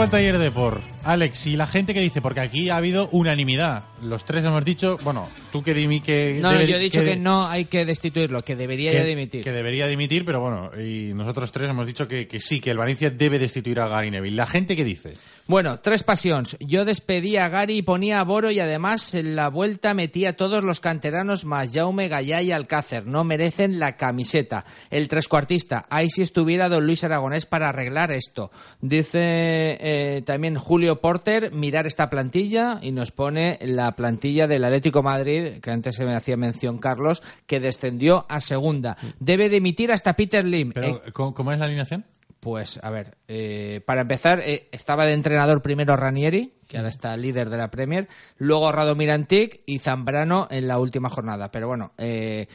El 0.06 0.12
taller 0.12 0.38
de 0.38 0.52
por. 0.52 0.80
Alex, 1.04 1.48
y 1.48 1.56
la 1.56 1.66
gente 1.66 1.96
que 1.96 2.00
dice, 2.00 2.22
porque 2.22 2.40
aquí 2.40 2.70
ha 2.70 2.78
habido 2.78 3.10
unanimidad. 3.12 3.86
Los 4.04 4.24
tres 4.24 4.44
hemos 4.46 4.64
dicho, 4.64 5.00
bueno, 5.04 5.28
tú 5.56 5.64
que 5.64 5.74
dimi 5.74 6.02
que... 6.02 6.40
No, 6.42 6.52
no, 6.52 6.62
yo 6.62 6.76
he 6.76 6.80
dicho 6.80 7.02
que, 7.02 7.16
no 7.16 7.48
hay 7.48 7.64
que 7.66 7.86
destituirlo, 7.86 8.44
que 8.44 8.58
debería 8.58 8.92
que, 8.92 8.98
ya 8.98 9.04
dimitir. 9.06 9.42
que 9.42 9.54
debería 9.54 9.88
dimitir, 9.88 10.26
pero 10.26 10.42
bueno, 10.42 10.70
y 10.78 11.14
nosotros 11.14 11.50
tres 11.50 11.70
hemos 11.70 11.88
dicho 11.88 12.10
que, 12.10 12.28
que 12.28 12.42
sí, 12.42 12.60
que 12.60 12.72
el 12.72 12.78
Valencia 12.78 13.10
debe 13.10 13.40
destituir 13.40 13.80
a 13.80 13.88
Gary 13.88 14.12
Neville. 14.12 14.36
La 14.36 14.48
gente 14.48 14.76
que 14.76 14.84
dice, 14.84 15.14
Bueno, 15.48 15.80
tres 15.80 16.04
pasiones. 16.04 16.58
Yo 16.60 16.84
despedía 16.84 17.46
a 17.46 17.50
Gary 17.50 17.78
y 17.78 17.82
ponía 17.84 18.20
a 18.20 18.24
Boro 18.24 18.52
y 18.52 18.60
además 18.60 19.14
en 19.14 19.36
la 19.38 19.48
vuelta 19.50 19.94
metía 19.94 20.32
a 20.32 20.34
todos 20.34 20.64
los 20.64 20.82
canteranos 20.82 21.46
más 21.46 21.72
Jaume, 21.74 22.10
Gallá 22.10 22.42
y 22.42 22.52
Alcácer. 22.52 23.06
No 23.06 23.24
merecen 23.24 23.80
la 23.80 23.96
camiseta. 23.96 24.66
El 24.90 25.08
trescuartista. 25.08 25.86
Ahí 25.90 26.10
si 26.10 26.22
estuviera 26.22 26.68
don 26.68 26.86
Luis 26.86 27.04
Aragonés 27.04 27.46
para 27.46 27.70
arreglar 27.70 28.12
esto. 28.12 28.52
Dice 28.82 29.78
eh, 29.80 30.22
también 30.26 30.56
Julio 30.56 31.00
Porter, 31.00 31.54
mirar 31.54 31.88
esta 31.88 32.10
plantilla 32.10 32.80
y 32.82 32.92
nos 32.92 33.12
pone 33.12 33.58
la 33.62 33.96
plantilla 33.96 34.48
del 34.48 34.66
Atlético 34.66 35.04
Madrid, 35.04 35.45
que 35.62 35.72
antes 35.72 35.96
se 35.96 36.06
me 36.06 36.16
hacía 36.16 36.38
mención 36.38 36.78
Carlos, 36.78 37.24
que 37.46 37.60
descendió 37.60 38.26
a 38.30 38.42
segunda. 38.42 38.98
Debe 39.20 39.50
dimitir 39.50 39.92
hasta 39.92 40.14
Peter 40.14 40.46
Lim. 40.46 40.72
pero 40.74 40.88
Eh, 40.88 41.12
¿cómo, 41.14 41.34
cómo 41.34 41.52
es 41.52 41.60
la 41.60 41.66
alineación? 41.66 42.06
pues, 42.46 42.80
a 42.84 42.92
ver, 42.92 43.18
eh, 43.28 43.82
para 43.88 44.02
empezar, 44.02 44.40
eh, 44.40 44.70
estaba 44.72 45.06
de 45.08 45.14
entrenador 45.14 45.64
primero 45.64 45.98
Ranieri, 45.98 46.54
que 46.68 46.78
ahora 46.78 46.90
está 46.90 47.18
líder 47.18 47.50
de 47.50 47.58
la 47.58 47.72
Premier, 47.72 48.08
luego 48.38 48.72
Radomir 48.72 49.10
Antic 49.10 49.62
y 49.66 49.80
Zambrano 49.80 50.48
en 50.52 50.68
la 50.68 50.78
última 50.78 51.10
jornada. 51.10 51.50
Pero 51.52 51.68
bueno, 51.68 51.94
eh, 51.98 52.48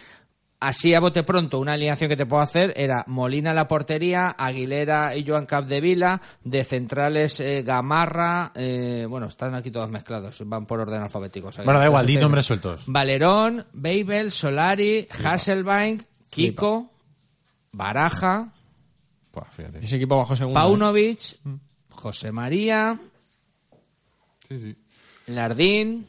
así 0.61 0.95
a 0.95 1.01
bote 1.01 1.23
pronto, 1.23 1.59
una 1.59 1.73
alineación 1.73 2.09
que 2.09 2.17
te 2.17 2.27
puedo 2.27 2.43
hacer 2.43 2.73
era 2.77 3.03
Molina 3.07 3.51
en 3.51 3.57
la 3.57 3.67
portería, 3.67 4.31
Aguilera 4.31 5.17
y 5.17 5.27
Joan 5.27 5.47
Capdevila, 5.47 6.21
de 6.45 6.65
centrales 6.65 7.41
eh, 7.41 7.63
Gamarra, 7.63 8.53
eh, 8.55 9.07
bueno, 9.09 9.27
están 9.27 9.55
aquí 9.55 9.71
todos 9.71 9.91
mezclados, 9.91 10.37
van 10.47 10.67
por 10.67 10.81
orden 10.81 11.03
alfabético. 11.03 11.49
o 11.49 11.53
sea 11.53 11.63
que 11.63 11.67
Bueno, 11.67 11.81
da 11.81 11.87
igual, 11.87 12.07
di 12.07 12.17
nombres 12.17 12.47
sueltos. 12.47 12.85
Valerón, 12.87 13.65
Babel, 13.73 14.31
Solari, 14.31 15.07
Hasselbank, 15.25 16.03
Kiko, 16.29 16.91
Baraja. 17.73 18.53
Ese 19.81 19.97
equipo 19.97 20.17
bajo 20.19 20.37
segundo. 20.37 20.59
¿eh? 20.59 20.63
Paunovic, 20.63 21.39
José 21.91 22.33
María, 22.33 23.01
Sí, 24.49 24.59
sí. 24.61 24.77
Lardín. 25.27 26.07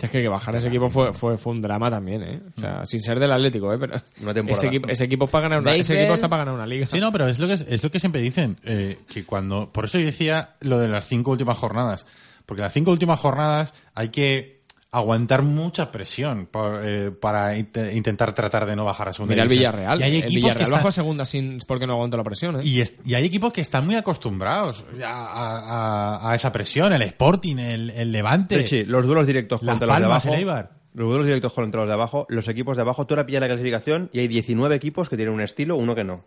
Es 0.00 0.10
que, 0.10 0.20
que 0.20 0.28
bajar 0.28 0.56
ese 0.56 0.68
equipo 0.68 0.90
fue, 0.90 1.12
fue, 1.12 1.38
fue 1.38 1.52
un 1.52 1.62
drama 1.62 1.88
también, 1.88 2.22
¿eh? 2.22 2.42
O 2.56 2.60
sea, 2.60 2.84
sin 2.84 3.00
ser 3.00 3.18
del 3.20 3.30
Atlético, 3.32 3.72
¿eh? 3.72 3.78
Pero 3.78 3.94
Una 4.22 4.34
temporada. 4.34 4.58
ese 4.58 4.66
equipo, 4.66 4.88
ese 4.88 5.04
equipo, 5.04 5.26
para 5.26 5.42
ganar 5.44 5.60
una, 5.60 5.74
ese 5.74 5.92
Babel. 5.94 6.02
equipo 6.04 6.14
está 6.14 6.28
para 6.28 6.44
ganar 6.44 6.54
una 6.56 6.66
liga. 6.66 6.86
Sí, 6.86 6.98
no, 7.00 7.10
pero 7.12 7.28
es 7.28 7.38
lo 7.38 7.46
que, 7.46 7.54
es 7.54 7.82
lo 7.82 7.90
que 7.90 8.00
siempre 8.00 8.20
dicen, 8.20 8.56
eh, 8.64 8.98
que 9.08 9.24
cuando... 9.24 9.72
Por 9.72 9.84
eso 9.86 9.98
yo 10.00 10.06
decía 10.06 10.56
lo 10.60 10.78
de 10.78 10.88
las 10.88 11.06
cinco 11.06 11.30
últimas 11.30 11.56
jornadas. 11.56 12.06
Porque 12.44 12.62
las 12.62 12.72
cinco 12.72 12.90
últimas 12.90 13.18
jornadas 13.20 13.72
hay 13.94 14.08
que 14.10 14.63
aguantar 14.96 15.42
mucha 15.42 15.90
presión 15.92 16.46
por, 16.50 16.80
eh, 16.84 17.10
para 17.10 17.56
int- 17.56 17.94
intentar 17.94 18.34
tratar 18.34 18.66
de 18.66 18.76
no 18.76 18.84
bajar 18.84 19.08
a 19.08 19.12
segunda 19.12 19.32
Mira 19.34 19.42
el 19.44 19.48
división. 19.48 19.72
Villarreal. 19.72 20.00
Y 20.00 20.02
hay 20.02 20.10
el 20.10 20.16
equipos 20.16 20.32
que 20.32 20.36
Villarreal 20.36 20.62
están- 20.62 20.72
bajó 20.78 20.88
a 20.88 20.90
segunda 20.90 21.24
sin, 21.24 21.58
porque 21.66 21.86
no 21.86 21.92
aguantó 21.94 22.16
la 22.16 22.22
presión, 22.24 22.56
¿eh? 22.60 22.64
y, 22.64 22.80
es- 22.80 22.94
y 23.04 23.14
hay 23.14 23.24
equipos 23.24 23.52
que 23.52 23.60
están 23.60 23.84
muy 23.86 23.94
acostumbrados 23.94 24.84
a, 25.04 25.06
a- 25.08 26.18
a- 26.26 26.30
a 26.30 26.34
esa 26.34 26.52
presión. 26.52 26.92
El 26.92 27.02
Sporting, 27.02 27.56
el, 27.58 27.90
el 27.90 28.12
Levante. 28.12 28.62
Sí, 28.66 28.82
sí, 28.82 28.84
los 28.84 29.04
duelos 29.06 29.26
directos 29.26 29.60
contra 29.60 29.86
los 29.86 29.98
de 29.98 30.04
abajo. 30.04 30.28
el 30.32 30.38
Eibar. 30.40 30.70
Los 30.94 31.08
duelos 31.08 31.26
directos 31.26 31.52
contra 31.52 31.80
los 31.80 31.88
de 31.88 31.94
abajo, 31.94 32.24
los 32.28 32.46
equipos 32.46 32.76
de 32.76 32.82
abajo, 32.82 33.04
tú 33.06 33.14
ahora 33.14 33.26
pillas 33.26 33.40
la 33.40 33.48
clasificación 33.48 34.10
y 34.12 34.20
hay 34.20 34.28
19 34.28 34.76
equipos 34.76 35.08
que 35.08 35.16
tienen 35.16 35.34
un 35.34 35.40
estilo, 35.40 35.76
uno 35.76 35.94
que 35.96 36.04
no. 36.04 36.24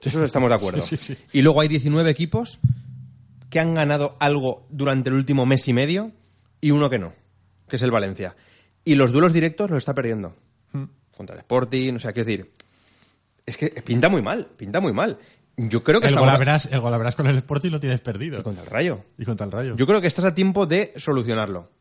Eso 0.00 0.22
estamos 0.22 0.50
de 0.50 0.54
acuerdo. 0.56 0.82
Sí, 0.82 0.98
sí, 0.98 1.14
sí. 1.14 1.24
Y 1.32 1.40
luego 1.40 1.62
hay 1.62 1.68
19 1.68 2.10
equipos 2.10 2.58
que 3.48 3.60
han 3.60 3.72
ganado 3.74 4.16
algo 4.20 4.66
durante 4.68 5.08
el 5.08 5.14
último 5.16 5.46
mes 5.46 5.66
y 5.68 5.72
medio 5.72 6.10
y 6.60 6.70
uno 6.72 6.90
que 6.90 6.98
no, 6.98 7.12
que 7.74 7.76
es 7.76 7.82
el 7.82 7.90
Valencia. 7.90 8.36
Y 8.84 8.94
los 8.94 9.10
duelos 9.10 9.32
directos 9.32 9.68
los 9.68 9.78
está 9.78 9.94
perdiendo. 9.94 10.36
Hmm. 10.72 10.84
Contra 11.16 11.34
el 11.34 11.40
Sporting, 11.40 11.94
o 11.94 11.98
sea, 11.98 12.12
quiero 12.12 12.26
decir, 12.26 12.52
es 13.44 13.56
que 13.56 13.70
pinta 13.84 14.08
muy 14.08 14.22
mal, 14.22 14.46
pinta 14.56 14.80
muy 14.80 14.92
mal. 14.92 15.18
Yo 15.56 15.82
creo 15.82 16.00
que 16.00 16.06
El 16.06 16.14
el 16.14 17.14
con 17.14 17.26
el 17.26 17.36
Sporting 17.36 17.70
lo 17.70 17.80
tienes 17.80 18.00
perdido. 18.00 18.38
Y 18.38 18.42
contra 18.44 18.62
el 18.62 18.70
Rayo. 18.70 19.04
Y 19.18 19.24
contra 19.24 19.44
el 19.46 19.52
Rayo. 19.52 19.76
Yo 19.76 19.88
creo 19.88 20.00
que 20.00 20.06
estás 20.06 20.24
a 20.24 20.34
tiempo 20.36 20.66
de 20.66 20.92
solucionarlo. 20.96 21.72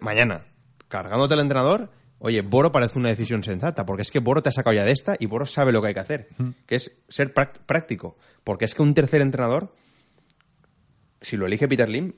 Mañana, 0.00 0.44
cargándote 0.86 1.34
al 1.34 1.40
entrenador, 1.40 1.90
oye, 2.20 2.42
Boro 2.42 2.70
parece 2.70 2.98
una 2.98 3.08
decisión 3.08 3.42
sensata, 3.42 3.84
porque 3.84 4.02
es 4.02 4.12
que 4.12 4.20
Boro 4.20 4.40
te 4.40 4.50
ha 4.50 4.52
sacado 4.52 4.74
ya 4.74 4.84
de 4.84 4.92
esta 4.92 5.16
y 5.18 5.26
Boro 5.26 5.46
sabe 5.46 5.72
lo 5.72 5.82
que 5.82 5.88
hay 5.88 5.94
que 5.94 6.00
hacer, 6.00 6.28
que 6.66 6.76
es 6.76 6.96
ser 7.08 7.34
práctico. 7.34 8.16
Porque 8.44 8.66
es 8.66 8.74
que 8.74 8.82
un 8.82 8.94
tercer 8.94 9.20
entrenador, 9.20 9.74
si 11.20 11.36
lo 11.36 11.46
elige 11.46 11.66
Peter 11.66 11.90
Lim, 11.90 12.14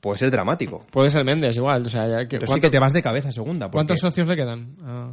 puede 0.00 0.18
ser 0.18 0.30
dramático. 0.30 0.80
Puede 0.90 1.10
ser 1.10 1.24
Méndez 1.24 1.56
igual. 1.56 1.84
O 1.86 1.88
sea, 1.88 2.06
ya 2.08 2.18
que, 2.28 2.36
Pero 2.36 2.42
sí 2.42 2.46
¿cuánto- 2.46 2.66
que 2.66 2.70
te 2.70 2.78
vas 2.78 2.92
de 2.92 3.02
cabeza 3.02 3.28
a 3.28 3.32
segunda. 3.32 3.66
porque- 3.66 3.76
¿Cuántos 3.76 4.00
socios 4.00 4.26
le 4.28 4.36
quedan? 4.36 4.76
Ah. 4.84 5.12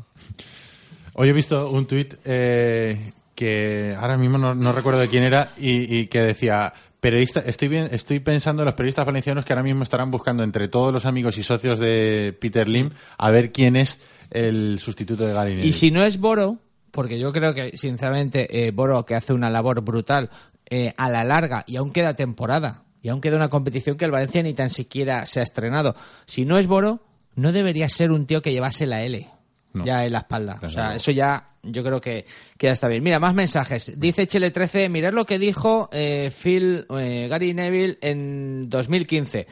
Hoy 1.14 1.30
he 1.30 1.34
visto 1.34 1.70
un 1.70 1.86
tuit 1.86 2.16
eh, 2.26 3.12
que 3.36 3.96
ahora 4.00 4.18
mismo 4.18 4.38
no, 4.38 4.54
no 4.54 4.72
recuerdo 4.74 5.00
de 5.00 5.08
quién 5.08 5.24
era 5.24 5.50
y, 5.58 5.96
y 6.00 6.08
que 6.08 6.20
decía 6.22 6.74
periodista 7.00 7.40
estoy 7.42 7.68
bien 7.68 7.88
estoy 7.92 8.20
pensando 8.20 8.64
en 8.64 8.66
los 8.66 8.74
periodistas 8.76 9.06
valencianos 9.06 9.46
que 9.46 9.54
ahora 9.54 9.62
mismo 9.64 9.84
estarán 9.84 10.10
buscando 10.12 10.44
entre 10.44 10.68
todos 10.70 10.92
los 10.92 11.06
amigos 11.06 11.38
y 11.38 11.44
socios 11.44 11.78
de 11.80 12.36
Peter 12.40 12.68
Lim 12.68 12.90
a 13.18 13.30
ver 13.32 13.52
quién 13.52 13.76
es 13.76 14.00
el 14.32 14.80
sustituto 14.80 15.26
de 15.28 15.34
Gary 15.34 15.52
Neville. 15.52 15.68
Y 15.68 15.74
si 15.74 15.92
no 15.92 16.04
es 16.04 16.20
Boro, 16.20 16.58
porque 16.92 17.20
yo 17.20 17.32
creo 17.32 17.54
que, 17.54 17.78
sinceramente, 17.78 18.66
eh, 18.68 18.72
Boro, 18.72 19.06
que 19.06 19.14
hace 19.16 19.34
una 19.34 19.50
labor 19.52 19.82
brutal 19.82 20.32
eh, 20.68 20.94
a 20.98 21.10
la 21.12 21.24
larga, 21.24 21.64
y 21.68 21.76
aún 21.76 21.92
queda 21.92 22.16
temporada, 22.16 22.82
y 23.06 23.10
aún 23.10 23.22
queda 23.22 23.36
una 23.36 23.50
competición 23.50 23.98
que 23.98 24.06
el 24.06 24.10
Valencia 24.10 24.42
ni 24.42 24.56
tan 24.56 24.72
siquiera 24.72 25.28
se 25.28 25.40
ha 25.40 25.44
estrenado. 25.44 25.96
Si 26.26 26.44
no 26.44 26.58
es 26.58 26.66
Boro, 26.66 27.02
no 27.36 27.52
debería 27.52 27.88
ser 27.88 28.10
un 28.10 28.26
tío 28.26 28.42
que 28.42 28.52
llevase 28.52 28.88
la 28.88 29.04
L. 29.04 29.30
No. 29.74 29.86
Ya 29.86 30.08
en 30.08 30.14
la 30.14 30.20
espalda. 30.20 30.58
O 30.64 30.70
sea, 30.70 30.96
eso 30.96 31.12
ya 31.12 31.52
yo 31.62 31.84
creo 31.84 32.02
que, 32.02 32.26
que 32.58 32.66
ya 32.66 32.74
está 32.74 32.88
bien. 32.88 33.04
Mira, 33.04 33.20
más 33.20 33.36
mensajes. 33.36 34.00
Dice 34.00 34.26
Chile 34.26 34.50
13, 34.50 34.90
mirad 34.90 35.14
lo 35.14 35.24
que 35.24 35.38
dijo 35.38 35.88
eh, 35.92 36.32
Phil 36.32 36.88
eh, 36.98 37.28
Gary 37.30 37.54
Neville 37.54 38.00
en 38.02 38.72
2015. 38.72 39.46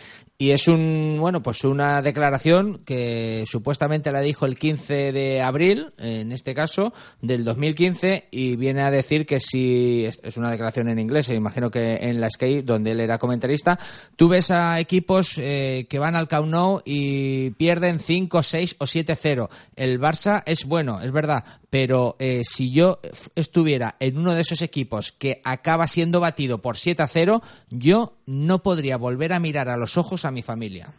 Y 0.44 0.52
es 0.52 0.68
un, 0.68 1.16
bueno, 1.22 1.42
pues 1.42 1.64
una 1.64 2.02
declaración 2.02 2.82
que 2.84 3.46
supuestamente 3.48 4.12
la 4.12 4.20
dijo 4.20 4.46
el 4.46 4.58
15 4.58 5.14
de 5.14 5.42
abril, 5.42 5.94
en 5.98 6.34
este 6.34 6.54
caso, 6.54 6.94
del 7.22 7.46
2015, 7.46 8.28
y 8.30 8.58
viene 8.58 8.82
a 8.82 8.92
decir 8.92 9.26
que 9.26 9.40
si, 9.40 10.04
es 10.04 10.36
una 10.36 10.52
declaración 10.52 10.90
en 10.90 11.00
inglés, 11.00 11.30
e 11.30 11.36
imagino 11.36 11.72
que 11.72 11.96
en 11.96 12.20
la 12.20 12.30
Sky, 12.30 12.62
donde 12.62 12.92
él 12.92 13.00
era 13.00 13.20
comentarista, 13.20 13.80
tú 14.18 14.28
ves 14.28 14.52
a 14.52 14.82
equipos 14.82 15.38
eh, 15.38 15.86
que 15.88 15.98
van 15.98 16.14
al 16.14 16.28
Camp 16.28 16.54
y 16.84 17.52
pierden 17.52 18.00
5, 18.00 18.44
6 18.44 18.76
o 18.80 18.84
7-0. 18.84 19.48
El 19.78 19.98
Barça 19.98 20.44
es 20.46 20.66
bueno, 20.66 21.00
es 21.00 21.14
verdad, 21.14 21.46
pero 21.70 22.18
eh, 22.20 22.42
si 22.44 22.70
yo 22.70 23.00
estuviera 23.34 23.96
en 24.02 24.18
uno 24.18 24.34
de 24.34 24.42
esos 24.42 24.62
equipos 24.62 25.14
que 25.14 25.40
acaba 25.46 25.88
siendo 25.88 26.20
batido 26.20 26.62
por 26.62 26.76
7 26.76 27.02
a 27.02 27.08
0, 27.08 27.42
yo 27.70 28.18
no 28.26 28.64
podría 28.64 28.98
volver 28.98 29.34
a 29.34 29.40
mirar 29.40 29.70
a 29.70 29.78
los 29.78 29.98
ojos 29.98 30.26
a 30.26 30.32
mi 30.32 30.42
familia. 30.42 30.90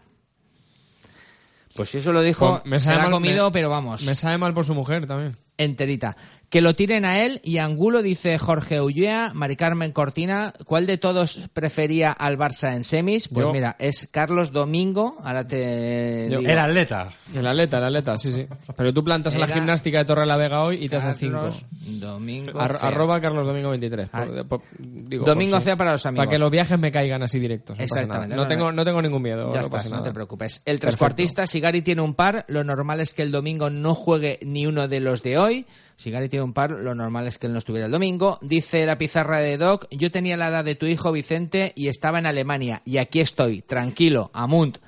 Pues 1.74 1.90
si 1.90 1.98
eso 1.98 2.12
lo 2.12 2.22
dijo, 2.22 2.50
Pues 2.60 2.66
me 2.66 2.78
se 2.78 2.84
sabe 2.86 2.96
la 2.98 3.02
ha 3.02 3.06
mal- 3.06 3.12
comido, 3.14 3.46
me- 3.46 3.52
pero 3.52 3.68
vamos 3.68 4.04
Me 4.04 4.14
sabe 4.14 4.38
mal 4.38 4.54
por 4.54 4.64
su 4.64 4.74
mujer 4.74 5.06
también. 5.06 5.36
enterita. 5.58 6.16
Que 6.50 6.60
lo 6.60 6.74
tiren 6.76 7.04
a 7.04 7.18
él 7.20 7.40
y 7.42 7.58
Angulo 7.58 8.00
dice 8.00 8.38
Jorge 8.38 8.80
Ullea, 8.80 9.32
Mari 9.34 9.56
Carmen 9.56 9.90
Cortina. 9.90 10.52
¿Cuál 10.64 10.86
de 10.86 10.98
todos 10.98 11.48
prefería 11.52 12.12
al 12.12 12.38
Barça 12.38 12.76
en 12.76 12.84
semis? 12.84 13.26
Pues 13.26 13.44
Yo. 13.44 13.52
mira, 13.52 13.74
es 13.80 14.08
Carlos 14.12 14.52
Domingo. 14.52 15.16
Ahora 15.24 15.46
te 15.46 16.28
digo. 16.28 16.42
El 16.42 16.58
atleta. 16.58 17.10
El 17.34 17.46
atleta, 17.46 17.78
el 17.78 17.84
atleta, 17.84 18.16
sí, 18.16 18.30
sí. 18.30 18.46
Pero 18.76 18.92
tú 18.94 19.02
plantas 19.02 19.34
en 19.34 19.40
la 19.40 19.48
gimnástica 19.48 19.98
de 19.98 20.04
Torre 20.04 20.26
la 20.26 20.36
Vega 20.36 20.62
hoy 20.62 20.84
y 20.84 20.88
te 20.88 20.96
hacen 20.96 21.14
5. 21.16 21.38
Carlos 21.38 21.66
Domingo. 22.00 22.60
Ar- 22.60 22.78
Cea. 22.78 22.88
arroba 22.88 23.20
Carlos 23.20 23.46
Domingo 23.46 23.70
23. 23.70 24.08
Ah. 24.12 24.24
Por- 24.24 24.46
por- 24.46 24.62
digo, 24.78 25.24
Domingo 25.24 25.58
Cea 25.60 25.76
para 25.76 25.92
los 25.92 26.06
amigos. 26.06 26.24
Para 26.26 26.30
que 26.36 26.38
los 26.38 26.50
viajes 26.50 26.78
me 26.78 26.92
caigan 26.92 27.22
así 27.22 27.40
directos. 27.40 27.76
no 27.78 27.84
Exactamente. 27.84 28.36
No, 28.36 28.42
No, 28.42 28.48
tengo, 28.48 28.70
no. 28.70 28.84
tengo 28.84 29.02
ningún 29.02 29.22
miedo. 29.22 29.50
Ya 29.52 29.56
no 29.60 29.66
estás, 29.66 29.90
no 29.90 30.02
te 30.04 30.12
preocupes. 30.12 30.60
El 30.64 30.78
trescuartista, 30.78 31.46
si 31.48 31.58
Gary 31.58 31.82
tiene 31.82 32.02
un 32.02 32.14
par, 32.14 32.44
lo 32.48 32.62
normal 32.62 33.00
es 33.00 33.12
que 33.12 33.22
el 33.22 33.32
domingo 33.32 33.70
no 33.70 33.94
juegue 33.94 34.38
ni 34.42 34.66
uno 34.66 34.86
de 34.86 35.00
los 35.00 35.22
de 35.22 35.36
hoy. 35.38 35.66
Si 35.96 36.10
Gary 36.10 36.28
tiene 36.28 36.44
un 36.44 36.52
par, 36.52 36.70
lo 36.70 36.94
normal 36.94 37.26
es 37.28 37.38
que 37.38 37.46
él 37.46 37.52
no 37.52 37.58
estuviera 37.58 37.86
el 37.86 37.92
domingo. 37.92 38.38
Dice 38.42 38.84
la 38.84 38.98
pizarra 38.98 39.38
de 39.38 39.56
Doc, 39.56 39.86
yo 39.90 40.10
tenía 40.10 40.36
la 40.36 40.48
edad 40.48 40.64
de 40.64 40.74
tu 40.74 40.86
hijo 40.86 41.12
Vicente 41.12 41.72
y 41.76 41.88
estaba 41.88 42.18
en 42.18 42.26
Alemania. 42.26 42.82
Y 42.84 42.98
aquí 42.98 43.20
estoy, 43.20 43.62
tranquilo, 43.62 44.30
Amunt. 44.34 44.78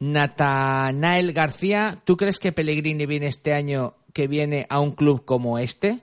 Natanael 0.00 1.32
García, 1.32 2.00
¿tú 2.04 2.16
crees 2.16 2.38
que 2.38 2.52
Pellegrini 2.52 3.04
viene 3.06 3.26
este 3.26 3.52
año 3.52 3.96
que 4.12 4.28
viene 4.28 4.66
a 4.70 4.80
un 4.80 4.92
club 4.92 5.24
como 5.24 5.58
este? 5.58 6.00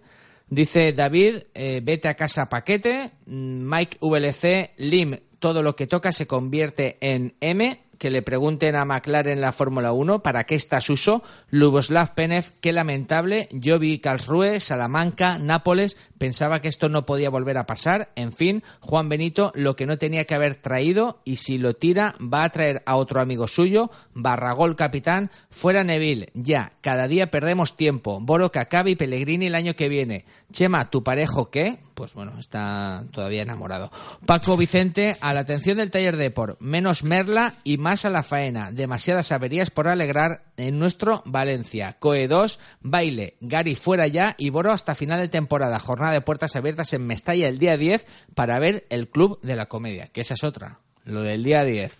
Dice 0.47 0.93
David, 0.93 1.37
eh, 1.53 1.81
vete 1.81 2.07
a 2.07 2.13
casa 2.13 2.47
paquete. 2.49 3.11
Mm, 3.25 3.69
Mike 3.69 3.97
VLC, 4.01 4.73
Lim, 4.77 5.17
todo 5.39 5.63
lo 5.63 5.75
que 5.75 5.87
toca 5.87 6.11
se 6.11 6.27
convierte 6.27 6.97
en 7.01 7.35
M. 7.39 7.84
Que 8.05 8.11
le 8.11 8.21
pregunten 8.21 8.75
a 8.75 8.85
McLaren 8.85 9.41
la 9.41 9.51
Fórmula 9.51 9.91
1 9.91 10.21
para 10.21 10.43
qué 10.43 10.53
está 10.53 10.79
Suso. 10.79 11.23
Luboslav 11.49 12.13
Penev, 12.13 12.51
qué 12.61 12.71
lamentable. 12.71 13.49
Yo 13.51 13.79
vi 13.79 13.97
Karlsruhe, 13.97 14.59
Salamanca, 14.59 15.39
Nápoles. 15.39 15.97
Pensaba 16.17 16.61
que 16.61 16.67
esto 16.67 16.89
no 16.89 17.05
podía 17.05 17.29
volver 17.29 17.57
a 17.57 17.65
pasar. 17.65 18.11
En 18.15 18.31
fin, 18.31 18.63
Juan 18.79 19.09
Benito, 19.09 19.51
lo 19.55 19.75
que 19.75 19.85
no 19.85 19.97
tenía 19.97 20.25
que 20.25 20.35
haber 20.35 20.55
traído. 20.55 21.21
Y 21.25 21.37
si 21.37 21.57
lo 21.57 21.73
tira, 21.73 22.15
va 22.21 22.43
a 22.43 22.49
traer 22.49 22.83
a 22.85 22.95
otro 22.95 23.21
amigo 23.21 23.47
suyo. 23.47 23.91
Barragol 24.13 24.75
capitán. 24.75 25.31
Fuera 25.49 25.83
Neville. 25.83 26.29
Ya, 26.33 26.73
cada 26.81 27.07
día 27.07 27.31
perdemos 27.31 27.75
tiempo. 27.75 28.19
Boro 28.21 28.51
Cacabi 28.51 28.91
y 28.91 28.95
Pellegrini 28.95 29.47
el 29.47 29.55
año 29.55 29.75
que 29.75 29.89
viene. 29.89 30.25
Chema, 30.51 30.89
¿tu 30.89 31.03
parejo 31.03 31.49
qué? 31.49 31.79
Pues 31.95 32.13
bueno, 32.13 32.37
está 32.39 33.03
todavía 33.11 33.41
enamorado. 33.41 33.91
Paco 34.25 34.57
Vicente, 34.57 35.17
a 35.21 35.33
la 35.33 35.41
atención 35.41 35.77
del 35.77 35.91
taller 35.91 36.17
Deport. 36.17 36.59
Menos 36.59 37.03
merla 37.03 37.55
y 37.63 37.77
más 37.77 38.05
a 38.05 38.09
la 38.09 38.23
faena. 38.23 38.71
Demasiadas 38.71 39.31
averías 39.31 39.69
por 39.69 39.87
alegrar 39.87 40.43
en 40.57 40.79
nuestro 40.79 41.23
Valencia. 41.25 41.97
Coe 41.99 42.27
2, 42.27 42.59
baile. 42.81 43.35
Gary 43.41 43.75
fuera 43.75 44.07
ya 44.07 44.35
y 44.37 44.49
Boro 44.49 44.71
hasta 44.71 44.95
final 44.95 45.19
de 45.19 45.27
temporada. 45.27 45.79
Jornada 45.79 46.04
de 46.11 46.21
puertas 46.21 46.55
abiertas 46.55 46.93
en 46.93 47.05
Mestalla 47.07 47.47
el 47.47 47.59
día 47.59 47.77
10 47.77 48.05
para 48.33 48.59
ver 48.59 48.85
el 48.89 49.07
Club 49.09 49.39
de 49.41 49.55
la 49.55 49.65
Comedia. 49.67 50.07
Que 50.07 50.21
esa 50.21 50.33
es 50.35 50.43
otra. 50.43 50.79
Lo 51.05 51.21
del 51.21 51.43
día 51.43 51.63
10. 51.63 51.95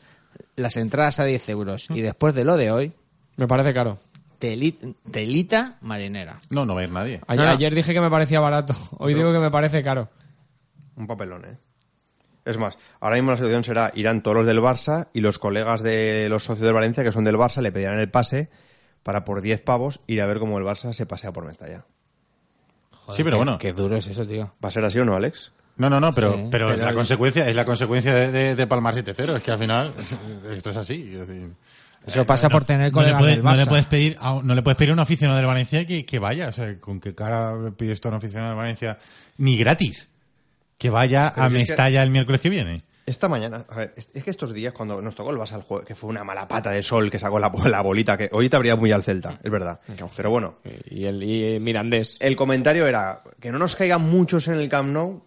Las 0.56 0.76
entradas 0.78 1.20
a 1.20 1.26
10 1.26 1.48
euros. 1.50 1.88
Y 1.90 2.02
después 2.02 2.34
de 2.34 2.44
lo 2.44 2.58
de 2.58 2.72
hoy, 2.72 2.94
Me 3.38 3.48
parece 3.48 3.74
caro. 3.74 4.00
teli- 4.40 4.96
telita 5.12 5.78
marinera. 5.82 6.40
No, 6.50 6.66
no 6.66 6.76
va 6.76 6.82
a 6.82 6.84
ir 6.84 6.92
nadie. 6.92 7.22
Ayer, 7.28 7.44
No, 7.46 7.52
no. 7.52 7.58
ayer 7.58 7.74
dije 7.76 7.94
que 7.94 8.02
me 8.02 8.10
parecía 8.10 8.40
barato. 8.40 8.74
Hoy 9.00 9.14
digo 9.14 9.32
que 9.32 9.40
me 9.40 9.52
parece 9.52 9.82
caro. 9.84 10.10
Un 10.96 11.08
papelón, 11.08 11.46
¿eh? 11.46 11.58
Es 12.46 12.58
más, 12.60 12.78
ahora 13.00 13.16
mismo 13.16 13.32
la 13.32 13.38
situación 13.38 13.64
será, 13.64 13.92
irán 13.96 14.22
todos 14.22 14.38
los 14.38 14.46
del 14.46 14.60
Barça 14.60 15.08
y 15.14 15.22
los 15.22 15.40
colegas 15.40 15.82
de 15.82 16.28
los 16.30 16.44
socios 16.44 16.64
del 16.66 16.74
Valencia, 16.76 17.04
que 17.04 17.12
son 17.12 17.24
del 17.24 17.38
Barça, 17.38 17.60
le 17.62 17.72
pedirán 17.72 17.98
el 17.98 18.10
pase 18.12 18.50
para 19.02 19.24
por 19.26 19.42
10 19.42 19.62
pavos 19.62 20.02
ir 20.06 20.22
a 20.22 20.28
ver 20.28 20.38
cómo 20.40 20.58
el 20.60 20.64
Barça 20.64 20.94
se 20.94 21.06
pasea 21.08 21.32
por 21.34 21.44
Mestalla. 21.46 21.86
Sí, 23.14 23.24
pero 23.24 23.32
qué- 23.32 23.38
bueno. 23.38 23.58
Qué 23.58 23.74
duro 23.74 23.98
es 23.98 24.08
eso, 24.08 24.26
tío. 24.26 24.54
¿Va 24.64 24.70
a 24.70 24.72
ser 24.72 24.84
así 24.86 25.00
o 25.00 25.06
no, 25.06 25.16
Alex? 25.16 25.52
No, 25.78 25.90
no, 25.90 26.00
no, 26.00 26.14
pero, 26.14 26.34
Sí, 26.36 26.48
pero, 26.50 26.70
es 26.70 26.76
pero- 26.76 26.88
la 26.88 26.94
consecuencia, 26.94 27.50
es 27.50 27.56
la 27.56 27.66
consecuencia 27.66 28.14
de, 28.16 28.32
de, 28.32 28.56
de 28.56 28.68
palmar 28.68 28.94
7-0. 28.96 29.36
Es 29.36 29.44
que 29.44 29.52
al 29.52 29.60
final 29.60 29.92
esto 30.54 30.70
es 30.70 30.78
así. 30.78 31.10
es 31.14 31.28
decir, 31.28 31.50
Eso 32.08 32.26
pasa 32.26 32.48
por 32.50 32.64
tener 32.66 32.94
no 32.94 33.02
le, 33.02 33.14
puedes, 33.16 33.36
del 33.38 33.44
no 33.46 33.56
le 33.56 33.64
Barça. 33.64 33.68
puedes 33.68 33.86
pedir 33.88 34.16
a, 34.20 34.34
un- 34.34 34.48
no 34.48 34.56
le 34.56 34.62
puedes 34.62 34.78
pedir 34.78 34.92
a 34.92 34.94
un 34.94 35.00
aficionado 35.00 35.38
del 35.38 35.48
Valencia 35.48 35.86
que, 35.86 36.06
que 36.06 36.20
vaya. 36.20 36.48
O 36.50 36.52
sea, 36.54 36.80
con 36.80 37.00
qué 37.02 37.14
cara 37.14 37.56
le 37.58 37.72
pides 37.72 38.00
tú 38.00 38.08
a 38.08 38.12
un 38.12 38.18
aficionado 38.18 38.50
del 38.52 38.58
Valencia 38.58 38.98
ni 39.38 39.58
gratis 39.58 40.10
que 40.78 40.90
vaya 40.90 41.32
Pero 41.36 41.46
a 41.46 41.50
si 41.50 41.56
es 41.58 41.64
que- 41.64 41.70
Mestalla 41.72 42.04
el 42.04 42.10
miércoles 42.12 42.40
que 42.42 42.50
viene. 42.50 42.82
Esta 43.06 43.28
mañana, 43.28 43.66
a 43.70 43.76
ver, 43.76 43.94
es 43.96 44.24
que 44.24 44.32
estos 44.32 44.52
días 44.52 44.74
cuando 44.74 45.00
nos 45.00 45.14
tocó 45.14 45.30
el 45.30 45.38
Barça 45.38 45.54
al 45.54 45.62
juego, 45.62 45.86
que 45.86 45.94
fue 45.94 46.10
una 46.10 46.24
mala 46.24 46.48
pata 46.48 46.72
de 46.72 46.82
sol 46.82 47.12
que 47.12 47.20
sacó 47.20 47.38
la, 47.40 47.52
la 47.66 47.82
bolita, 47.82 48.18
que 48.18 48.30
hoy 48.34 48.50
te 48.50 48.56
habría 48.56 48.76
muy 48.76 48.92
al 48.92 49.04
Celta, 49.04 49.40
es 49.44 49.52
verdad. 49.52 49.80
Pero 50.16 50.32
bueno, 50.32 50.56
Y 50.90 51.06
el 51.06 51.22
y 51.22 51.60
Mirandés. 51.60 52.16
el 52.20 52.36
comentario 52.36 52.88
era 52.88 53.22
que 53.40 53.52
no 53.52 53.60
nos 53.60 53.76
caigan 53.76 54.02
muchos 54.10 54.48
en 54.48 54.56
el 54.56 54.68
Camp 54.70 54.90
Nou. 54.90 55.22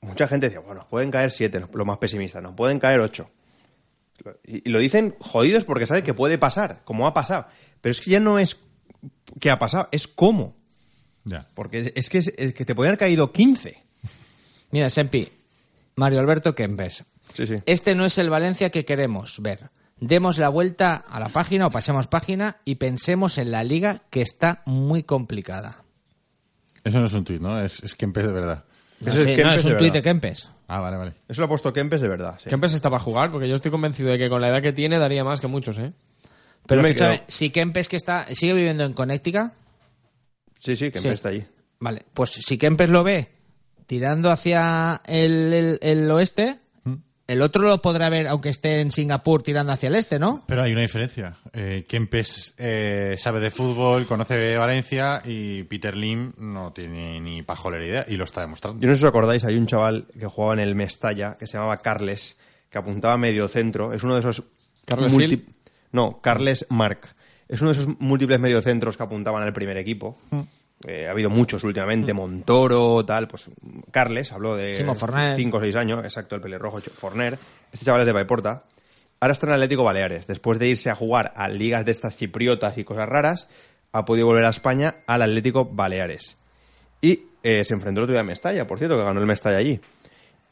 Mucha 0.00 0.26
gente 0.26 0.46
decía, 0.46 0.60
bueno, 0.60 0.76
nos 0.80 0.86
pueden 0.86 1.10
caer 1.10 1.30
siete, 1.30 1.62
lo 1.74 1.84
más 1.84 1.98
pesimista, 1.98 2.40
nos 2.40 2.54
pueden 2.54 2.78
caer 2.78 3.00
ocho. 3.00 3.28
Y, 4.46 4.66
y 4.68 4.72
lo 4.72 4.78
dicen 4.78 5.14
jodidos 5.20 5.64
porque 5.64 5.86
saben 5.86 6.04
que 6.04 6.14
puede 6.14 6.38
pasar, 6.38 6.80
como 6.84 7.06
ha 7.06 7.12
pasado. 7.12 7.44
Pero 7.82 7.90
es 7.90 8.00
que 8.00 8.10
ya 8.10 8.20
no 8.20 8.38
es 8.38 8.58
que 9.38 9.50
ha 9.50 9.58
pasado, 9.58 9.88
es 9.92 10.06
cómo. 10.08 10.56
Ya. 11.24 11.46
Porque 11.54 11.92
es 11.94 12.08
que, 12.08 12.18
es 12.18 12.32
que 12.54 12.64
te 12.64 12.74
podrían 12.74 12.92
haber 12.92 12.98
caído 13.00 13.30
15. 13.30 13.76
Mira, 14.70 14.88
Sempi, 14.88 15.28
Mario 15.96 16.20
Alberto 16.20 16.54
Kempes. 16.54 17.04
Sí, 17.34 17.46
sí. 17.46 17.56
Este 17.66 17.94
no 17.94 18.04
es 18.04 18.18
el 18.18 18.30
Valencia 18.30 18.70
que 18.70 18.84
queremos 18.84 19.40
ver. 19.40 19.70
Demos 19.98 20.38
la 20.38 20.48
vuelta 20.48 20.96
a 20.96 21.20
la 21.20 21.28
página 21.28 21.66
o 21.66 21.70
pasemos 21.70 22.06
página 22.06 22.56
y 22.64 22.76
pensemos 22.76 23.36
en 23.38 23.50
la 23.50 23.62
liga 23.62 24.02
que 24.10 24.22
está 24.22 24.62
muy 24.66 25.02
complicada. 25.02 25.84
Eso 26.82 26.98
no 27.00 27.06
es 27.06 27.12
un 27.12 27.24
tuit, 27.24 27.40
¿no? 27.42 27.60
Es, 27.62 27.82
es 27.82 27.94
Kempes 27.94 28.24
de 28.26 28.32
verdad. 28.32 28.64
No, 29.00 29.08
Eso 29.12 29.18
es 29.20 29.44
no, 29.44 29.52
es 29.52 29.64
de 29.64 29.72
un 29.72 29.78
tuit 29.78 29.92
de. 29.92 30.00
Kempes. 30.02 30.50
Ah, 30.68 30.78
vale, 30.80 30.96
vale. 30.96 31.14
Eso 31.28 31.40
lo 31.42 31.44
ha 31.46 31.48
puesto 31.48 31.72
Kempes 31.72 32.00
de 32.00 32.08
verdad. 32.08 32.36
sí. 32.42 32.48
Kempes 32.48 32.72
está 32.72 32.88
para 32.88 33.02
jugar, 33.02 33.30
porque 33.30 33.48
yo 33.48 33.54
estoy 33.56 33.70
convencido 33.70 34.10
de 34.10 34.18
que 34.18 34.30
con 34.30 34.40
la 34.40 34.48
edad 34.48 34.62
que 34.62 34.72
tiene 34.72 34.98
daría 34.98 35.22
más 35.24 35.40
que 35.40 35.46
muchos, 35.48 35.78
¿eh? 35.78 35.92
Pero 36.66 36.86
escúchame, 36.86 37.22
si 37.26 37.50
Kempes 37.50 37.88
que 37.88 37.96
está 37.96 38.26
sigue 38.34 38.54
viviendo 38.54 38.84
en 38.84 38.92
Connecticut, 38.94 39.52
Sí, 40.58 40.76
sí, 40.76 40.86
Kempes 40.90 41.02
Sí. 41.02 41.08
está 41.08 41.28
allí. 41.30 41.44
vale, 41.78 42.04
pues 42.14 42.30
si 42.32 42.56
Kempes 42.58 42.88
lo 42.90 43.02
ve 43.04 43.30
tirando 43.90 44.30
hacia 44.30 45.02
el, 45.04 45.52
el- 45.52 45.78
el 45.82 46.08
oeste, 46.12 46.60
el 47.26 47.42
otro 47.42 47.62
lo 47.62 47.82
podrá 47.82 48.08
ver 48.08 48.28
aunque 48.28 48.48
esté 48.50 48.80
en 48.80 48.92
Singapur 48.92 49.42
tirando 49.42 49.72
hacia 49.72 49.88
el 49.88 49.96
este, 49.96 50.20
¿no? 50.20 50.44
Pero 50.46 50.62
hay 50.62 50.70
una 50.70 50.82
diferencia. 50.82 51.34
Eh, 51.52 51.84
Kempes 51.88 52.54
eh, 52.56 53.16
sabe 53.18 53.40
de 53.40 53.50
fútbol, 53.50 54.06
conoce 54.06 54.56
Valencia 54.56 55.22
y 55.24 55.64
Peter 55.64 55.96
Lim 55.96 56.32
no 56.38 56.72
tiene 56.72 57.18
ni 57.20 57.42
pajolera 57.42 57.84
idea 57.84 58.04
y 58.08 58.14
lo 58.16 58.22
está 58.22 58.42
demostrando. 58.42 58.80
Yo 58.80 58.86
no 58.86 58.94
sé 58.94 59.00
si 59.00 59.06
os 59.06 59.10
acordáis, 59.10 59.44
hay 59.44 59.56
un 59.56 59.66
chaval 59.66 60.04
que 60.16 60.26
jugaba 60.26 60.54
en 60.54 60.60
el 60.60 60.76
Mestalla 60.76 61.36
que 61.36 61.48
se 61.48 61.54
llamaba 61.58 61.78
Carles, 61.78 62.38
que 62.70 62.78
apuntaba 62.78 63.14
a 63.14 63.18
medio 63.18 63.48
centro. 63.48 63.92
Es 63.92 64.04
uno 64.04 64.14
de 64.14 64.20
esos. 64.20 64.44
¿Carles 64.84 65.12
multi- 65.12 65.30
Gil? 65.30 65.54
No, 65.90 66.20
Carles 66.20 66.64
Marc. 66.70 67.08
Es 67.48 67.60
uno 67.60 67.72
de 67.72 67.80
esos 67.80 68.00
múltiples 68.00 68.38
mediocentros 68.38 68.96
que 68.96 69.02
apuntaban 69.02 69.42
al 69.42 69.52
primer 69.52 69.76
equipo. 69.76 70.16
Eh, 70.86 71.06
ha 71.06 71.10
habido 71.10 71.28
muchos 71.28 71.62
últimamente, 71.64 72.12
Montoro, 72.14 73.04
tal, 73.04 73.28
pues 73.28 73.50
Carles, 73.90 74.32
habló 74.32 74.56
de 74.56 74.74
Simo 74.74 74.94
Forner. 74.94 75.36
5 75.36 75.56
o 75.56 75.60
6 75.60 75.76
años, 75.76 76.04
exacto, 76.04 76.36
el 76.36 76.40
pelirrojo 76.40 76.80
Forner. 76.80 77.38
Este 77.72 77.84
chaval 77.84 78.02
es 78.02 78.06
de 78.06 78.14
Paiporta. 78.14 78.64
Ahora 79.20 79.32
está 79.32 79.46
en 79.46 79.52
Atlético 79.52 79.84
Baleares. 79.84 80.26
Después 80.26 80.58
de 80.58 80.68
irse 80.68 80.88
a 80.88 80.94
jugar 80.94 81.32
a 81.36 81.48
ligas 81.48 81.84
de 81.84 81.92
estas 81.92 82.16
chipriotas 82.16 82.78
y 82.78 82.84
cosas 82.84 83.08
raras, 83.08 83.48
ha 83.92 84.06
podido 84.06 84.26
volver 84.26 84.46
a 84.46 84.48
España 84.48 84.96
al 85.06 85.20
Atlético 85.20 85.66
Baleares. 85.66 86.38
Y 87.02 87.24
eh, 87.42 87.62
se 87.64 87.74
enfrentó 87.74 88.00
el 88.00 88.04
otro 88.04 88.14
día 88.14 88.22
a 88.22 88.24
Mestalla, 88.24 88.66
por 88.66 88.78
cierto, 88.78 88.96
que 88.96 89.04
ganó 89.04 89.20
el 89.20 89.26
Mestalla 89.26 89.58
allí. 89.58 89.80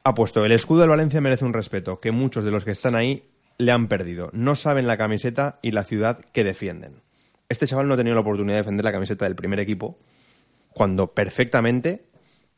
Ha 0.04 0.14
puesto, 0.14 0.44
el 0.44 0.52
escudo 0.52 0.80
del 0.80 0.90
Valencia 0.90 1.20
merece 1.22 1.46
un 1.46 1.54
respeto, 1.54 2.00
que 2.00 2.12
muchos 2.12 2.44
de 2.44 2.50
los 2.50 2.64
que 2.64 2.72
están 2.72 2.94
ahí 2.94 3.24
le 3.56 3.72
han 3.72 3.88
perdido. 3.88 4.30
No 4.32 4.54
saben 4.56 4.86
la 4.86 4.96
camiseta 4.96 5.58
y 5.62 5.72
la 5.72 5.84
ciudad 5.84 6.20
que 6.32 6.44
defienden. 6.44 7.02
Este 7.48 7.66
chaval 7.66 7.88
no 7.88 7.94
ha 7.94 7.96
tenido 7.96 8.14
la 8.14 8.20
oportunidad 8.20 8.56
de 8.56 8.62
defender 8.62 8.84
la 8.84 8.92
camiseta 8.92 9.24
del 9.24 9.34
primer 9.34 9.60
equipo, 9.60 9.98
cuando 10.78 11.08
perfectamente 11.08 12.04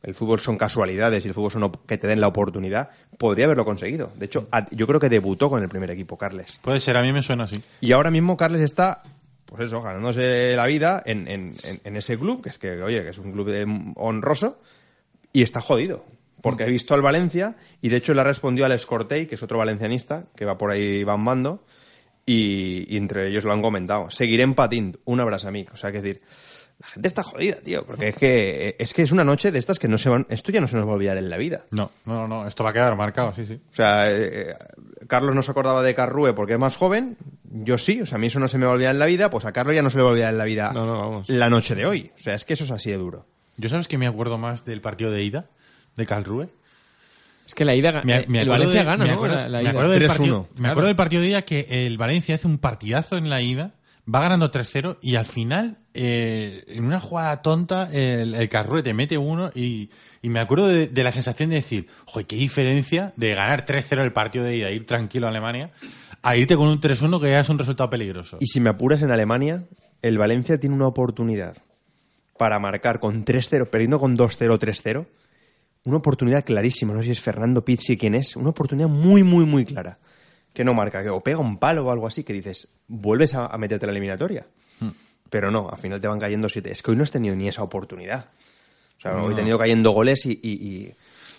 el 0.03 0.15
fútbol 0.15 0.39
son 0.39 0.57
casualidades 0.57 1.25
y 1.25 1.27
el 1.27 1.33
fútbol 1.33 1.51
son 1.51 1.71
que 1.85 1.97
te 1.97 2.07
den 2.07 2.21
la 2.21 2.27
oportunidad, 2.27 2.89
podría 3.17 3.45
haberlo 3.45 3.65
conseguido. 3.65 4.11
De 4.15 4.25
hecho, 4.27 4.47
yo 4.71 4.87
creo 4.87 4.99
que 4.99 5.09
debutó 5.09 5.49
con 5.49 5.61
el 5.61 5.67
primer 5.69 5.91
equipo, 5.91 6.17
Carles. 6.17 6.57
Puede 6.61 6.79
ser, 6.79 6.95
a 6.97 7.01
mí 7.03 7.11
me 7.11 7.21
suena 7.21 7.43
así. 7.43 7.61
Y 7.81 7.91
ahora 7.91 8.09
mismo 8.09 8.35
Carles 8.37 8.61
está, 8.61 9.03
pues 9.45 9.63
eso, 9.63 9.81
ganándose 9.81 10.55
la 10.55 10.65
vida 10.65 11.03
en, 11.05 11.27
en- 11.27 11.53
en- 11.63 11.81
en 11.83 11.97
ese 11.97 12.17
club, 12.17 12.41
que 12.41 12.49
es 12.49 12.57
que, 12.57 12.81
oye, 12.81 13.03
que 13.03 13.09
es 13.09 13.17
un 13.19 13.31
club 13.31 13.49
de- 13.49 13.93
honroso, 13.95 14.57
y 15.33 15.43
está 15.43 15.61
jodido. 15.61 16.03
Porque 16.41 16.63
ha 16.63 16.67
visto 16.67 16.95
al 16.95 17.03
Valencia, 17.03 17.55
y 17.83 17.89
de 17.89 17.97
hecho 17.97 18.15
le 18.15 18.21
ha 18.21 18.23
respondido 18.23 18.65
al 18.65 18.71
Escortey, 18.71 19.27
que 19.27 19.35
es 19.35 19.43
otro 19.43 19.59
valencianista, 19.59 20.23
que 20.35 20.45
va 20.45 20.57
por 20.57 20.71
ahí 20.71 21.03
bambando, 21.03 21.63
y, 22.25 22.91
y 22.91 22.97
entre 22.97 23.27
ellos 23.27 23.43
lo 23.43 23.53
han 23.53 23.61
comentado. 23.61 24.09
Seguiré 24.09 24.41
en 24.41 24.55
patín, 24.55 24.97
un 25.05 25.19
abrazo 25.19 25.49
a 25.49 25.51
mí. 25.51 25.67
O 25.71 25.77
sea, 25.77 25.91
que 25.91 26.01
decir, 26.01 26.21
la 26.81 26.87
gente 26.87 27.07
está 27.07 27.23
jodida, 27.23 27.55
tío, 27.57 27.85
porque 27.85 28.09
es 28.09 28.15
que, 28.15 28.75
es 28.79 28.93
que 28.93 29.03
es 29.03 29.11
una 29.11 29.23
noche 29.23 29.51
de 29.51 29.59
estas 29.59 29.77
que 29.79 29.87
no 29.87 29.97
se 29.97 30.09
van, 30.09 30.25
esto 30.29 30.51
ya 30.51 30.59
no 30.59 30.67
se 30.67 30.75
nos 30.75 30.85
va 30.87 30.91
a 30.91 30.95
olvidar 30.95 31.15
en 31.17 31.29
la 31.29 31.37
vida. 31.37 31.65
No, 31.71 31.91
no, 32.05 32.27
no, 32.27 32.47
esto 32.47 32.63
va 32.63 32.71
a 32.71 32.73
quedar 32.73 32.95
marcado, 32.95 33.33
sí, 33.33 33.45
sí. 33.45 33.61
O 33.71 33.73
sea, 33.75 34.11
eh, 34.11 34.55
Carlos 35.07 35.35
no 35.35 35.43
se 35.43 35.51
acordaba 35.51 35.83
de 35.83 35.93
Carrue 35.95 36.33
porque 36.33 36.53
es 36.53 36.59
más 36.59 36.75
joven. 36.75 37.17
Yo 37.43 37.77
sí, 37.77 38.01
o 38.01 38.05
sea, 38.05 38.15
a 38.15 38.19
mí 38.19 38.27
eso 38.27 38.39
no 38.39 38.47
se 38.47 38.57
me 38.57 38.65
va 38.65 38.71
a 38.71 38.75
olvidar 38.75 38.93
en 38.93 38.99
la 38.99 39.05
vida. 39.05 39.29
Pues 39.29 39.45
a 39.45 39.51
Carlos 39.51 39.75
ya 39.75 39.81
no 39.81 39.89
se 39.89 39.97
le 39.97 40.03
va 40.03 40.09
a 40.09 40.11
olvidar 40.13 40.31
en 40.31 40.37
la 40.37 40.45
vida 40.45 40.71
No, 40.73 40.85
no, 40.85 40.99
vamos. 40.99 41.29
la 41.29 41.49
noche 41.49 41.75
de 41.75 41.85
hoy. 41.85 42.11
O 42.15 42.17
sea, 42.17 42.33
es 42.35 42.45
que 42.45 42.53
eso 42.53 42.63
es 42.63 42.71
así 42.71 42.89
de 42.91 42.97
duro. 42.97 43.27
Yo 43.57 43.69
sabes 43.69 43.87
que 43.87 43.97
me 43.97 44.07
acuerdo 44.07 44.37
más 44.37 44.65
del 44.65 44.81
partido 44.81 45.11
de 45.11 45.23
ida 45.23 45.45
de 45.97 46.05
Calrue. 46.05 46.47
Es 47.45 47.53
que 47.55 47.65
la 47.65 47.75
ida, 47.75 48.01
Me- 48.03 48.25
me 48.27 48.41
el 48.43 48.49
Valencia 48.49 48.79
de- 48.81 48.85
gana, 48.85 49.03
me 49.03 49.09
¿no? 49.11 49.15
acuerdo- 49.17 49.35
La- 49.35 49.49
la 49.49 49.57
me 49.57 49.63
ida. 49.63 49.69
acuerdo 49.71 49.89
del 49.91 49.99
3-1. 49.99 50.07
partido, 50.17 50.47
me 50.51 50.55
Claro. 50.55 50.71
acuerdo 50.71 50.87
del 50.87 50.95
partido 50.95 51.21
de 51.21 51.27
ida 51.29 51.41
que 51.41 51.67
el 51.85 51.97
Valencia 51.97 52.35
hace 52.35 52.47
un 52.47 52.57
partidazo 52.59 53.17
en 53.17 53.29
la 53.29 53.41
ida, 53.41 53.73
va 54.07 54.21
ganando 54.21 54.51
3-0 54.51 54.97
y 55.01 55.15
al 55.15 55.25
final, 55.25 55.77
eh, 55.93 56.63
en 56.67 56.85
una 56.85 56.99
jugada 56.99 57.41
tonta, 57.41 57.89
el, 57.91 58.33
el 58.35 58.49
Carrue 58.49 58.83
te 58.83 58.93
mete 58.93 59.17
uno 59.17 59.51
y, 59.53 59.89
y 60.21 60.29
me 60.29 60.39
acuerdo 60.39 60.67
de, 60.67 60.87
de 60.87 61.03
la 61.03 61.11
sensación 61.11 61.49
de 61.49 61.55
decir, 61.55 61.87
joder, 62.05 62.27
qué 62.27 62.35
diferencia 62.35 63.13
de 63.15 63.35
ganar 63.35 63.65
3-0 63.65 64.01
el 64.01 64.13
partido 64.13 64.43
de 64.45 64.57
ida, 64.57 64.71
ir 64.71 64.85
tranquilo 64.85 65.27
a 65.27 65.29
Alemania, 65.29 65.71
a 66.21 66.35
irte 66.35 66.55
con 66.55 66.67
un 66.67 66.79
3-1 66.79 67.19
que 67.19 67.29
ya 67.29 67.39
es 67.39 67.49
un 67.49 67.57
resultado 67.57 67.89
peligroso. 67.89 68.37
Y 68.39 68.47
si 68.47 68.59
me 68.59 68.69
apuras 68.69 69.01
en 69.01 69.11
Alemania, 69.11 69.63
el 70.01 70.17
Valencia 70.17 70.59
tiene 70.59 70.75
una 70.75 70.87
oportunidad 70.87 71.57
para 72.37 72.59
marcar 72.59 72.99
con 72.99 73.23
3-0, 73.23 73.69
perdiendo 73.69 73.99
con 73.99 74.17
2-0, 74.17 74.57
3-0. 74.57 75.05
Una 75.85 75.97
oportunidad 75.97 76.43
clarísima. 76.43 76.93
No 76.93 76.99
sé 76.99 77.05
si 77.05 77.11
es 77.11 77.21
Fernando 77.21 77.63
Pizzi 77.63 77.97
quién 77.97 78.15
es. 78.15 78.35
Una 78.35 78.49
oportunidad 78.49 78.87
muy, 78.87 79.23
muy, 79.23 79.45
muy 79.45 79.65
clara. 79.65 79.99
Que 80.53 80.63
no 80.63 80.73
marca, 80.73 81.01
que 81.01 81.09
o 81.09 81.21
pega 81.21 81.37
un 81.39 81.57
palo 81.57 81.85
o 81.85 81.91
algo 81.91 82.07
así, 82.07 82.23
que 82.23 82.33
dices, 82.33 82.67
vuelves 82.87 83.33
a, 83.35 83.45
a 83.47 83.57
meterte 83.57 83.85
en 83.85 83.87
la 83.87 83.91
eliminatoria. 83.93 84.45
Pero 85.29 85.49
no, 85.49 85.69
al 85.71 85.79
final 85.79 86.01
te 86.01 86.09
van 86.09 86.19
cayendo 86.19 86.49
siete. 86.49 86.71
Es 86.73 86.81
que 86.81 86.91
hoy 86.91 86.97
no 86.97 87.03
has 87.03 87.11
tenido 87.11 87.33
ni 87.37 87.47
esa 87.47 87.63
oportunidad. 87.63 88.25
O 88.97 89.01
sea, 89.01 89.15
hoy 89.15 89.31
he 89.31 89.35
tenido 89.35 89.57
cayendo 89.57 89.91
goles 89.91 90.25
y- 90.25 90.37
y- 90.43 90.51
y 90.67 90.93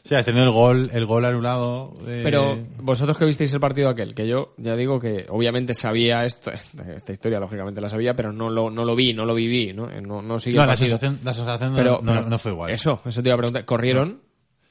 O 0.05 0.09
sea, 0.09 0.19
has 0.21 0.25
tenido 0.25 0.45
el 0.45 0.51
gol, 0.51 0.91
el 0.95 1.05
gol 1.07 1.25
anulado. 1.27 1.93
de- 2.05 2.23
Pero 2.23 2.59
vosotros 2.79 3.17
que 3.19 3.25
visteis 3.27 3.53
el 3.53 3.61
partido 3.61 3.89
aquel, 3.91 4.15
que 4.15 4.27
yo 4.27 4.55
ya 4.57 4.75
digo 4.77 4.99
que 4.99 5.27
obviamente 5.29 5.75
sabía 5.75 6.25
esto, 6.25 6.51
esta 6.97 7.13
historia 7.13 7.39
lógicamente 7.39 7.81
la 7.83 7.89
sabía, 7.91 8.15
pero 8.15 8.33
no 8.33 8.49
lo, 8.51 8.71
no 8.71 8.85
lo 8.87 8.97
vi, 8.97 9.13
no 9.13 9.25
lo 9.27 9.35
viví, 9.35 9.73
¿no? 9.75 9.87
No, 10.01 10.23
no 10.23 10.39
No, 10.39 10.67
la 10.67 10.75
sensación, 10.75 11.21
la 11.23 11.35
sensación 11.35 11.71
no- 11.73 11.77
pero, 11.77 11.91
no, 12.03 12.13
pero 12.15 12.29
no 12.31 12.39
fue 12.39 12.51
igual. 12.53 12.71
Eso, 12.73 13.01
eso 13.05 13.23
te 13.23 13.29
iba 13.29 13.35
a 13.35 13.39
preguntar. 13.39 13.65
¿Corrieron? 13.67 14.21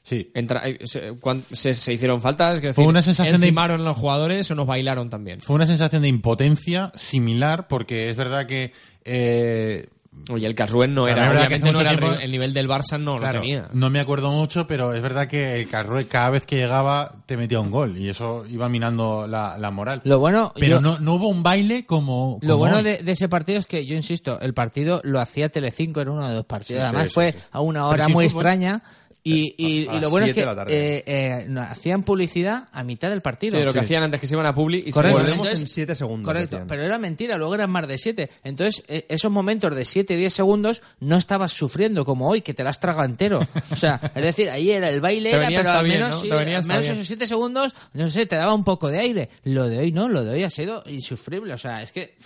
Sí. 0.04 0.30
Entra- 0.34 0.62
eh, 0.66 0.78
se, 0.84 1.12
se- 1.52 1.74
se 1.74 1.92
hicieron 1.92 2.20
faltas? 2.20 2.58
Fue 2.58 2.68
decir, 2.68 2.86
una 2.86 3.02
sensación 3.02 3.40
de- 3.40 3.46
¿Encimaron 3.46 3.84
los 3.84 3.96
jugadores 3.96 4.50
o 4.50 4.54
nos 4.54 4.66
bailaron 4.66 5.08
también? 5.10 5.40
Fue 5.40 5.54
una 5.56 5.66
sensación 5.66 6.02
de 6.02 6.08
impotencia 6.08 6.90
similar, 6.94 7.68
porque 7.68 8.10
es 8.10 8.16
verdad 8.16 8.46
que. 8.46 8.72
eh, 9.04 9.86
Oye, 10.30 10.46
el 10.46 10.54
Carruen 10.54 10.92
no 10.92 11.08
era, 11.08 11.30
obviamente 11.32 11.72
no 11.72 11.80
el 11.80 11.88
tiempo- 11.88 12.06
ri- 12.08 12.20
el 12.22 12.30
nivel 12.30 12.52
del 12.52 12.68
Barça, 12.68 13.00
no 13.00 13.16
claro, 13.16 13.38
lo 13.38 13.40
tenía. 13.40 13.68
no 13.72 13.88
me 13.88 13.98
acuerdo 13.98 14.30
mucho, 14.30 14.66
pero 14.66 14.92
es 14.92 15.00
verdad 15.00 15.26
que 15.26 15.54
el 15.54 15.66
Carrue 15.70 16.04
cada 16.06 16.28
vez 16.28 16.44
que 16.44 16.56
llegaba 16.56 17.14
te 17.24 17.38
metía 17.38 17.60
un 17.60 17.70
gol 17.70 17.96
y 17.96 18.10
eso 18.10 18.44
iba 18.46 18.68
minando 18.68 19.26
la, 19.26 19.56
la 19.56 19.70
moral. 19.70 20.02
Lo 20.04 20.18
bueno, 20.18 20.52
pero 20.54 20.76
yo- 20.76 20.80
no, 20.82 20.98
no 20.98 21.14
hubo 21.14 21.28
un 21.28 21.42
baile 21.42 21.86
como. 21.86 22.38
Lo 22.42 22.58
bueno 22.58 22.82
de, 22.82 22.98
de 22.98 23.12
ese 23.12 23.30
partido 23.30 23.58
es 23.58 23.64
que, 23.64 23.86
yo 23.86 23.94
insisto, 23.96 24.38
el 24.42 24.52
partido 24.52 25.00
lo 25.02 25.18
hacía 25.18 25.48
Telecinco 25.48 26.02
en 26.02 26.10
uno 26.10 26.28
de 26.28 26.34
los 26.34 26.44
partidos. 26.44 26.82
Sí, 26.82 26.86
Además 26.88 27.08
sí, 27.08 27.14
fue 27.14 27.32
sí, 27.32 27.38
sí. 27.38 27.44
a 27.50 27.60
una 27.62 27.86
hora 27.86 28.04
muy 28.08 28.28
fútbol. 28.28 28.42
extraña. 28.44 28.82
Y, 29.24 29.54
y- 29.56 29.86
A 29.88 29.94
y 29.94 30.00
lo 30.00 30.10
bueno 30.10 30.26
es 30.26 30.34
que 30.34 30.40
eh, 30.42 31.04
eh, 31.06 31.46
no, 31.48 31.60
hacían 31.62 32.02
publicidad 32.02 32.64
a 32.72 32.82
mitad 32.82 33.08
del 33.08 33.20
partido. 33.20 33.56
Sí, 33.56 33.64
lo 33.64 33.72
que 33.72 33.78
Sí. 33.78 33.84
hacían 33.84 34.02
antes 34.02 34.20
que 34.20 34.26
se 34.26 34.34
iban 34.34 34.46
a 34.46 34.52
Publi 34.54 34.78
y 34.80 34.86
se 34.86 34.92
Correcto. 34.92 35.18
Volvemos 35.18 35.46
entonces- 35.46 35.60
en 35.60 35.66
7 35.68 35.94
segundos. 35.94 36.26
Correcto, 36.26 36.64
pero 36.66 36.82
era 36.82 36.98
mentira, 36.98 37.36
luego 37.36 37.54
eran 37.54 37.70
más 37.70 37.86
de 37.86 37.98
7. 37.98 38.28
Entonces, 38.42 38.82
eh, 38.88 39.06
esos 39.08 39.30
momentos 39.30 39.76
de 39.76 39.84
7, 39.84 40.16
10 40.16 40.34
segundos 40.34 40.82
no 40.98 41.16
estabas 41.16 41.52
sufriendo 41.52 42.04
como 42.04 42.28
hoy, 42.28 42.40
que 42.40 42.52
te 42.52 42.64
las 42.64 42.80
traga 42.80 43.04
entero. 43.04 43.40
O 43.70 43.76
sea, 43.76 44.00
es 44.16 44.24
decir, 44.24 44.50
ahí 44.50 44.70
era 44.72 44.88
el 44.90 45.00
baile, 45.00 45.30
era, 45.30 45.46
pero 45.48 45.70
al 45.70 45.84
bien, 45.84 46.00
menos, 46.00 46.66
menos 46.66 46.86
esos 46.88 47.06
7 47.06 47.26
segundos, 47.28 47.74
no 47.92 48.08
sé, 48.10 48.26
te 48.26 48.34
daba 48.34 48.54
un 48.54 48.64
poco 48.64 48.88
de 48.88 48.98
aire. 48.98 49.28
Lo 49.44 49.68
de 49.68 49.78
hoy 49.78 49.92
no, 49.92 50.08
lo 50.08 50.24
de 50.24 50.32
hoy 50.32 50.42
ha 50.42 50.50
sido 50.50 50.82
insufrible. 50.86 51.54
O 51.54 51.58
sea, 51.58 51.80
es 51.82 51.92
que 51.92 52.16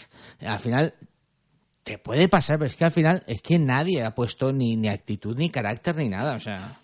al 0.40 0.60
final 0.60 0.94
te 1.84 1.98
puede 1.98 2.28
pasar, 2.28 2.58
pero 2.58 2.70
es 2.70 2.74
que 2.74 2.84
al 2.86 2.90
final 2.92 3.22
es 3.26 3.42
que 3.42 3.58
nadie 3.58 4.02
ha 4.02 4.14
puesto 4.14 4.50
ni, 4.50 4.76
ni 4.76 4.88
actitud, 4.88 5.36
ni 5.36 5.50
carácter, 5.50 5.94
ni 5.96 6.08
nada. 6.08 6.36
O 6.36 6.40
sea. 6.40 6.80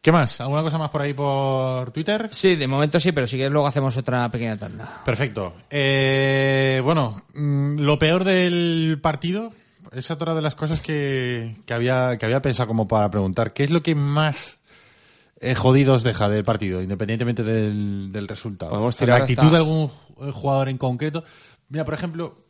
¿Qué 0.00 0.10
más? 0.10 0.40
¿Alguna 0.40 0.62
cosa 0.62 0.78
más 0.78 0.90
por 0.90 1.02
ahí 1.02 1.14
por 1.14 1.92
Twitter? 1.92 2.28
Sí, 2.32 2.56
de 2.56 2.66
momento 2.66 2.98
sí, 2.98 3.12
pero 3.12 3.26
si 3.26 3.36
quieres 3.36 3.52
luego 3.52 3.68
hacemos 3.68 3.96
otra 3.96 4.28
pequeña 4.30 4.56
tanda. 4.56 5.02
Perfecto. 5.04 5.54
Eh, 5.70 6.80
bueno, 6.84 7.22
mm, 7.34 7.78
lo 7.78 7.98
peor 8.00 8.24
del 8.24 8.98
partido 9.00 9.52
es 9.92 10.10
otra 10.10 10.34
de 10.34 10.42
las 10.42 10.54
cosas 10.56 10.80
que, 10.80 11.56
que 11.66 11.74
había, 11.74 12.16
que 12.18 12.26
había 12.26 12.42
pensado 12.42 12.66
como 12.66 12.88
para 12.88 13.10
preguntar. 13.10 13.52
¿Qué 13.52 13.62
es 13.62 13.70
lo 13.70 13.82
que 13.84 13.94
más 13.94 14.58
eh, 15.40 15.54
jodidos 15.54 16.02
deja 16.02 16.28
del 16.28 16.42
partido, 16.42 16.82
independientemente 16.82 17.44
del, 17.44 18.10
del 18.10 18.26
resultado? 18.26 18.70
Podemos 18.70 18.96
tirar 18.96 19.18
la 19.18 19.22
actitud 19.24 19.42
hasta- 19.44 19.52
de 19.52 19.58
algún 19.58 19.88
ju- 19.88 20.32
jugador 20.32 20.68
en 20.68 20.78
concreto. 20.78 21.22
Mira, 21.68 21.84
por 21.84 21.94
ejemplo, 21.94 22.46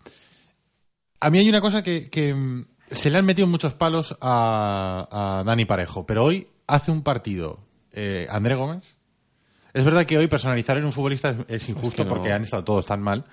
a 1.21 1.29
mí 1.29 1.39
hay 1.39 1.49
una 1.51 1.61
cosa 1.61 1.83
que, 1.83 2.09
que, 2.09 2.33
mm, 2.33 2.65
se 2.91 3.11
le 3.11 3.19
han 3.19 3.27
metido 3.27 3.47
muchos 3.47 3.75
palos 3.75 4.17
a, 4.23 5.39
a 5.41 5.45
Dani 5.45 5.65
Parejo, 5.67 6.07
pero 6.07 6.25
hoy 6.25 6.49
hace 6.67 6.91
un 6.91 7.03
partido 7.03 7.61
eh, 7.93 8.27
André 8.31 8.55
Gómez. 8.55 8.97
Es 9.75 9.85
verdad 9.85 10.05
que 10.05 10.19
hoy 10.19 10.27
personalizar 10.27 10.77
en 10.79 10.85
un 10.85 10.93
futbolista 10.93 11.31
es, 11.31 11.37
es 11.49 11.69
injusto 11.69 11.89
Es 11.89 11.95
que 11.95 12.05
no. 12.05 12.09
porque 12.11 12.33
han 12.33 12.43
estado 12.43 12.65
todos 12.65 12.87
tan 12.87 13.01
mal, 13.03 13.25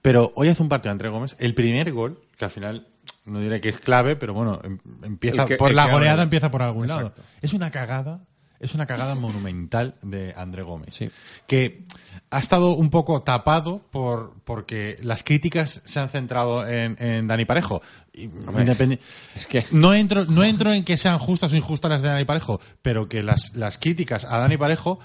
pero 0.00 0.32
hoy 0.36 0.48
hace 0.48 0.62
un 0.62 0.68
partido 0.68 0.92
André 0.92 1.08
Gómez. 1.10 1.36
El 1.38 1.54
primer 1.54 1.92
gol, 1.92 2.20
que 2.36 2.44
al 2.46 2.50
final 2.50 2.88
no 3.26 3.40
diré 3.40 3.60
que 3.60 3.68
es 3.70 3.78
clave, 3.78 4.16
pero 4.16 4.32
bueno, 4.34 4.60
em- 4.64 4.78
empieza 5.02 5.44
que- 5.44 5.56
por 5.56 5.72
la 5.74 5.90
goleada 5.92 6.22
empieza 6.22 6.50
por 6.50 6.62
algún 6.62 6.86
lado. 6.88 7.12
Es 7.40 7.52
una 7.52 7.70
cagada, 7.70 8.24
es 8.62 8.74
una 8.74 8.86
cagada 8.86 9.14
monumental 9.14 9.96
de 10.02 10.32
André 10.36 10.62
Gómez. 10.62 10.94
Sí. 10.94 11.10
Que 11.46 11.84
ha 12.30 12.38
estado 12.38 12.70
un 12.74 12.88
poco 12.88 13.22
tapado 13.22 13.82
por 13.90 14.34
porque 14.44 14.96
las 15.02 15.22
críticas 15.22 15.82
se 15.84 16.00
han 16.00 16.08
centrado 16.08 16.66
en, 16.66 16.96
en 16.98 17.26
Dani 17.26 17.44
Parejo. 17.44 17.82
Es 19.34 19.46
que- 19.46 19.64
no 19.72 19.92
entro, 19.94 20.24
no 20.26 20.44
entro 20.44 20.72
en 20.72 20.84
que 20.84 20.96
sean 20.96 21.18
justas 21.18 21.52
o 21.52 21.56
injustas 21.56 21.90
las 21.90 22.02
de 22.02 22.08
Dani 22.08 22.24
Parejo, 22.24 22.60
pero 22.80 23.08
que 23.08 23.22
las, 23.22 23.54
las 23.54 23.78
críticas 23.78 24.24
a 24.24 24.38
Dani 24.38 24.56
Parejo 24.56 24.98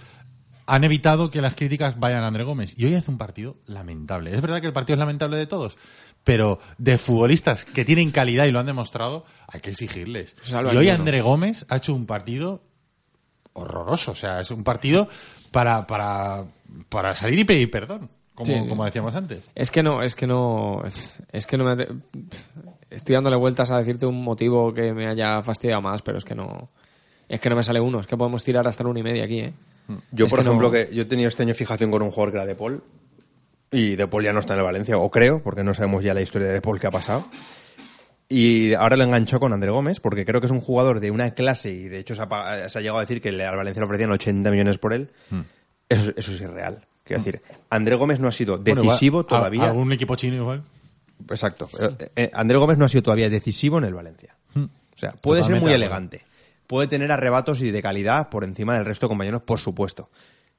han 0.66 0.84
evitado 0.84 1.32
que 1.32 1.41
las 1.41 1.55
críticas 1.55 1.97
vayan 1.99 2.24
a 2.24 2.28
André 2.28 2.43
Gómez. 2.43 2.74
Y 2.78 2.86
hoy 2.86 2.95
hace 2.95 3.10
un 3.10 3.18
partido 3.18 3.58
lamentable. 3.66 4.34
Es 4.36 4.41
verdad 4.41 4.60
que 4.60 4.68
el 4.68 4.74
partido 4.74 4.95
es 4.95 4.99
lamentable 4.99 5.38
de 5.38 5.47
todos, 5.47 5.78
pero 6.26 6.60
de 6.78 6.97
futbolistas 6.97 7.64
que 7.64 7.86
tienen 7.86 8.12
calidad 8.12 8.45
y 8.45 8.51
lo 8.51 8.60
han 8.60 8.66
demostrado, 8.66 9.24
hay 9.47 9.62
que 9.62 9.70
exigirles. 9.72 10.36
Salva 10.43 10.74
y 10.74 10.78
hoy. 10.78 10.89
André 10.89 11.22
Gómez 11.22 11.66
ha 11.70 11.78
hecho 11.78 11.93
un 11.93 12.05
partido 12.05 12.66
horroroso. 13.58 14.12
O 14.12 14.16
sea, 14.16 14.39
es 14.39 14.51
un 14.51 14.64
partido 14.64 15.08
para, 15.51 15.86
para, 15.88 16.43
para 16.89 17.14
salir 17.16 17.39
y 17.39 17.43
pedir 17.45 17.70
perdón, 17.72 18.10
como, 18.36 18.45
Sí. 18.45 18.68
como 18.70 18.86
decíamos 18.86 19.14
antes. 19.16 19.49
Es 19.55 19.72
que 19.72 19.84
no, 19.84 20.01
es 20.01 20.16
que 20.16 20.28
no, 20.28 20.84
es 21.32 21.45
que 21.45 21.58
no 21.58 21.64
me... 21.76 21.88
Estoy 22.89 23.16
dándole 23.16 23.36
vueltas 23.36 23.70
a 23.72 23.78
decirte 23.80 24.05
un 24.05 24.24
motivo 24.24 24.74
que 24.74 24.93
me 24.93 25.08
haya 25.08 25.41
fastidiado 25.43 25.82
más, 25.82 26.01
pero 26.01 26.18
es 26.18 26.26
que 26.26 26.36
no... 26.36 26.70
Es 27.28 27.41
que 27.41 27.49
no 27.49 27.58
me 27.58 27.64
sale 27.64 27.82
uno, 27.82 27.99
es 27.99 28.08
que 28.08 28.16
podemos 28.16 28.41
tirar 28.41 28.66
hasta 28.68 28.84
la 28.86 28.89
una 28.89 28.99
y 29.01 29.03
media 29.03 29.26
aquí, 29.26 29.39
¿eh? 29.39 29.53
Yo, 30.12 30.26
Es 30.26 30.30
por 30.32 30.39
que 30.39 30.45
no- 30.45 30.51
ejemplo, 30.51 30.72
que 30.72 30.89
yo 30.93 31.01
he 31.01 31.05
tenido 31.05 31.28
este 31.28 31.43
año 31.43 31.53
fijación 31.53 31.91
con 31.91 32.01
un 32.01 32.10
jugador 32.12 32.32
que 32.32 32.38
era 32.38 32.45
De 32.45 32.55
Paul. 32.55 32.82
Y 33.72 33.97
De 33.97 34.08
Paul 34.08 34.24
ya 34.24 34.32
no 34.32 34.39
está 34.39 34.53
en 34.53 34.60
el 34.60 34.66
Valencia, 34.66 34.97
o 34.97 35.12
creo, 35.12 35.43
porque 35.43 35.62
no 35.64 35.74
sabemos 35.74 36.01
ya 36.03 36.14
la 36.14 36.22
historia 36.22 36.47
de 36.47 36.53
De 36.53 36.62
Paul 36.62 36.80
que 36.80 36.88
ha 36.88 36.91
pasado. 36.91 37.26
Y 38.30 38.73
ahora 38.73 38.97
lo 38.97 39.03
enganchó 39.05 39.39
con 39.39 39.53
André 39.53 39.71
Gómez, 39.71 39.99
porque 40.01 40.25
creo 40.25 40.41
que 40.41 40.47
es 40.47 40.51
un 40.51 40.59
jugador 40.59 40.99
de 40.99 41.11
una 41.11 41.32
clase, 41.32 41.71
y 41.71 41.88
de 41.88 41.99
hecho 41.99 42.13
se 42.13 42.21
ha, 42.21 42.28
pa- 42.28 42.67
se 42.67 42.78
ha 42.78 42.82
llegado 42.82 42.97
a 42.97 43.01
decir 43.01 43.21
que 43.21 43.30
al 43.30 43.55
Valencia 43.55 43.80
le 43.82 43.86
ofrecían 43.86 44.11
80 44.11 44.51
millones 44.51 44.78
por 44.78 44.91
él. 44.93 45.11
Eso, 45.88 46.11
eso 46.15 46.32
es 46.34 46.41
irreal. 46.41 46.86
Quiero 47.05 47.23
decir, 47.23 47.41
André 47.69 47.95
Gómez 47.95 48.19
no 48.19 48.28
ha 48.28 48.34
sido 48.34 48.57
Bueno, 48.59 48.82
decisivo 48.82 49.21
a- 49.21 49.25
todavía. 49.28 49.63
¿Algún 49.63 49.93
equipo 49.93 50.15
chino 50.17 50.36
igual? 50.36 50.63
Exacto. 51.30 51.69
Eh, 51.80 52.09
eh, 52.15 52.32
André 52.34 52.57
Gómez 52.57 52.78
no 52.78 52.84
ha 52.86 52.89
sido 52.89 53.03
todavía 53.03 53.30
decisivo 53.30 53.78
en 53.78 53.86
el 53.86 53.93
Valencia. 53.93 54.36
O 54.55 54.99
sea, 54.99 55.11
puede 55.13 55.43
ser 55.43 55.61
muy 55.61 55.71
elegante. 55.71 56.25
Puede 56.65 56.88
tener 56.88 57.11
arrebatos 57.13 57.61
y 57.61 57.71
de 57.71 57.82
calidad 57.82 58.30
por 58.30 58.43
encima 58.43 58.73
del 58.75 58.84
resto 58.84 59.05
de 59.05 59.09
compañeros, 59.09 59.41
por 59.43 59.59
supuesto. 59.59 60.09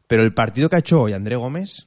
Pero 0.06 0.22
el 0.22 0.32
partido 0.32 0.70
que 0.70 0.76
ha 0.76 0.78
hecho 0.78 1.02
hoy 1.02 1.12
André 1.12 1.36
Gómez 1.36 1.86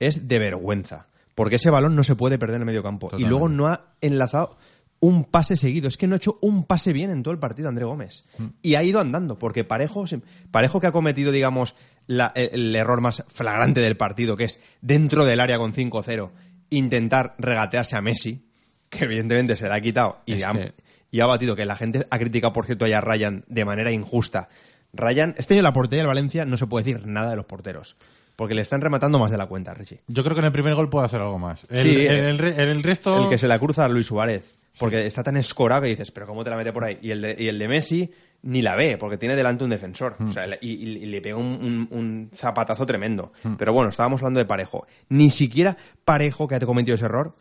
es 0.00 0.28
de 0.28 0.38
vergüenza. 0.38 1.06
Porque 1.34 1.56
ese 1.56 1.70
balón 1.70 1.96
no 1.96 2.04
se 2.04 2.14
puede 2.14 2.38
perder 2.38 2.56
en 2.56 2.62
el 2.62 2.66
medio 2.66 2.82
campo. 2.82 3.08
Y 3.16 3.24
luego 3.24 3.48
no 3.48 3.68
ha 3.68 3.86
enlazado 4.02 4.58
un 5.06 5.24
pase 5.24 5.56
seguido. 5.56 5.88
Es 5.88 5.96
que 5.96 6.06
no 6.06 6.14
ha 6.14 6.16
hecho 6.16 6.38
un 6.40 6.64
pase 6.64 6.92
bien 6.92 7.10
en 7.10 7.22
todo 7.22 7.32
el 7.32 7.38
partido 7.40 7.68
André 7.68 7.84
Gómez. 7.84 8.24
Mm. 8.38 8.46
Y 8.62 8.74
ha 8.76 8.82
ido 8.82 9.00
andando. 9.00 9.38
Porque 9.38 9.64
Parejo, 9.64 10.04
Parejo 10.50 10.80
que 10.80 10.86
ha 10.86 10.92
cometido, 10.92 11.30
digamos, 11.32 11.74
la- 12.06 12.32
el, 12.34 12.50
el 12.52 12.76
error 12.76 13.00
más 13.00 13.24
flagrante 13.28 13.80
del 13.80 13.96
partido, 13.96 14.36
que 14.36 14.44
es 14.44 14.60
dentro 14.80 15.24
del 15.24 15.40
área 15.40 15.58
con 15.58 15.72
5-0, 15.72 16.30
intentar 16.70 17.34
regatearse 17.38 17.96
a 17.96 18.00
Messi, 18.00 18.46
que 18.88 19.04
evidentemente 19.04 19.56
se 19.56 19.68
le 19.68 19.74
ha 19.74 19.80
quitado 19.80 20.18
y, 20.26 20.42
ha, 20.42 20.52
que- 20.52 20.74
y 21.10 21.20
ha 21.20 21.26
batido, 21.26 21.54
que 21.56 21.64
la 21.66 21.76
gente 21.76 22.06
ha 22.10 22.18
criticado, 22.18 22.52
por 22.52 22.66
cierto, 22.66 22.86
ya 22.86 22.98
a 22.98 23.00
Ryan 23.00 23.44
de 23.48 23.64
manera 23.64 23.92
injusta. 23.92 24.48
Ryan, 24.92 25.34
este 25.38 25.54
año 25.54 25.62
la 25.62 25.72
portería 25.72 26.02
del 26.02 26.08
Valencia 26.08 26.44
no 26.44 26.56
se 26.56 26.66
puede 26.66 26.84
decir 26.84 27.06
nada 27.06 27.30
de 27.30 27.36
los 27.36 27.46
porteros. 27.46 27.96
Porque 28.36 28.54
le 28.54 28.62
están 28.62 28.80
rematando 28.80 29.18
más 29.20 29.30
de 29.30 29.36
la 29.38 29.46
cuenta, 29.46 29.74
Richie. 29.74 30.00
Yo 30.08 30.24
creo 30.24 30.34
que 30.34 30.40
en 30.40 30.46
el 30.46 30.52
primer 30.52 30.74
gol 30.74 30.90
puede 30.90 31.06
hacer 31.06 31.20
algo 31.20 31.38
más. 31.38 31.66
El, 31.70 31.82
Sí, 31.84 32.06
el- 32.06 32.40
eh, 32.40 32.54
el 32.62 32.82
resto... 32.82 33.22
El 33.24 33.28
que 33.28 33.38
se 33.38 33.46
la 33.46 33.60
cruza 33.60 33.84
a 33.84 33.88
Luis 33.88 34.06
Suárez. 34.06 34.56
Porque 34.78 35.06
está 35.06 35.22
tan 35.22 35.36
escorado 35.36 35.82
que 35.82 35.88
dices, 35.88 36.10
pero 36.10 36.26
¿cómo 36.26 36.42
te 36.42 36.50
la 36.50 36.56
mete 36.56 36.72
por 36.72 36.84
ahí? 36.84 36.98
Y 37.00 37.10
el 37.10 37.20
de, 37.20 37.36
y 37.38 37.46
el 37.48 37.58
de 37.58 37.68
Messi 37.68 38.10
ni 38.42 38.60
la 38.60 38.74
ve, 38.76 38.98
porque 38.98 39.16
tiene 39.16 39.36
delante 39.36 39.64
un 39.64 39.70
defensor. 39.70 40.16
Hmm. 40.18 40.26
O 40.26 40.30
sea, 40.30 40.46
le- 40.46 40.58
y, 40.60 40.72
y- 40.72 40.96
y 41.04 41.06
le 41.06 41.20
pega 41.22 41.36
un, 41.36 41.46
un- 41.46 41.88
un 41.98 42.30
zapatazo 42.36 42.84
tremendo. 42.84 43.32
Pero 43.56 43.72
bueno, 43.72 43.88
estábamos 43.90 44.20
hablando 44.20 44.38
de 44.40 44.44
Parejo. 44.46 44.86
Ni 45.08 45.30
siquiera 45.30 45.76
Parejo, 46.04 46.46
que 46.48 46.56
ha 46.56 46.60
cometido 46.60 46.96
ese 46.96 47.04
error, 47.06 47.36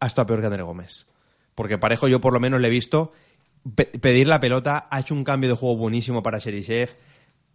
ha 0.00 0.06
estado 0.06 0.26
peor 0.26 0.40
que 0.40 0.46
André 0.46 0.62
Gómez. 0.62 1.06
Porque 1.54 1.76
Parejo 1.78 2.06
yo 2.08 2.20
por 2.20 2.32
lo 2.32 2.40
menos 2.40 2.60
le 2.60 2.68
he 2.68 2.70
visto 2.70 3.12
pe- 3.74 3.86
pedir 4.00 4.26
la 4.28 4.38
pelota, 4.40 4.86
ha 4.90 5.00
hecho 5.00 5.14
un 5.14 5.24
cambio 5.24 5.50
de 5.50 5.56
juego 5.56 5.76
buenísimo 5.76 6.22
para 6.22 6.38
Serichev, 6.40 6.90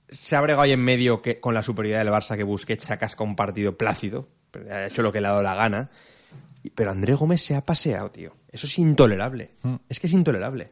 se 0.09 0.35
ha 0.35 0.41
bregado 0.41 0.63
ahí 0.63 0.73
en 0.73 0.81
medio 0.83 1.21
que, 1.21 1.39
con 1.39 1.53
la 1.53 1.63
superioridad 1.63 1.99
del 2.03 2.13
Barça 2.13 2.35
que 2.35 2.43
Busquets 2.43 2.83
se 2.83 2.93
ha 2.93 2.97
cascado 2.97 3.23
un 3.23 3.35
partido 3.37 3.77
plácido, 3.77 4.27
ha 4.69 4.85
hecho 4.87 5.01
lo 5.01 5.11
que 5.11 5.21
le 5.21 5.27
ha 5.27 5.31
dado 5.31 5.41
la 5.43 5.55
gana. 5.55 5.89
Pero 6.73 6.91
André 6.91 7.13
Gómez 7.15 7.41
se 7.41 7.55
ha 7.55 7.61
paseado, 7.61 8.09
tío. 8.11 8.33
Eso 8.51 8.67
es 8.67 8.77
intolerable. 8.79 9.51
Es 9.89 9.99
que 9.99 10.07
es 10.07 10.13
intolerable. 10.13 10.71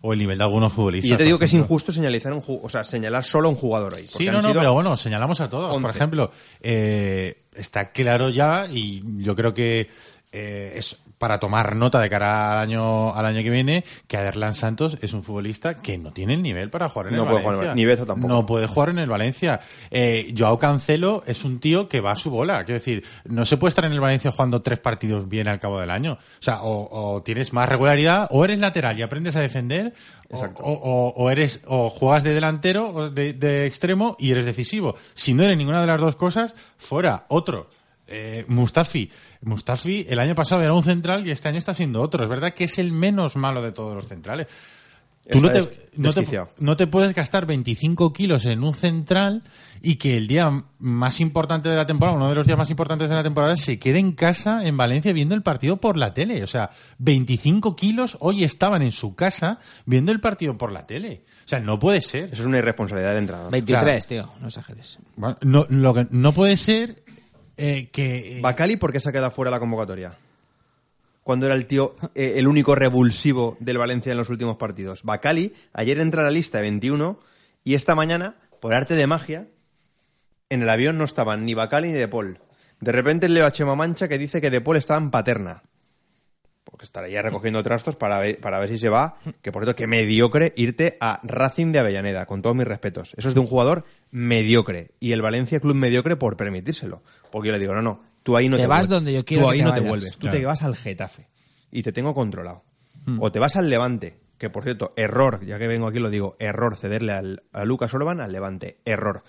O 0.00 0.12
el 0.12 0.18
nivel 0.18 0.36
de 0.36 0.44
algunos 0.44 0.72
futbolistas. 0.72 1.06
Y 1.06 1.10
yo 1.10 1.16
te 1.16 1.24
digo 1.24 1.38
que 1.38 1.46
es 1.46 1.52
injusto 1.54 1.90
señalizar 1.90 2.32
un 2.32 2.42
o 2.46 2.68
sea, 2.68 2.84
señalar 2.84 3.24
solo 3.24 3.48
a 3.48 3.50
un 3.50 3.56
jugador 3.56 3.94
hoy. 3.94 4.06
Sí, 4.06 4.26
no, 4.26 4.42
no, 4.42 4.52
pero 4.52 4.74
bueno, 4.74 4.96
señalamos 4.96 5.40
a 5.40 5.48
todos. 5.48 5.70
Por 5.70 5.84
11. 5.84 5.96
ejemplo, 5.96 6.30
eh, 6.60 7.44
está 7.54 7.90
claro 7.90 8.28
ya 8.28 8.66
y 8.70 9.02
yo 9.22 9.34
creo 9.34 9.54
que 9.54 9.88
eh, 10.32 10.74
es 10.76 10.98
para 11.18 11.38
tomar 11.38 11.76
nota 11.76 12.00
de 12.00 12.10
cara 12.10 12.52
al 12.52 12.58
año 12.58 13.14
al 13.14 13.24
año 13.26 13.42
que 13.42 13.50
viene 13.50 13.84
que 14.06 14.16
Aderlan 14.16 14.54
Santos 14.54 14.98
es 15.00 15.12
un 15.14 15.22
futbolista 15.22 15.74
que 15.80 15.96
no 15.96 16.10
tiene 16.12 16.34
el 16.34 16.42
nivel 16.42 16.70
para 16.70 16.88
jugar 16.88 17.08
en 17.08 17.16
No 17.16 17.22
el 17.22 17.28
puede 17.30 17.44
Valencia. 17.44 17.70
el- 17.70 17.76
ni 17.76 17.84
Beto 17.84 18.04
tampoco. 18.06 18.28
No 18.34 18.44
puede 18.46 18.66
jugar 18.66 18.88
en 18.90 18.98
el 18.98 19.08
Valencia. 19.08 19.60
Eh, 19.90 20.34
Joao 20.36 20.58
Cancelo 20.58 21.22
es 21.26 21.44
un 21.44 21.60
tío 21.60 21.88
que 21.88 22.00
va 22.00 22.12
a 22.12 22.16
su 22.16 22.30
bola. 22.30 22.64
Quiero 22.64 22.78
decir, 22.78 23.04
no 23.24 23.44
se 23.46 23.56
puede 23.56 23.70
estar 23.70 23.84
en 23.84 23.92
el 23.92 24.00
Valencia 24.00 24.32
jugando 24.32 24.60
tres 24.62 24.78
partidos 24.80 25.28
bien 25.28 25.48
al 25.48 25.60
cabo 25.60 25.80
del 25.80 25.90
año. 25.90 26.14
O 26.14 26.42
sea, 26.42 26.62
o, 26.62 27.14
o 27.16 27.22
tienes 27.22 27.52
más 27.52 27.68
regularidad, 27.68 28.26
o 28.30 28.44
eres 28.44 28.58
lateral 28.58 28.98
y 28.98 29.02
aprendes 29.02 29.36
a 29.36 29.40
defender, 29.40 29.94
o, 30.30 30.38
o- 30.38 30.72
o- 30.72 31.08
o 31.16 31.30
eres 31.30 31.60
o 31.66 31.90
juegas 31.90 32.24
de 32.24 32.34
delantero 32.34 32.88
o 32.88 33.10
de, 33.10 33.32
de 33.34 33.66
extremo 33.66 34.16
y 34.18 34.32
eres 34.32 34.44
decisivo. 34.46 34.96
Si 35.14 35.32
no 35.34 35.42
eres 35.44 35.56
ninguna 35.56 35.80
de 35.80 35.86
las 35.86 36.00
dos 36.00 36.16
cosas, 36.16 36.54
fuera 36.76 37.24
otro. 37.28 37.68
Eh, 38.06 38.44
Mustafi. 38.48 39.10
Mustafi 39.42 40.06
el 40.08 40.18
año 40.18 40.34
pasado 40.34 40.62
era 40.62 40.72
un 40.74 40.82
central 40.84 41.26
y 41.26 41.30
este 41.30 41.48
año 41.48 41.58
está 41.58 41.74
siendo 41.74 42.00
otro. 42.02 42.22
Es 42.22 42.28
verdad 42.28 42.52
que 42.54 42.64
es 42.64 42.78
el 42.78 42.92
menos 42.92 43.36
malo 43.36 43.62
de 43.62 43.72
todos 43.72 43.94
los 43.94 44.06
centrales. 44.06 44.46
Tú 45.30 45.40
no 45.40 45.48
te, 45.48 45.54
des- 45.54 45.70
no, 45.96 46.12
te, 46.12 46.20
desquiciado. 46.20 46.50
no 46.58 46.76
te 46.76 46.86
puedes 46.86 47.14
gastar 47.14 47.46
25 47.46 48.12
kilos 48.12 48.44
en 48.44 48.62
un 48.62 48.74
central 48.74 49.42
y 49.80 49.94
que 49.96 50.18
el 50.18 50.26
día 50.26 50.64
más 50.78 51.18
importante 51.18 51.70
de 51.70 51.76
la 51.76 51.86
temporada, 51.86 52.18
uno 52.18 52.28
de 52.28 52.34
los 52.34 52.46
días 52.46 52.58
más 52.58 52.68
importantes 52.68 53.08
de 53.08 53.14
la 53.14 53.22
temporada, 53.22 53.56
se 53.56 53.78
quede 53.78 54.00
en 54.00 54.12
casa 54.12 54.66
en 54.66 54.76
Valencia 54.76 55.14
viendo 55.14 55.34
el 55.34 55.40
partido 55.42 55.78
por 55.78 55.96
la 55.96 56.12
tele. 56.12 56.44
O 56.44 56.46
sea, 56.46 56.68
25 56.98 57.74
kilos 57.74 58.18
hoy 58.20 58.44
estaban 58.44 58.82
en 58.82 58.92
su 58.92 59.14
casa 59.14 59.60
viendo 59.86 60.12
el 60.12 60.20
partido 60.20 60.58
por 60.58 60.70
la 60.72 60.86
tele. 60.86 61.24
O 61.46 61.48
sea, 61.48 61.58
no 61.58 61.78
puede 61.78 62.02
ser. 62.02 62.24
Eso 62.30 62.42
es 62.42 62.46
una 62.46 62.58
irresponsabilidad 62.58 63.12
del 63.12 63.20
entrenador. 63.20 63.50
23, 63.50 64.06
tío, 64.06 64.30
no 64.40 64.48
exageres. 64.48 64.98
Bueno, 65.16 65.38
no, 65.40 65.66
lo 65.70 65.94
que 65.94 66.06
no 66.10 66.32
puede 66.32 66.58
ser 66.58 67.02
eh, 67.56 67.88
que... 67.90 68.38
eh, 68.38 68.40
Bacali, 68.40 68.76
¿por 68.76 68.92
qué 68.92 69.00
se 69.00 69.08
ha 69.08 69.12
quedado 69.12 69.30
fuera 69.30 69.50
de 69.50 69.56
la 69.56 69.60
convocatoria? 69.60 70.16
Cuando 71.22 71.46
era 71.46 71.54
el 71.54 71.66
tío, 71.66 71.96
eh, 72.14 72.34
el 72.36 72.46
único 72.46 72.74
revulsivo 72.74 73.56
del 73.60 73.78
Valencia 73.78 74.12
en 74.12 74.18
los 74.18 74.28
últimos 74.28 74.56
partidos. 74.56 75.02
Bacali, 75.04 75.54
ayer 75.72 75.98
entra 75.98 76.20
a 76.20 76.24
la 76.24 76.30
lista 76.30 76.58
de 76.58 76.62
21 76.62 77.18
y 77.64 77.74
esta 77.74 77.94
mañana, 77.94 78.36
por 78.60 78.74
arte 78.74 78.94
de 78.94 79.06
magia, 79.06 79.48
en 80.50 80.62
el 80.62 80.68
avión 80.68 80.98
no 80.98 81.04
estaban 81.04 81.44
ni 81.44 81.54
Bacali 81.54 81.88
ni 81.88 81.94
De 81.94 82.08
Paul. 82.08 82.40
De 82.80 82.92
repente 82.92 83.28
leo 83.28 83.46
a 83.46 83.52
Chema 83.52 83.74
Mancha 83.74 84.08
que 84.08 84.18
dice 84.18 84.40
que 84.40 84.50
De 84.50 84.60
Paul 84.60 84.76
estaba 84.76 85.00
en 85.00 85.10
Paterna. 85.10 85.62
Porque 86.64 86.84
estaría 86.86 87.20
recogiendo 87.22 87.62
trastos 87.62 87.94
para 87.94 88.18
ver, 88.18 88.40
para 88.40 88.58
ver 88.58 88.70
si 88.70 88.78
se 88.78 88.88
va. 88.88 89.18
Que 89.42 89.52
por 89.52 89.62
cierto, 89.64 89.76
que 89.76 89.86
mediocre 89.86 90.52
irte 90.56 90.96
a 91.00 91.20
Racing 91.22 91.72
de 91.72 91.78
Avellaneda, 91.78 92.26
con 92.26 92.42
todos 92.42 92.56
mis 92.56 92.66
respetos. 92.66 93.12
Eso 93.16 93.28
es 93.28 93.34
de 93.34 93.40
un 93.40 93.46
jugador 93.46 93.84
mediocre. 94.10 94.92
Y 94.98 95.12
el 95.12 95.22
Valencia 95.22 95.60
Club 95.60 95.74
mediocre 95.76 96.16
por 96.16 96.36
permitírselo. 96.36 97.02
Porque 97.30 97.48
yo 97.48 97.52
le 97.52 97.58
digo, 97.60 97.74
no, 97.74 97.82
no, 97.82 98.02
tú 98.22 98.36
ahí 98.36 98.48
no 98.48 98.56
Te 98.56 98.62
te, 98.62 98.66
vas 98.68 98.86
vuel- 98.86 98.90
donde 98.90 99.12
yo 99.12 99.24
quiero 99.24 99.42
Tú 99.44 99.48
que 99.50 99.52
ahí 99.54 99.58
te 99.58 99.64
no 99.64 99.74
te 99.74 99.80
vuelves. 99.80 100.12
Tú 100.14 100.18
Claro. 100.20 100.38
te 100.38 100.46
vas 100.46 100.62
al 100.62 100.74
Getafe. 100.76 101.28
Y 101.70 101.82
te 101.82 101.92
tengo 101.92 102.14
controlado. 102.14 102.64
O 103.18 103.30
te 103.30 103.38
vas 103.38 103.56
al 103.56 103.68
Levante. 103.68 104.18
Que 104.38 104.48
por 104.50 104.64
cierto, 104.64 104.94
error, 104.96 105.44
ya 105.44 105.58
que 105.58 105.68
vengo 105.68 105.86
aquí 105.86 105.98
lo 105.98 106.08
digo, 106.10 106.36
error 106.40 106.76
cederle 106.76 107.12
al, 107.12 107.42
a 107.52 107.64
Lucas 107.64 107.92
Orban 107.94 108.20
al 108.20 108.32
Levante. 108.32 108.78
Error. 108.84 109.22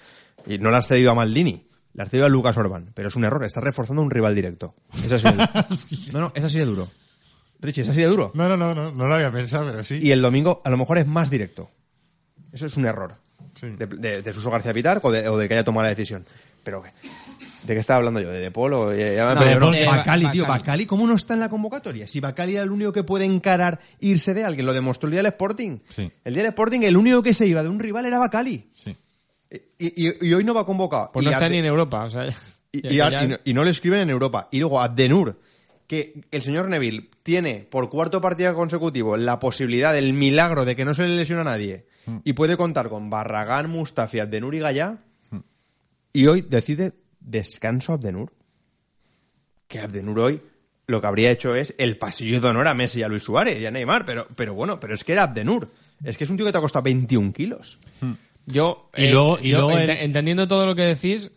Y 0.48 0.58
no 0.58 0.72
le 0.72 0.78
has 0.78 0.88
cedido 0.88 1.12
a 1.12 1.16
Maldini. 1.16 1.68
Le 1.94 2.04
has 2.04 2.10
cedido 2.10 2.26
a 2.26 2.30
Lucas 2.30 2.56
Orban. 2.58 2.92
Pero 2.94 3.10
es 3.10 3.16
un 3.16 3.26
error. 3.26 3.44
Estás 3.46 3.64
reforzando 3.64 4.02
a 4.02 4.06
un 4.06 4.12
rival 4.12 4.34
directo. 4.36 4.76
Es 4.94 5.12
así 5.12 5.28
de, 5.28 6.12
no, 6.14 6.20
no, 6.22 6.32
es 6.34 6.44
así 6.44 6.58
de 6.60 6.66
duro. 6.66 6.88
Richie, 7.60 7.82
es 7.84 7.90
así 7.90 8.02
de 8.02 8.08
duro. 8.08 8.32
No, 8.34 8.48
no, 8.50 8.58
no, 8.58 8.74
no, 8.76 8.92
no 8.92 9.08
lo 9.08 9.16
había 9.16 9.32
pensado, 9.32 9.66
pero 9.70 9.84
sí. 9.84 10.00
Y 10.02 10.12
el 10.12 10.22
domingo 10.22 10.62
a 10.64 10.70
lo 10.70 10.78
mejor 10.78 10.98
es 10.98 11.08
más 11.08 11.30
directo. 11.30 11.70
Eso 12.52 12.66
es 12.66 12.78
un 12.78 12.86
error. 12.86 13.16
de, 13.62 13.88
de, 13.88 14.22
de 14.22 14.34
Suso 14.34 14.52
García 14.52 14.74
Pitar 14.74 15.00
o 15.04 15.12
de, 15.12 15.28
o 15.30 15.38
de 15.38 15.48
que 15.48 15.54
haya 15.56 15.64
tomado 15.64 15.84
la 15.84 15.90
decisión. 15.90 16.26
Pero, 16.64 16.84
¿de 17.64 17.74
qué 17.74 17.80
estaba 17.80 17.98
hablando 17.98 18.20
yo? 18.20 18.30
¿De 18.30 18.40
De 18.40 18.52
Paul 18.52 18.74
o 18.74 18.94
ya- 18.94 19.14
ya 19.14 19.36
me 19.36 19.52
he 19.52 19.54
No, 19.56 19.60
¿no? 19.72 19.74
Eh, 19.74 19.86
Bacali, 19.86 20.28
tío, 20.30 20.46
Bacali. 20.48 20.86
¿cómo 20.86 21.06
no 21.08 21.16
está 21.16 21.34
en 21.36 21.40
la 21.42 21.50
convocatoria? 21.50 22.08
Si 22.08 22.20
Bacali 22.20 22.54
era 22.54 22.64
el 22.64 22.72
único 22.72 22.92
que 22.92 23.04
puede 23.04 23.26
encarar 23.26 23.80
irse 24.00 24.34
de 24.34 24.44
alguien, 24.44 24.66
lo 24.66 24.74
demostró 24.74 25.08
el 25.08 25.12
día 25.12 25.20
del 25.22 25.32
Sporting. 25.32 25.80
Sí. 25.90 26.12
El 26.24 26.34
día 26.34 26.44
del 26.44 26.50
Sporting, 26.52 26.82
el 26.82 26.98
único 26.98 27.22
que 27.24 27.34
se 27.34 27.46
iba 27.46 27.62
de 27.64 27.70
un 27.70 27.80
rival 27.80 28.06
era 28.06 28.18
Bacali. 28.20 28.70
Sí. 28.74 28.96
Y, 29.78 30.08
y- 30.08 30.28
y 30.28 30.34
hoy 30.34 30.44
no 30.44 30.54
va 30.54 30.66
convocado. 30.66 31.12
Pues 31.14 31.24
Y 31.24 31.28
no 31.28 31.32
está 31.32 31.46
Abde- 31.46 31.52
ni 31.52 31.58
en 31.60 31.66
Europa. 31.66 32.04
O 32.06 32.10
sea, 32.10 32.26
y, 32.72 32.82
ya- 32.82 32.90
y- 32.92 33.12
ya- 33.12 33.24
y 33.24 33.28
no, 33.28 33.38
y 33.44 33.54
no 33.54 33.64
le 33.64 33.70
escriben 33.72 34.00
en 34.00 34.10
Europa. 34.10 34.48
Y 34.52 34.60
luego 34.60 34.82
Abdenur, 34.82 35.40
que 35.88 36.22
el 36.32 36.42
señor 36.42 36.68
Neville 36.70 37.10
tiene 37.24 37.68
por 37.70 37.90
cuarto 37.90 38.20
partido 38.22 38.54
consecutivo 38.56 39.18
la 39.18 39.40
posibilidad 39.40 39.94
del 39.94 40.14
milagro 40.14 40.66
de 40.66 40.76
que 40.76 40.86
no 40.86 40.94
se 40.96 41.04
le 41.08 41.16
lesiona 41.16 41.42
a 41.42 41.46
nadie 41.46 41.86
y 42.24 42.34
puede 42.34 42.56
contar 42.58 42.90
con 42.90 43.10
Barragán, 43.10 43.70
Mustafi, 43.70 44.20
Abdenur 44.20 44.54
y 44.56 44.60
Gallá. 44.60 44.98
Y 46.14 46.28
hoy 46.28 46.42
decide 46.42 46.94
descanso 47.20 47.92
a 47.92 47.96
Abdenur. 47.96 48.32
Que 49.68 49.80
Abdenur 49.80 50.20
hoy 50.20 50.42
lo 50.88 51.02
que 51.02 51.08
habría 51.08 51.32
hecho 51.32 51.56
es 51.56 51.74
el 51.80 51.98
pasillo 51.98 52.40
de 52.40 52.48
honor 52.48 52.68
a 52.68 52.74
Messi 52.76 53.00
y 53.00 53.04
a 53.04 53.08
Luis 53.08 53.24
Suárez 53.24 53.60
y 53.60 53.66
a 53.66 53.72
Neymar. 53.72 54.06
Pero, 54.06 54.28
pero 54.36 54.54
bueno, 54.54 54.80
pero 54.80 54.94
es 54.94 55.04
que 55.04 55.14
era 55.14 55.24
Abdenur. 55.24 55.70
Es 56.04 56.18
que 56.18 56.24
es 56.26 56.30
un 56.30 56.38
tío 56.38 56.46
que 56.46 56.52
te 56.52 56.58
ha 56.60 56.62
costado 56.62 56.84
21 56.84 57.34
kilos. 57.34 57.80
Yo, 58.46 58.90
Y 58.96 59.06
eh, 59.06 59.10
luego- 59.12 59.40
y 59.42 59.50
yo, 59.50 59.58
luego 59.62 59.78
el- 59.80 59.90
entendiendo 59.90 60.48
todo 60.48 60.66
lo 60.68 60.76
que 60.76 60.84
decís, 60.84 61.32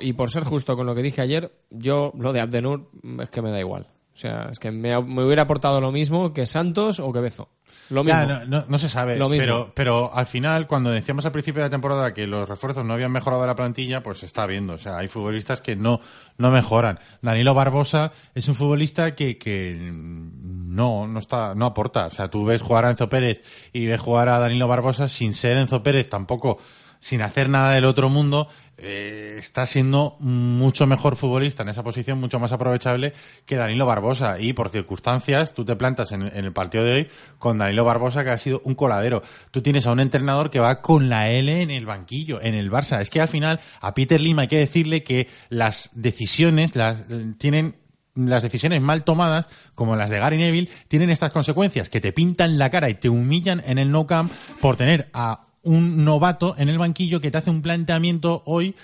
y 0.00 0.12
por 0.14 0.30
ser 0.30 0.44
justo 0.44 0.74
con 0.76 0.86
lo 0.86 0.94
que 0.94 1.02
dije 1.02 1.20
ayer, 1.20 1.52
yo 1.70 2.12
lo 2.18 2.32
de 2.32 2.40
Abdenur 2.40 2.88
mm, 3.02 3.20
es 3.20 3.28
que 3.30 3.42
me 3.42 3.50
da 3.50 3.60
igual. 3.60 3.88
O 4.14 4.16
sea, 4.16 4.48
es 4.52 4.58
que 4.60 4.70
me, 4.70 5.00
me 5.02 5.24
hubiera 5.24 5.42
aportado 5.42 5.80
lo 5.80 5.90
mismo 5.90 6.32
que 6.32 6.46
Santos 6.46 7.00
o 7.00 7.12
que 7.12 7.18
Bezo. 7.20 7.48
Lo 7.90 8.02
mismo. 8.04 8.18
Ya, 8.20 8.26
no, 8.26 8.44
no- 8.46 8.64
no 8.68 8.78
se 8.78 8.88
sabe, 8.88 9.18
Lo 9.18 9.28
mismo. 9.28 9.42
pero, 9.42 9.72
pero 9.74 10.14
al 10.14 10.24
final, 10.26 10.66
cuando 10.68 10.90
decíamos 10.90 11.26
al 11.26 11.32
principio 11.32 11.60
de 11.62 11.66
la 11.66 11.70
temporada 11.70 12.14
que 12.14 12.26
los 12.26 12.48
refuerzos 12.48 12.84
no 12.84 12.94
habían 12.94 13.10
mejorado 13.12 13.44
la 13.44 13.56
plantilla, 13.56 14.02
pues 14.02 14.18
se 14.18 14.26
está 14.26 14.46
viendo. 14.46 14.74
O 14.74 14.78
sea, 14.78 14.96
hay 14.98 15.08
futbolistas 15.08 15.60
que 15.60 15.74
no, 15.76 16.00
no 16.38 16.50
mejoran. 16.50 16.98
Danilo 17.20 17.52
Barbosa 17.54 18.12
es 18.34 18.46
un 18.48 18.54
futbolista 18.54 19.14
que, 19.16 19.36
que 19.36 19.76
no, 19.92 21.06
no 21.06 21.18
está, 21.18 21.54
no 21.54 21.66
aporta. 21.66 22.06
O 22.06 22.10
sea, 22.10 22.28
tú 22.30 22.44
ves 22.44 22.62
jugar 22.62 22.86
a 22.86 22.90
Enzo 22.90 23.08
Pérez 23.08 23.42
y 23.72 23.86
ves 23.86 24.00
jugar 24.00 24.28
a 24.28 24.38
Danilo 24.38 24.68
Barbosa 24.68 25.08
sin 25.08 25.34
ser 25.34 25.56
Enzo 25.56 25.82
Pérez 25.82 26.08
tampoco, 26.08 26.58
sin 26.98 27.20
hacer 27.20 27.48
nada 27.50 27.72
del 27.72 27.84
otro 27.84 28.08
mundo, 28.08 28.48
eh, 28.76 29.36
está 29.38 29.66
siendo 29.66 30.16
mucho 30.18 30.86
mejor 30.86 31.16
futbolista 31.16 31.62
en 31.62 31.68
esa 31.68 31.82
posición, 31.82 32.18
mucho 32.18 32.40
más 32.40 32.52
aprovechable 32.52 33.12
que 33.46 33.56
Danilo 33.56 33.86
Barbosa. 33.86 34.40
Y 34.40 34.52
por 34.52 34.70
circunstancias, 34.70 35.54
tú 35.54 35.64
te 35.64 35.76
plantas 35.76 36.12
en, 36.12 36.22
el 36.22 36.52
partido 36.52 36.84
de 36.84 36.92
hoy 36.92 37.08
con 37.38 37.58
Danilo 37.58 37.84
Barbosa, 37.84 38.24
que 38.24 38.30
ha 38.30 38.38
sido 38.38 38.60
un 38.64 38.74
coladero. 38.74 39.22
Tú 39.50 39.62
tienes 39.62 39.86
a 39.86 39.92
un 39.92 40.00
entrenador 40.00 40.50
que 40.50 40.60
va 40.60 40.82
con 40.82 41.08
la 41.08 41.30
L 41.30 41.62
en 41.62 41.70
el 41.70 41.86
banquillo, 41.86 42.40
en 42.40 42.54
el 42.54 42.70
Barça. 42.70 43.00
Es 43.00 43.10
que 43.10 43.20
al 43.20 43.28
final, 43.28 43.60
a 43.80 43.94
Peter 43.94 44.20
Lima 44.20 44.42
hay 44.42 44.48
que 44.48 44.58
decirle 44.58 45.04
que 45.04 45.28
las 45.48 45.90
decisiones 45.94 46.74
las 46.74 47.04
tienen 47.38 47.76
las 48.16 48.44
decisiones 48.44 48.80
mal 48.80 49.02
tomadas, 49.02 49.48
como 49.74 49.96
las 49.96 50.08
de 50.08 50.18
Gary 50.18 50.36
Neville, 50.36 50.70
tienen 50.86 51.10
estas 51.10 51.32
consecuencias, 51.32 51.90
que 51.90 52.00
te 52.00 52.12
pintan 52.12 52.58
la 52.58 52.70
cara 52.70 52.88
y 52.88 52.94
te 52.94 53.08
humillan 53.08 53.60
en 53.66 53.78
el 53.78 53.90
no 53.90 54.06
camp 54.06 54.32
por 54.60 54.76
tener 54.76 55.10
a 55.12 55.48
un 55.64 56.04
novato 56.04 56.54
en 56.58 56.68
el 56.68 56.78
banquillo 56.78 57.20
que 57.20 57.30
te 57.30 57.38
hace 57.38 57.50
un 57.50 57.62
planteamiento 57.62 58.42
hoy 58.46 58.74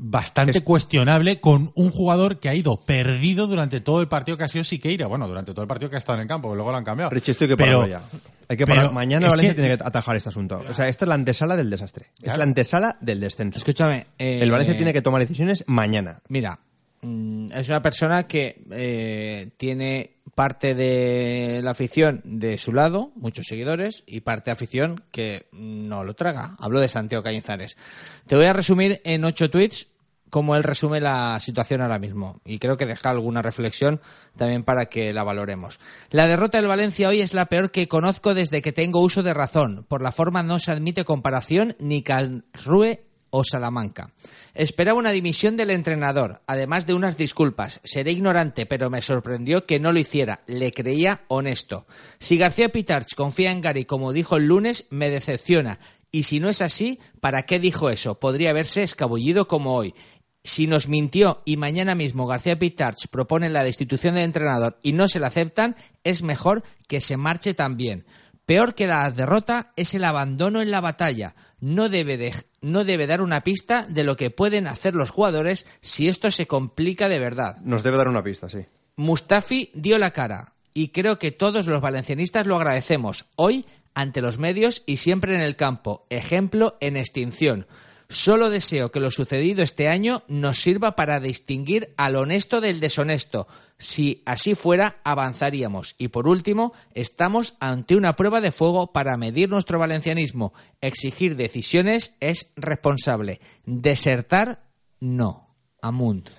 bastante 0.00 0.62
cuestionable 0.62 1.40
con 1.40 1.72
un 1.74 1.90
jugador 1.90 2.38
que 2.38 2.48
ha 2.48 2.54
ido 2.54 2.78
perdido 2.80 3.46
durante 3.48 3.80
todo 3.80 4.00
el 4.00 4.06
partido 4.08 4.38
que 4.38 4.44
ha 4.44 4.48
sido 4.48 4.62
Siqueira. 4.64 5.08
Bueno, 5.08 5.26
durante 5.26 5.52
todo 5.52 5.62
el 5.62 5.68
partido 5.68 5.90
que 5.90 5.96
ha 5.96 5.98
estado 5.98 6.18
en 6.18 6.22
el 6.22 6.28
campo, 6.28 6.48
que 6.50 6.54
luego 6.54 6.70
lo 6.70 6.76
han 6.76 6.84
cambiado. 6.84 7.10
Richie, 7.10 7.32
esto 7.32 7.44
hay 7.44 7.48
que 7.50 7.56
Pero- 7.56 7.80
pararlo 7.80 7.88
ya. 7.98 8.02
Hay 8.50 8.56
que 8.56 8.64
pero 8.64 8.76
parar. 8.76 8.92
Mañana 8.92 9.28
Valencia 9.28 9.54
que- 9.54 9.60
tiene 9.62 9.76
que 9.76 9.82
atajar 9.84 10.16
este 10.16 10.28
asunto. 10.30 10.62
O 10.68 10.72
sea, 10.72 10.88
esta 10.88 11.04
es 11.04 11.08
la 11.08 11.16
antesala 11.16 11.54
del 11.56 11.68
desastre. 11.68 12.06
Es 12.22 12.34
la 12.36 12.44
antesala 12.44 12.96
del 13.00 13.20
descenso. 13.20 13.58
Escúchame. 13.58 14.06
eh, 14.18 14.38
El 14.40 14.50
Valencia 14.50 14.76
tiene 14.76 14.92
que 14.92 15.02
tomar 15.02 15.20
decisiones 15.20 15.64
mañana. 15.66 16.20
Mira, 16.28 16.58
mm, 17.02 17.52
es 17.52 17.68
una 17.68 17.82
persona 17.82 18.22
que 18.22 18.62
eh, 18.70 19.50
tiene 19.58 20.12
parte 20.38 20.76
de 20.76 21.62
la 21.64 21.72
afición 21.72 22.22
de 22.22 22.58
su 22.58 22.72
lado, 22.72 23.10
muchos 23.16 23.46
seguidores, 23.48 24.04
y 24.06 24.20
parte 24.20 24.50
de 24.50 24.52
afición 24.52 25.02
que 25.10 25.48
no 25.50 26.04
lo 26.04 26.14
traga. 26.14 26.54
Hablo 26.60 26.78
de 26.78 26.86
Santiago 26.86 27.24
Cañizares. 27.24 27.76
Te 28.24 28.36
voy 28.36 28.44
a 28.44 28.52
resumir 28.52 29.00
en 29.02 29.24
ocho 29.24 29.50
tweets 29.50 29.88
cómo 30.30 30.54
él 30.54 30.62
resume 30.62 31.00
la 31.00 31.40
situación 31.40 31.82
ahora 31.82 31.98
mismo. 31.98 32.40
Y 32.44 32.60
creo 32.60 32.76
que 32.76 32.86
deja 32.86 33.10
alguna 33.10 33.42
reflexión 33.42 34.00
también 34.36 34.62
para 34.62 34.86
que 34.86 35.12
la 35.12 35.24
valoremos. 35.24 35.80
La 36.10 36.28
derrota 36.28 36.58
del 36.58 36.68
Valencia 36.68 37.08
hoy 37.08 37.20
es 37.20 37.34
la 37.34 37.46
peor 37.46 37.72
que 37.72 37.88
conozco 37.88 38.32
desde 38.32 38.62
que 38.62 38.72
tengo 38.72 39.00
uso 39.00 39.24
de 39.24 39.34
razón. 39.34 39.86
Por 39.88 40.02
la 40.02 40.12
forma 40.12 40.44
no 40.44 40.60
se 40.60 40.70
admite 40.70 41.04
comparación 41.04 41.74
ni 41.80 42.04
Karlsruhe 42.04 43.07
o 43.30 43.44
Salamanca. 43.44 44.12
Esperaba 44.54 44.98
una 44.98 45.12
dimisión 45.12 45.56
del 45.56 45.70
entrenador, 45.70 46.42
además 46.46 46.86
de 46.86 46.94
unas 46.94 47.16
disculpas. 47.16 47.80
Seré 47.84 48.12
ignorante, 48.12 48.66
pero 48.66 48.90
me 48.90 49.02
sorprendió 49.02 49.66
que 49.66 49.80
no 49.80 49.92
lo 49.92 50.00
hiciera. 50.00 50.40
Le 50.46 50.72
creía 50.72 51.22
honesto. 51.28 51.86
Si 52.18 52.38
García 52.38 52.70
Pitarch 52.70 53.14
confía 53.14 53.50
en 53.50 53.60
Gary 53.60 53.84
como 53.84 54.12
dijo 54.12 54.36
el 54.36 54.46
lunes, 54.46 54.86
me 54.90 55.10
decepciona. 55.10 55.78
Y 56.10 56.22
si 56.22 56.40
no 56.40 56.48
es 56.48 56.62
así, 56.62 56.98
¿para 57.20 57.42
qué 57.42 57.58
dijo 57.58 57.90
eso? 57.90 58.18
Podría 58.18 58.50
haberse 58.50 58.82
escabullido 58.82 59.46
como 59.46 59.74
hoy. 59.74 59.94
Si 60.42 60.66
nos 60.66 60.88
mintió 60.88 61.42
y 61.44 61.56
mañana 61.58 61.94
mismo 61.94 62.26
García 62.26 62.58
Pitarch 62.58 63.08
propone 63.08 63.50
la 63.50 63.62
destitución 63.62 64.14
del 64.14 64.24
entrenador 64.24 64.78
y 64.82 64.92
no 64.92 65.08
se 65.08 65.20
la 65.20 65.26
aceptan, 65.26 65.76
es 66.04 66.22
mejor 66.22 66.62
que 66.86 67.00
se 67.00 67.18
marche 67.18 67.52
también. 67.52 68.06
Peor 68.46 68.74
que 68.74 68.86
la 68.86 69.10
derrota 69.10 69.72
es 69.76 69.92
el 69.92 70.04
abandono 70.04 70.62
en 70.62 70.70
la 70.70 70.80
batalla. 70.80 71.34
No 71.60 71.88
debe, 71.88 72.16
de- 72.16 72.34
no 72.60 72.84
debe 72.84 73.06
dar 73.06 73.20
una 73.20 73.42
pista 73.42 73.86
de 73.88 74.04
lo 74.04 74.16
que 74.16 74.30
pueden 74.30 74.66
hacer 74.66 74.94
los 74.94 75.10
jugadores 75.10 75.66
si 75.80 76.08
esto 76.08 76.30
se 76.30 76.46
complica 76.46 77.08
de 77.08 77.18
verdad. 77.18 77.56
Nos 77.62 77.82
debe 77.82 77.96
dar 77.96 78.08
una 78.08 78.22
pista, 78.22 78.48
sí. 78.48 78.58
Mustafi 78.96 79.70
dio 79.74 79.98
la 79.98 80.12
cara 80.12 80.52
y 80.74 80.88
creo 80.88 81.18
que 81.18 81.30
todos 81.32 81.66
los 81.66 81.80
valencianistas 81.80 82.46
lo 82.46 82.56
agradecemos 82.56 83.26
hoy 83.36 83.64
ante 83.94 84.20
los 84.20 84.38
medios 84.38 84.82
y 84.86 84.98
siempre 84.98 85.34
en 85.34 85.40
el 85.40 85.56
campo. 85.56 86.06
Ejemplo 86.10 86.76
en 86.80 86.96
extinción. 86.96 87.66
Solo 88.10 88.48
deseo 88.48 88.90
que 88.90 89.00
lo 89.00 89.10
sucedido 89.10 89.62
este 89.62 89.86
año 89.86 90.22
nos 90.28 90.56
sirva 90.56 90.96
para 90.96 91.20
distinguir 91.20 91.92
al 91.98 92.16
honesto 92.16 92.62
del 92.62 92.80
deshonesto. 92.80 93.46
Si 93.76 94.22
así 94.24 94.54
fuera, 94.54 94.96
avanzaríamos. 95.04 95.94
Y 95.98 96.08
por 96.08 96.26
último, 96.26 96.72
estamos 96.94 97.54
ante 97.60 97.96
una 97.96 98.16
prueba 98.16 98.40
de 98.40 98.50
fuego 98.50 98.92
para 98.92 99.18
medir 99.18 99.50
nuestro 99.50 99.78
valencianismo. 99.78 100.54
Exigir 100.80 101.36
decisiones 101.36 102.16
es 102.20 102.50
responsable. 102.56 103.40
Desertar, 103.66 104.62
no. 105.00 105.54
Amunt. 105.82 106.30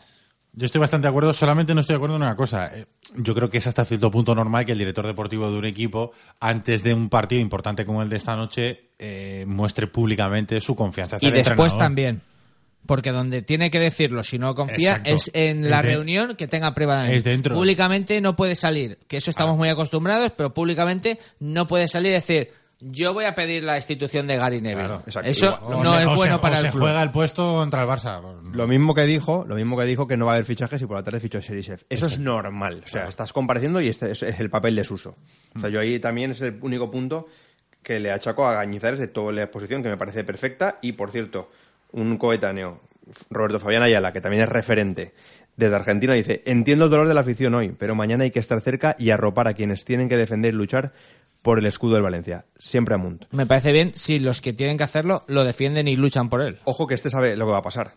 Yo 0.54 0.66
estoy 0.66 0.80
bastante 0.82 1.06
de 1.06 1.10
acuerdo, 1.10 1.32
solamente 1.32 1.74
no 1.76 1.82
estoy 1.82 1.94
de 1.94 1.98
acuerdo 1.98 2.16
en 2.16 2.24
una 2.24 2.36
cosa. 2.36 2.72
Eh, 2.76 2.86
Yo 3.16 3.34
creo 3.36 3.50
que 3.50 3.60
es 3.60 3.68
hasta 3.68 3.86
cierto 3.86 4.10
punto 4.12 4.34
normal 4.36 4.66
que 4.66 4.72
el 4.74 4.80
director 4.80 5.06
deportivo 5.06 5.50
de 5.52 5.58
un 5.58 5.66
equipo, 5.66 6.12
antes 6.40 6.84
de 6.84 6.94
un 6.94 7.08
partido 7.10 7.40
importante 7.42 7.86
como 7.86 8.02
el 8.02 8.10
de 8.10 8.18
esta 8.18 8.36
noche, 8.36 8.90
eh, 8.98 9.46
muestre 9.48 9.88
públicamente 9.88 10.60
su 10.60 10.76
confianza 10.76 11.16
hacia 11.18 11.28
Y 11.28 11.30
el 11.30 11.36
después 11.36 11.72
entrenador. 11.74 11.80
también. 11.80 12.22
Porque 12.86 13.12
donde 13.12 13.42
tiene 13.42 13.70
que 13.70 13.80
decirlo, 13.80 14.24
si 14.24 14.40
no 14.40 14.56
confía, 14.56 14.92
Exacto. 15.04 15.10
es 15.12 15.32
en 15.34 15.66
Es 15.66 15.70
la 15.70 15.82
de- 15.82 15.90
reunión 15.90 16.36
que 16.36 16.48
tenga 16.48 16.74
prueba 16.74 17.04
de 17.04 17.16
Es 17.16 17.24
dentro. 17.24 17.54
Públicamente 17.56 18.20
no 18.22 18.36
puede 18.36 18.56
salir, 18.56 18.98
que 19.08 19.18
eso 19.18 19.30
estamos 19.30 19.58
muy 19.58 19.70
acostumbrados, 19.70 20.32
pero 20.36 20.54
públicamente 20.54 21.20
no 21.40 21.68
puede 21.68 21.88
salir 21.88 22.12
y 22.12 22.14
decir, 22.14 22.52
yo 22.82 23.14
voy 23.14 23.26
a 23.26 23.36
pedir 23.36 23.64
la 23.64 23.76
institución 23.78 24.26
de 24.28 24.38
Gary 24.38 24.62
Neville. 24.62 24.86
Claro, 24.88 25.04
exacto. 25.06 25.30
Eso 25.30 25.60
O 25.64 25.84
no 25.84 25.94
se- 25.96 26.02
es 26.04 26.16
bueno 26.16 26.36
se- 26.36 26.42
para 26.42 26.56
o 26.56 26.60
el 26.60 26.66
se 26.66 26.72
club. 26.72 26.82
juega 26.84 27.04
el 27.04 27.12
puesto 27.12 27.54
contra 27.56 27.82
el 27.84 27.88
Barça. 27.88 28.22
Lo 28.54 28.68
mismo 28.68 28.94
que 28.94 29.04
dijo, 29.06 29.46
lo 29.48 29.56
mismo 29.56 29.78
que 29.78 29.86
dijo 29.86 30.08
que 30.08 30.18
no 30.18 30.26
va 30.26 30.32
a 30.32 30.36
haber 30.36 30.46
fichajes 30.46 30.82
y 30.82 30.86
por 30.86 30.98
la 30.98 31.04
tarde 31.04 31.20
fichó 31.20 31.38
a 31.38 31.42
Serisev. 31.42 31.82
Eso 31.90 32.08
es 32.08 32.20
normal. 32.20 32.82
O 32.86 32.88
sea, 32.88 33.08
estás 33.08 33.34
compareciendo 33.34 33.82
y 33.82 33.88
este 33.88 34.12
es, 34.12 34.24
es 34.24 34.40
el 34.40 34.50
papel 34.50 34.76
de 34.76 34.84
Suso. 34.84 35.16
O 35.56 35.60
sea, 35.60 35.70
yo 35.70 35.80
ahí 35.80 36.00
también 36.00 36.32
es 36.32 36.42
el 36.42 36.58
único 36.62 36.90
punto 36.90 37.28
que 37.84 38.00
le 38.00 38.12
achaco 38.12 38.46
a 38.46 38.54
Gañizares 38.54 39.00
de 39.00 39.08
toda 39.08 39.32
la 39.32 39.44
exposición, 39.44 39.82
que 39.84 39.90
me 39.90 39.98
parece 39.98 40.24
perfecta. 40.24 40.78
Y 40.82 40.94
por 40.94 41.12
cierto, 41.12 41.50
un 41.92 42.18
coetáneo, 42.18 42.82
Roberto 43.30 43.60
Fabián 43.60 43.84
Ayala, 43.84 44.14
que 44.14 44.22
también 44.22 44.44
es 44.44 44.50
referente 44.50 45.14
desde 45.56 45.76
Argentina, 45.76 46.14
dice: 46.14 46.42
Entiendo 46.46 46.86
el 46.86 46.92
dolor 46.92 47.08
de 47.08 47.14
la 47.14 47.22
afición 47.22 47.56
hoy, 47.56 47.76
pero 47.78 47.96
mañana 47.96 48.24
hay 48.24 48.32
que 48.32 48.40
estar 48.40 48.62
cerca 48.62 48.96
y 49.00 49.10
arropar 49.10 49.48
a 49.48 49.54
quienes 49.54 49.84
tienen 49.86 50.08
que 50.08 50.16
defender 50.18 50.54
y 50.54 50.58
luchar 50.58 50.94
por 51.42 51.60
el 51.60 51.66
escudo 51.66 51.96
del 51.96 52.04
Valencia. 52.04 52.46
Siempre 52.58 52.96
a 52.96 52.98
Munt. 52.98 53.26
Me 53.32 53.46
parece 53.46 53.72
bien 53.72 53.94
si 53.96 54.20
los 54.20 54.42
que 54.42 54.54
tienen 54.54 54.78
que 54.78 54.84
hacerlo 54.84 55.24
lo 55.28 55.44
defienden 55.44 55.88
y 55.88 55.96
luchan 55.96 56.30
por 56.30 56.42
él. 56.42 56.60
Ojo 56.66 56.88
que 56.88 56.96
este 56.96 57.10
sabe 57.10 57.36
lo 57.36 57.46
que 57.46 57.52
va 57.52 57.60
a 57.60 57.64
pasar. 57.64 57.94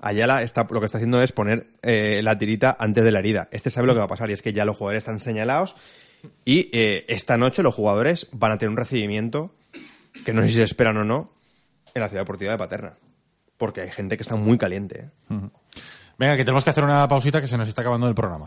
Ayala 0.00 0.42
está, 0.42 0.66
lo 0.70 0.80
que 0.80 0.86
está 0.86 0.98
haciendo 0.98 1.22
es 1.22 1.32
poner 1.32 1.68
eh, 1.82 2.20
la 2.22 2.38
tirita 2.38 2.76
antes 2.78 3.04
de 3.04 3.12
la 3.12 3.18
herida. 3.18 3.48
Este 3.52 3.70
sabe 3.70 3.86
lo 3.86 3.92
que 3.92 3.98
va 3.98 4.06
a 4.06 4.08
pasar 4.08 4.30
y 4.30 4.32
es 4.32 4.42
que 4.42 4.52
ya 4.52 4.64
los 4.64 4.76
jugadores 4.76 5.02
están 5.02 5.20
señalados 5.20 5.76
y 6.44 6.70
eh, 6.72 7.04
esta 7.08 7.36
noche 7.36 7.62
los 7.62 7.74
jugadores 7.74 8.28
van 8.32 8.52
a 8.52 8.58
tener 8.58 8.70
un 8.70 8.76
recibimiento 8.76 9.54
que 10.24 10.32
no 10.32 10.42
sé 10.42 10.48
si 10.48 10.54
se 10.54 10.62
esperan 10.62 10.96
o 10.96 11.04
no 11.04 11.32
en 11.94 12.02
la 12.02 12.08
ciudad 12.08 12.22
deportiva 12.22 12.52
de 12.52 12.58
Paterna. 12.58 12.94
Porque 13.56 13.82
hay 13.82 13.90
gente 13.90 14.16
que 14.16 14.22
está 14.22 14.36
muy 14.36 14.56
caliente. 14.56 15.10
¿eh? 15.30 15.36
Venga, 16.18 16.36
que 16.36 16.44
tenemos 16.44 16.64
que 16.64 16.70
hacer 16.70 16.84
una 16.84 17.06
pausita 17.06 17.40
que 17.40 17.46
se 17.46 17.58
nos 17.58 17.68
está 17.68 17.82
acabando 17.82 18.08
el 18.08 18.14
programa. 18.14 18.46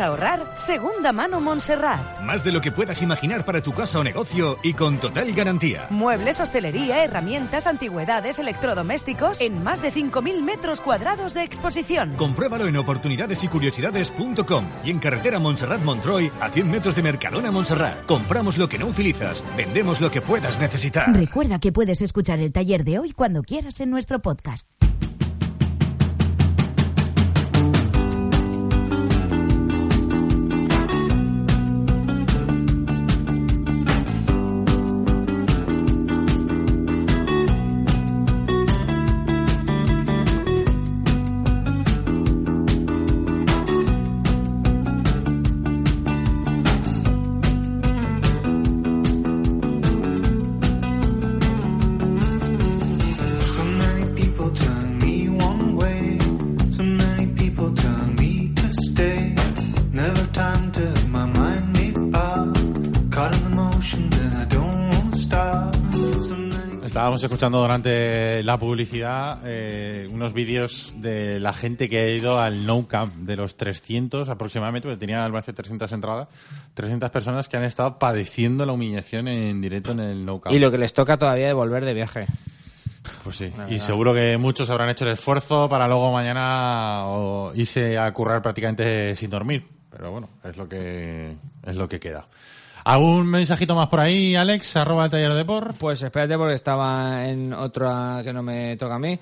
ahorrar, 0.00 0.54
Segunda 0.56 1.12
Mano 1.12 1.40
Montserrat. 1.40 2.20
Más 2.22 2.42
de 2.44 2.52
lo 2.52 2.60
que 2.60 2.72
puedas 2.72 3.02
imaginar 3.02 3.44
para 3.44 3.62
tu 3.62 3.72
casa 3.72 3.98
o 3.98 4.04
negocio 4.04 4.58
y 4.62 4.74
con 4.74 4.98
total 4.98 5.32
garantía. 5.32 5.86
Muebles, 5.90 6.40
hostelería, 6.40 7.04
herramientas, 7.04 7.66
antigüedades, 7.66 8.38
electrodomésticos 8.38 9.40
en 9.40 9.62
más 9.62 9.82
de 9.82 9.92
5.000 9.92 10.42
metros 10.42 10.80
cuadrados 10.80 11.34
de 11.34 11.42
exposición. 11.42 12.14
Compruébalo 12.16 12.66
en 12.66 12.76
oportunidadesycuriosidades.com 12.76 14.66
y 14.84 14.90
en 14.90 14.98
carretera 14.98 15.38
Montserrat 15.38 15.80
Montroy 15.82 16.30
a 16.40 16.50
100 16.50 16.70
metros 16.70 16.94
de 16.94 17.02
Mercadona 17.02 17.50
Montserrat. 17.50 18.06
Compramos 18.06 18.58
lo 18.58 18.68
que 18.68 18.78
no 18.78 18.86
utilizas, 18.86 19.44
vendemos 19.56 20.00
lo 20.00 20.10
que 20.10 20.20
puedas 20.20 20.58
necesitar. 20.58 21.14
Recuerda 21.14 21.58
que 21.58 21.72
puedes 21.72 22.02
escuchar 22.02 22.38
el 22.38 22.52
taller 22.52 22.84
de 22.84 22.98
hoy 22.98 23.12
cuando 23.12 23.42
quieras 23.42 23.80
en 23.80 23.90
nuestro 23.90 24.20
podcast. 24.20 24.68
Estábamos 67.20 67.32
escuchando 67.34 67.60
durante 67.60 68.42
la 68.42 68.58
publicidad 68.58 69.40
eh, 69.44 70.08
unos 70.10 70.32
vídeos 70.32 70.94
de 70.96 71.38
la 71.38 71.52
gente 71.52 71.86
que 71.86 71.98
ha 71.98 72.08
ido 72.08 72.40
al 72.40 72.64
No 72.64 72.88
Camp, 72.88 73.14
de 73.14 73.36
los 73.36 73.58
300 73.58 74.26
aproximadamente, 74.30 74.88
porque 74.88 75.00
tenía 75.00 75.22
al 75.22 75.30
Valencia 75.30 75.52
300 75.52 75.92
entradas, 75.92 76.28
300 76.72 77.10
personas 77.10 77.46
que 77.46 77.58
han 77.58 77.64
estado 77.64 77.98
padeciendo 77.98 78.64
la 78.64 78.72
humillación 78.72 79.28
en 79.28 79.60
directo 79.60 79.92
en 79.92 80.00
el 80.00 80.24
No 80.24 80.40
Camp. 80.40 80.56
Y 80.56 80.58
lo 80.58 80.70
que 80.70 80.78
les 80.78 80.94
toca 80.94 81.18
todavía 81.18 81.48
de 81.48 81.52
volver 81.52 81.84
de 81.84 81.92
viaje. 81.92 82.26
Pues 83.22 83.36
sí, 83.36 83.52
y 83.68 83.78
seguro 83.80 84.14
que 84.14 84.38
muchos 84.38 84.70
habrán 84.70 84.88
hecho 84.88 85.04
el 85.04 85.12
esfuerzo 85.12 85.68
para 85.68 85.86
luego 85.86 86.10
mañana 86.10 87.04
irse 87.54 87.98
a 87.98 88.10
currar 88.14 88.40
prácticamente 88.40 89.14
sin 89.14 89.28
dormir. 89.28 89.68
Pero 89.90 90.10
bueno, 90.10 90.30
es 90.42 90.56
lo 90.56 90.66
que 90.66 91.36
es 91.66 91.76
lo 91.76 91.86
que 91.86 92.00
queda. 92.00 92.26
¿Algún 92.84 93.26
mensajito 93.26 93.74
más 93.74 93.88
por 93.88 94.00
ahí, 94.00 94.34
Alex? 94.34 94.76
Arroba 94.76 95.04
el 95.04 95.10
taller 95.10 95.34
de 95.34 95.44
por. 95.44 95.74
Pues 95.74 96.02
espérate 96.02 96.36
porque 96.36 96.54
estaba 96.54 97.26
en 97.28 97.52
otra 97.52 98.20
que 98.24 98.32
no 98.32 98.42
me 98.42 98.76
toca 98.76 98.94
a 98.94 98.98
mí. 98.98 99.18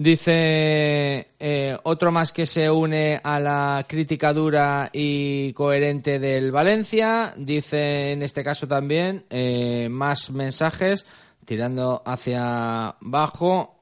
Dice 0.00 1.32
eh, 1.38 1.76
otro 1.82 2.10
más 2.10 2.32
que 2.32 2.46
se 2.46 2.70
une 2.70 3.20
a 3.22 3.38
la 3.38 3.84
crítica 3.86 4.32
dura 4.32 4.88
y 4.92 5.52
coherente 5.52 6.18
del 6.18 6.52
Valencia. 6.52 7.34
Dice 7.36 8.12
en 8.12 8.22
este 8.22 8.42
caso 8.42 8.66
también 8.66 9.26
eh, 9.28 9.88
más 9.90 10.30
mensajes 10.30 11.04
tirando 11.44 12.02
hacia 12.06 12.88
abajo. 12.88 13.76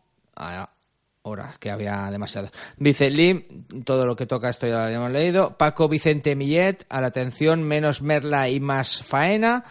Ahora 1.29 1.53
que 1.61 1.71
había 1.71 2.11
demasiados. 2.11 2.51
Dice 2.79 3.11
Lim, 3.11 3.65
todo 3.85 4.07
lo 4.07 4.17
que 4.17 4.25
toca 4.25 4.49
esto 4.49 4.67
ya 4.67 4.79
lo 4.79 4.85
habíamos 4.85 5.13
leído. 5.13 5.59
Paco 5.59 5.87
Vicente 5.87 6.35
Millet, 6.35 6.87
a 6.89 7.03
la 7.03 7.09
atención, 7.09 7.63
menos 7.63 8.01
Merla 8.01 8.49
y 8.49 8.61
más 8.61 9.03
faena. 9.03 9.63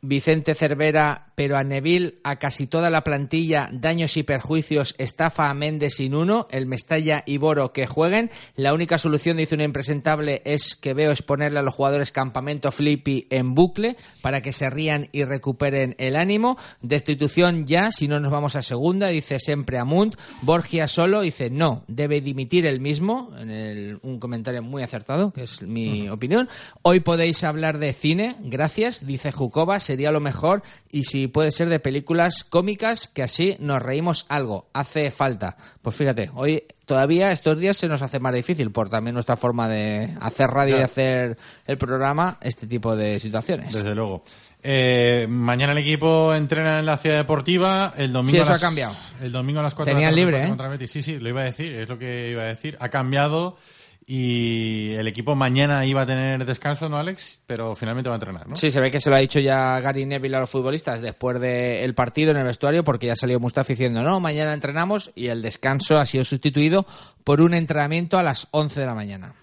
Vicente 0.00 0.54
Cervera, 0.54 1.32
pero 1.34 1.56
a 1.56 1.64
Neville, 1.64 2.14
a 2.24 2.36
casi 2.36 2.66
toda 2.66 2.90
la 2.90 3.02
plantilla, 3.04 3.68
daños 3.72 4.16
y 4.16 4.22
perjuicios, 4.22 4.94
estafa 4.98 5.50
a 5.50 5.54
Méndez 5.54 5.94
sin 5.94 6.14
uno, 6.14 6.46
el 6.50 6.66
Mestalla 6.66 7.22
y 7.26 7.38
Boro 7.38 7.72
que 7.72 7.86
jueguen. 7.86 8.30
La 8.56 8.72
única 8.72 8.98
solución, 8.98 9.36
dice 9.36 9.54
un 9.54 9.60
impresentable, 9.62 10.42
es 10.44 10.76
que 10.76 10.94
veo 10.94 11.10
es 11.10 11.22
ponerle 11.22 11.58
a 11.58 11.62
los 11.62 11.74
jugadores 11.74 12.12
campamento 12.12 12.70
flippy 12.70 13.26
en 13.30 13.54
bucle 13.54 13.96
para 14.22 14.40
que 14.40 14.52
se 14.52 14.70
rían 14.70 15.08
y 15.12 15.24
recuperen 15.24 15.94
el 15.98 16.16
ánimo. 16.16 16.56
Destitución 16.82 17.66
ya, 17.66 17.90
si 17.90 18.08
no 18.08 18.20
nos 18.20 18.30
vamos 18.30 18.56
a 18.56 18.62
segunda, 18.62 19.08
dice 19.08 19.38
siempre 19.38 19.78
Amunt. 19.78 20.14
Borgia 20.42 20.86
solo 20.88 21.20
dice 21.22 21.50
no, 21.50 21.84
debe 21.88 22.20
dimitir 22.20 22.66
el 22.66 22.80
mismo, 22.80 23.32
en 23.38 23.50
el- 23.50 23.98
un 24.02 24.18
comentario 24.20 24.62
muy 24.62 24.82
acertado, 24.82 25.32
que 25.32 25.42
es 25.44 25.62
mi 25.62 26.08
opinión. 26.08 26.48
Hoy 26.82 27.00
podéis 27.00 27.42
hablar 27.44 27.78
de 27.78 27.92
cine, 27.92 28.36
gracias, 28.40 29.06
dice 29.06 29.32
Jukova, 29.32 29.73
sería 29.80 30.10
lo 30.12 30.20
mejor, 30.20 30.62
y 30.90 31.04
si 31.04 31.26
puede 31.26 31.50
ser 31.50 31.68
de 31.68 31.80
películas 31.80 32.44
cómicas, 32.44 33.08
que 33.08 33.22
así 33.22 33.56
nos 33.60 33.82
reímos 33.82 34.26
algo, 34.28 34.68
hace 34.72 35.10
falta. 35.10 35.56
Pues 35.82 35.96
fíjate, 35.96 36.30
hoy 36.34 36.64
todavía 36.86 37.32
estos 37.32 37.58
días 37.58 37.76
se 37.76 37.88
nos 37.88 38.02
hace 38.02 38.20
más 38.20 38.34
difícil 38.34 38.70
por 38.70 38.88
también 38.90 39.14
nuestra 39.14 39.36
forma 39.36 39.68
de 39.68 40.14
hacer 40.20 40.48
radio 40.50 40.76
y 40.76 40.78
Ya. 40.80 40.84
hacer 40.84 41.36
el 41.66 41.78
programa, 41.78 42.38
este 42.42 42.66
tipo 42.66 42.94
de 42.96 43.18
situaciones. 43.20 43.72
Desde 43.74 43.94
luego. 43.94 44.22
Eh, 44.66 45.26
mañana 45.28 45.72
el 45.72 45.78
equipo 45.78 46.32
entrena 46.34 46.78
en 46.78 46.86
la 46.86 46.96
ciudad 46.96 47.18
deportiva. 47.18 47.92
El 47.96 48.12
domingo 48.12 48.30
Sí, 48.30 48.38
a 48.38 48.42
eso 48.42 48.52
las- 48.52 48.62
ha 48.62 48.66
cambiado. 48.66 48.94
El 49.20 49.30
domingo 49.30 49.60
a 49.60 49.62
las 49.62 49.74
4 49.74 49.92
Tenían 49.94 50.14
de 50.14 50.20
la 50.22 50.22
tarde 50.26 50.32
libre, 50.32 50.44
¿eh? 50.46 50.48
contra 50.48 50.68
Betis. 50.68 50.90
Sí, 50.90 51.02
sí, 51.02 51.18
lo 51.18 51.28
iba 51.28 51.42
a 51.42 51.44
decir, 51.44 51.74
es 51.74 51.88
lo 51.88 51.98
que 51.98 52.30
iba 52.30 52.42
a 52.42 52.46
decir. 52.46 52.76
Ha 52.80 52.88
cambiado 52.88 53.58
y 54.06 54.92
el 54.92 55.08
equipo 55.08 55.34
mañana 55.34 55.84
iba 55.86 56.02
a 56.02 56.06
tener 56.06 56.44
descanso, 56.44 56.88
¿no, 56.88 56.98
Alex? 56.98 57.38
Pero 57.46 57.74
finalmente 57.74 58.10
va 58.10 58.16
a 58.16 58.18
entrenar, 58.18 58.48
¿no? 58.48 58.56
Sí, 58.56 58.70
se 58.70 58.80
ve 58.80 58.90
que 58.90 59.00
se 59.00 59.08
lo 59.08 59.16
ha 59.16 59.20
dicho 59.20 59.40
ya 59.40 59.80
Gary 59.80 60.04
Neville 60.04 60.36
a 60.36 60.40
los 60.40 60.50
futbolistas 60.50 61.00
después 61.00 61.40
del 61.40 61.94
partido 61.94 62.30
en 62.30 62.36
el 62.36 62.44
vestuario, 62.44 62.84
porque 62.84 63.06
ya 63.06 63.16
salió 63.16 63.40
Mustafi 63.40 63.72
diciendo, 63.72 64.02
no, 64.02 64.20
mañana 64.20 64.52
entrenamos 64.52 65.10
y 65.14 65.28
el 65.28 65.40
descanso 65.40 65.96
ha 65.96 66.06
sido 66.06 66.24
sustituido 66.24 66.86
por 67.24 67.40
un 67.40 67.54
entrenamiento 67.54 68.18
a 68.18 68.22
las 68.22 68.48
11 68.50 68.80
de 68.80 68.86
la 68.86 68.94
mañana. 68.94 69.34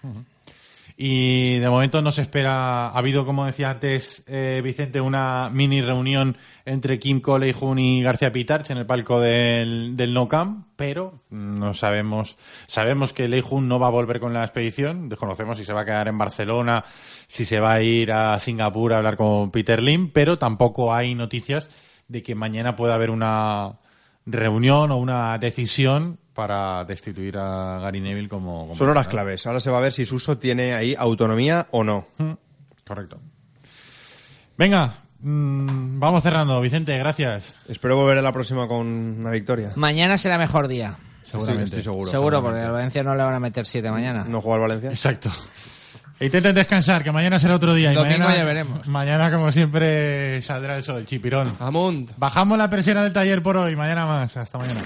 Y 1.04 1.58
de 1.58 1.68
momento 1.68 2.00
no 2.00 2.12
se 2.12 2.22
espera, 2.22 2.86
ha 2.86 2.96
habido, 2.96 3.24
como 3.24 3.44
decía 3.44 3.70
antes 3.70 4.22
eh, 4.28 4.60
Vicente, 4.62 5.00
una 5.00 5.50
mini 5.52 5.82
reunión 5.82 6.36
entre 6.64 7.00
Kim 7.00 7.20
Colejun 7.20 7.80
y 7.80 8.04
García 8.04 8.30
Pitarch 8.30 8.70
en 8.70 8.78
el 8.78 8.86
palco 8.86 9.18
del, 9.18 9.96
del 9.96 10.14
No 10.14 10.28
Camp, 10.28 10.68
pero 10.76 11.24
no 11.30 11.74
sabemos, 11.74 12.36
sabemos 12.68 13.12
que 13.12 13.26
Leijun 13.26 13.66
no 13.66 13.80
va 13.80 13.88
a 13.88 13.90
volver 13.90 14.20
con 14.20 14.32
la 14.32 14.44
expedición, 14.44 15.08
desconocemos 15.08 15.58
si 15.58 15.64
se 15.64 15.72
va 15.72 15.80
a 15.80 15.84
quedar 15.84 16.06
en 16.06 16.18
Barcelona, 16.18 16.84
si 17.26 17.44
se 17.44 17.58
va 17.58 17.72
a 17.72 17.82
ir 17.82 18.12
a 18.12 18.38
Singapur 18.38 18.92
a 18.92 18.98
hablar 18.98 19.16
con 19.16 19.50
Peter 19.50 19.82
Lim, 19.82 20.12
pero 20.12 20.38
tampoco 20.38 20.94
hay 20.94 21.16
noticias 21.16 21.68
de 22.06 22.22
que 22.22 22.36
mañana 22.36 22.76
pueda 22.76 22.94
haber 22.94 23.10
una 23.10 23.80
reunión 24.24 24.92
o 24.92 24.98
una 24.98 25.36
decisión 25.38 26.20
para 26.34 26.84
destituir 26.84 27.36
a 27.38 27.78
Gary 27.80 28.00
Neville 28.00 28.28
como... 28.28 28.62
como 28.62 28.74
Son 28.74 28.88
horas 28.88 29.06
claves. 29.06 29.46
Ahora 29.46 29.60
se 29.60 29.70
va 29.70 29.78
a 29.78 29.82
ver 29.82 29.92
si 29.92 30.06
Suso 30.06 30.38
tiene 30.38 30.74
ahí 30.74 30.94
autonomía 30.98 31.68
o 31.70 31.84
no. 31.84 32.06
Correcto. 32.86 33.20
Venga, 34.56 34.94
mm, 35.20 35.98
vamos 35.98 36.22
cerrando. 36.22 36.60
Vicente, 36.60 36.96
gracias. 36.98 37.54
Espero 37.68 37.96
volver 37.96 38.18
a 38.18 38.22
la 38.22 38.32
próxima 38.32 38.66
con 38.68 38.86
una 38.86 39.30
victoria. 39.30 39.72
Mañana 39.76 40.16
será 40.18 40.38
mejor 40.38 40.68
día. 40.68 40.96
Seguramente. 41.22 41.64
Estoy 41.64 41.82
seguro. 41.82 42.10
Seguro, 42.10 42.42
porque 42.42 42.60
al 42.60 42.72
Valencia 42.72 43.02
no 43.02 43.14
le 43.14 43.22
van 43.22 43.34
a 43.34 43.40
meter 43.40 43.66
7 43.66 43.90
mañana. 43.90 44.24
¿No 44.24 44.40
juega 44.40 44.56
al 44.56 44.60
Valencia? 44.62 44.90
Exacto. 44.90 45.30
Intenten 46.20 46.54
descansar, 46.54 47.02
que 47.02 47.10
mañana 47.10 47.38
será 47.40 47.56
otro 47.56 47.74
día. 47.74 47.92
y 47.92 47.94
Domingo 47.96 48.18
mañana, 48.18 48.36
ya 48.36 48.44
veremos. 48.44 48.86
Mañana, 48.86 49.30
como 49.32 49.50
siempre, 49.50 50.40
saldrá 50.42 50.76
eso 50.78 50.94
del 50.94 51.04
chipirón. 51.06 51.56
Amund. 51.58 52.12
Bajamos 52.16 52.56
la 52.58 52.70
persiana 52.70 53.02
del 53.02 53.12
taller 53.12 53.42
por 53.42 53.56
hoy. 53.56 53.74
Mañana 53.74 54.06
más. 54.06 54.36
Hasta 54.36 54.58
mañana. 54.58 54.82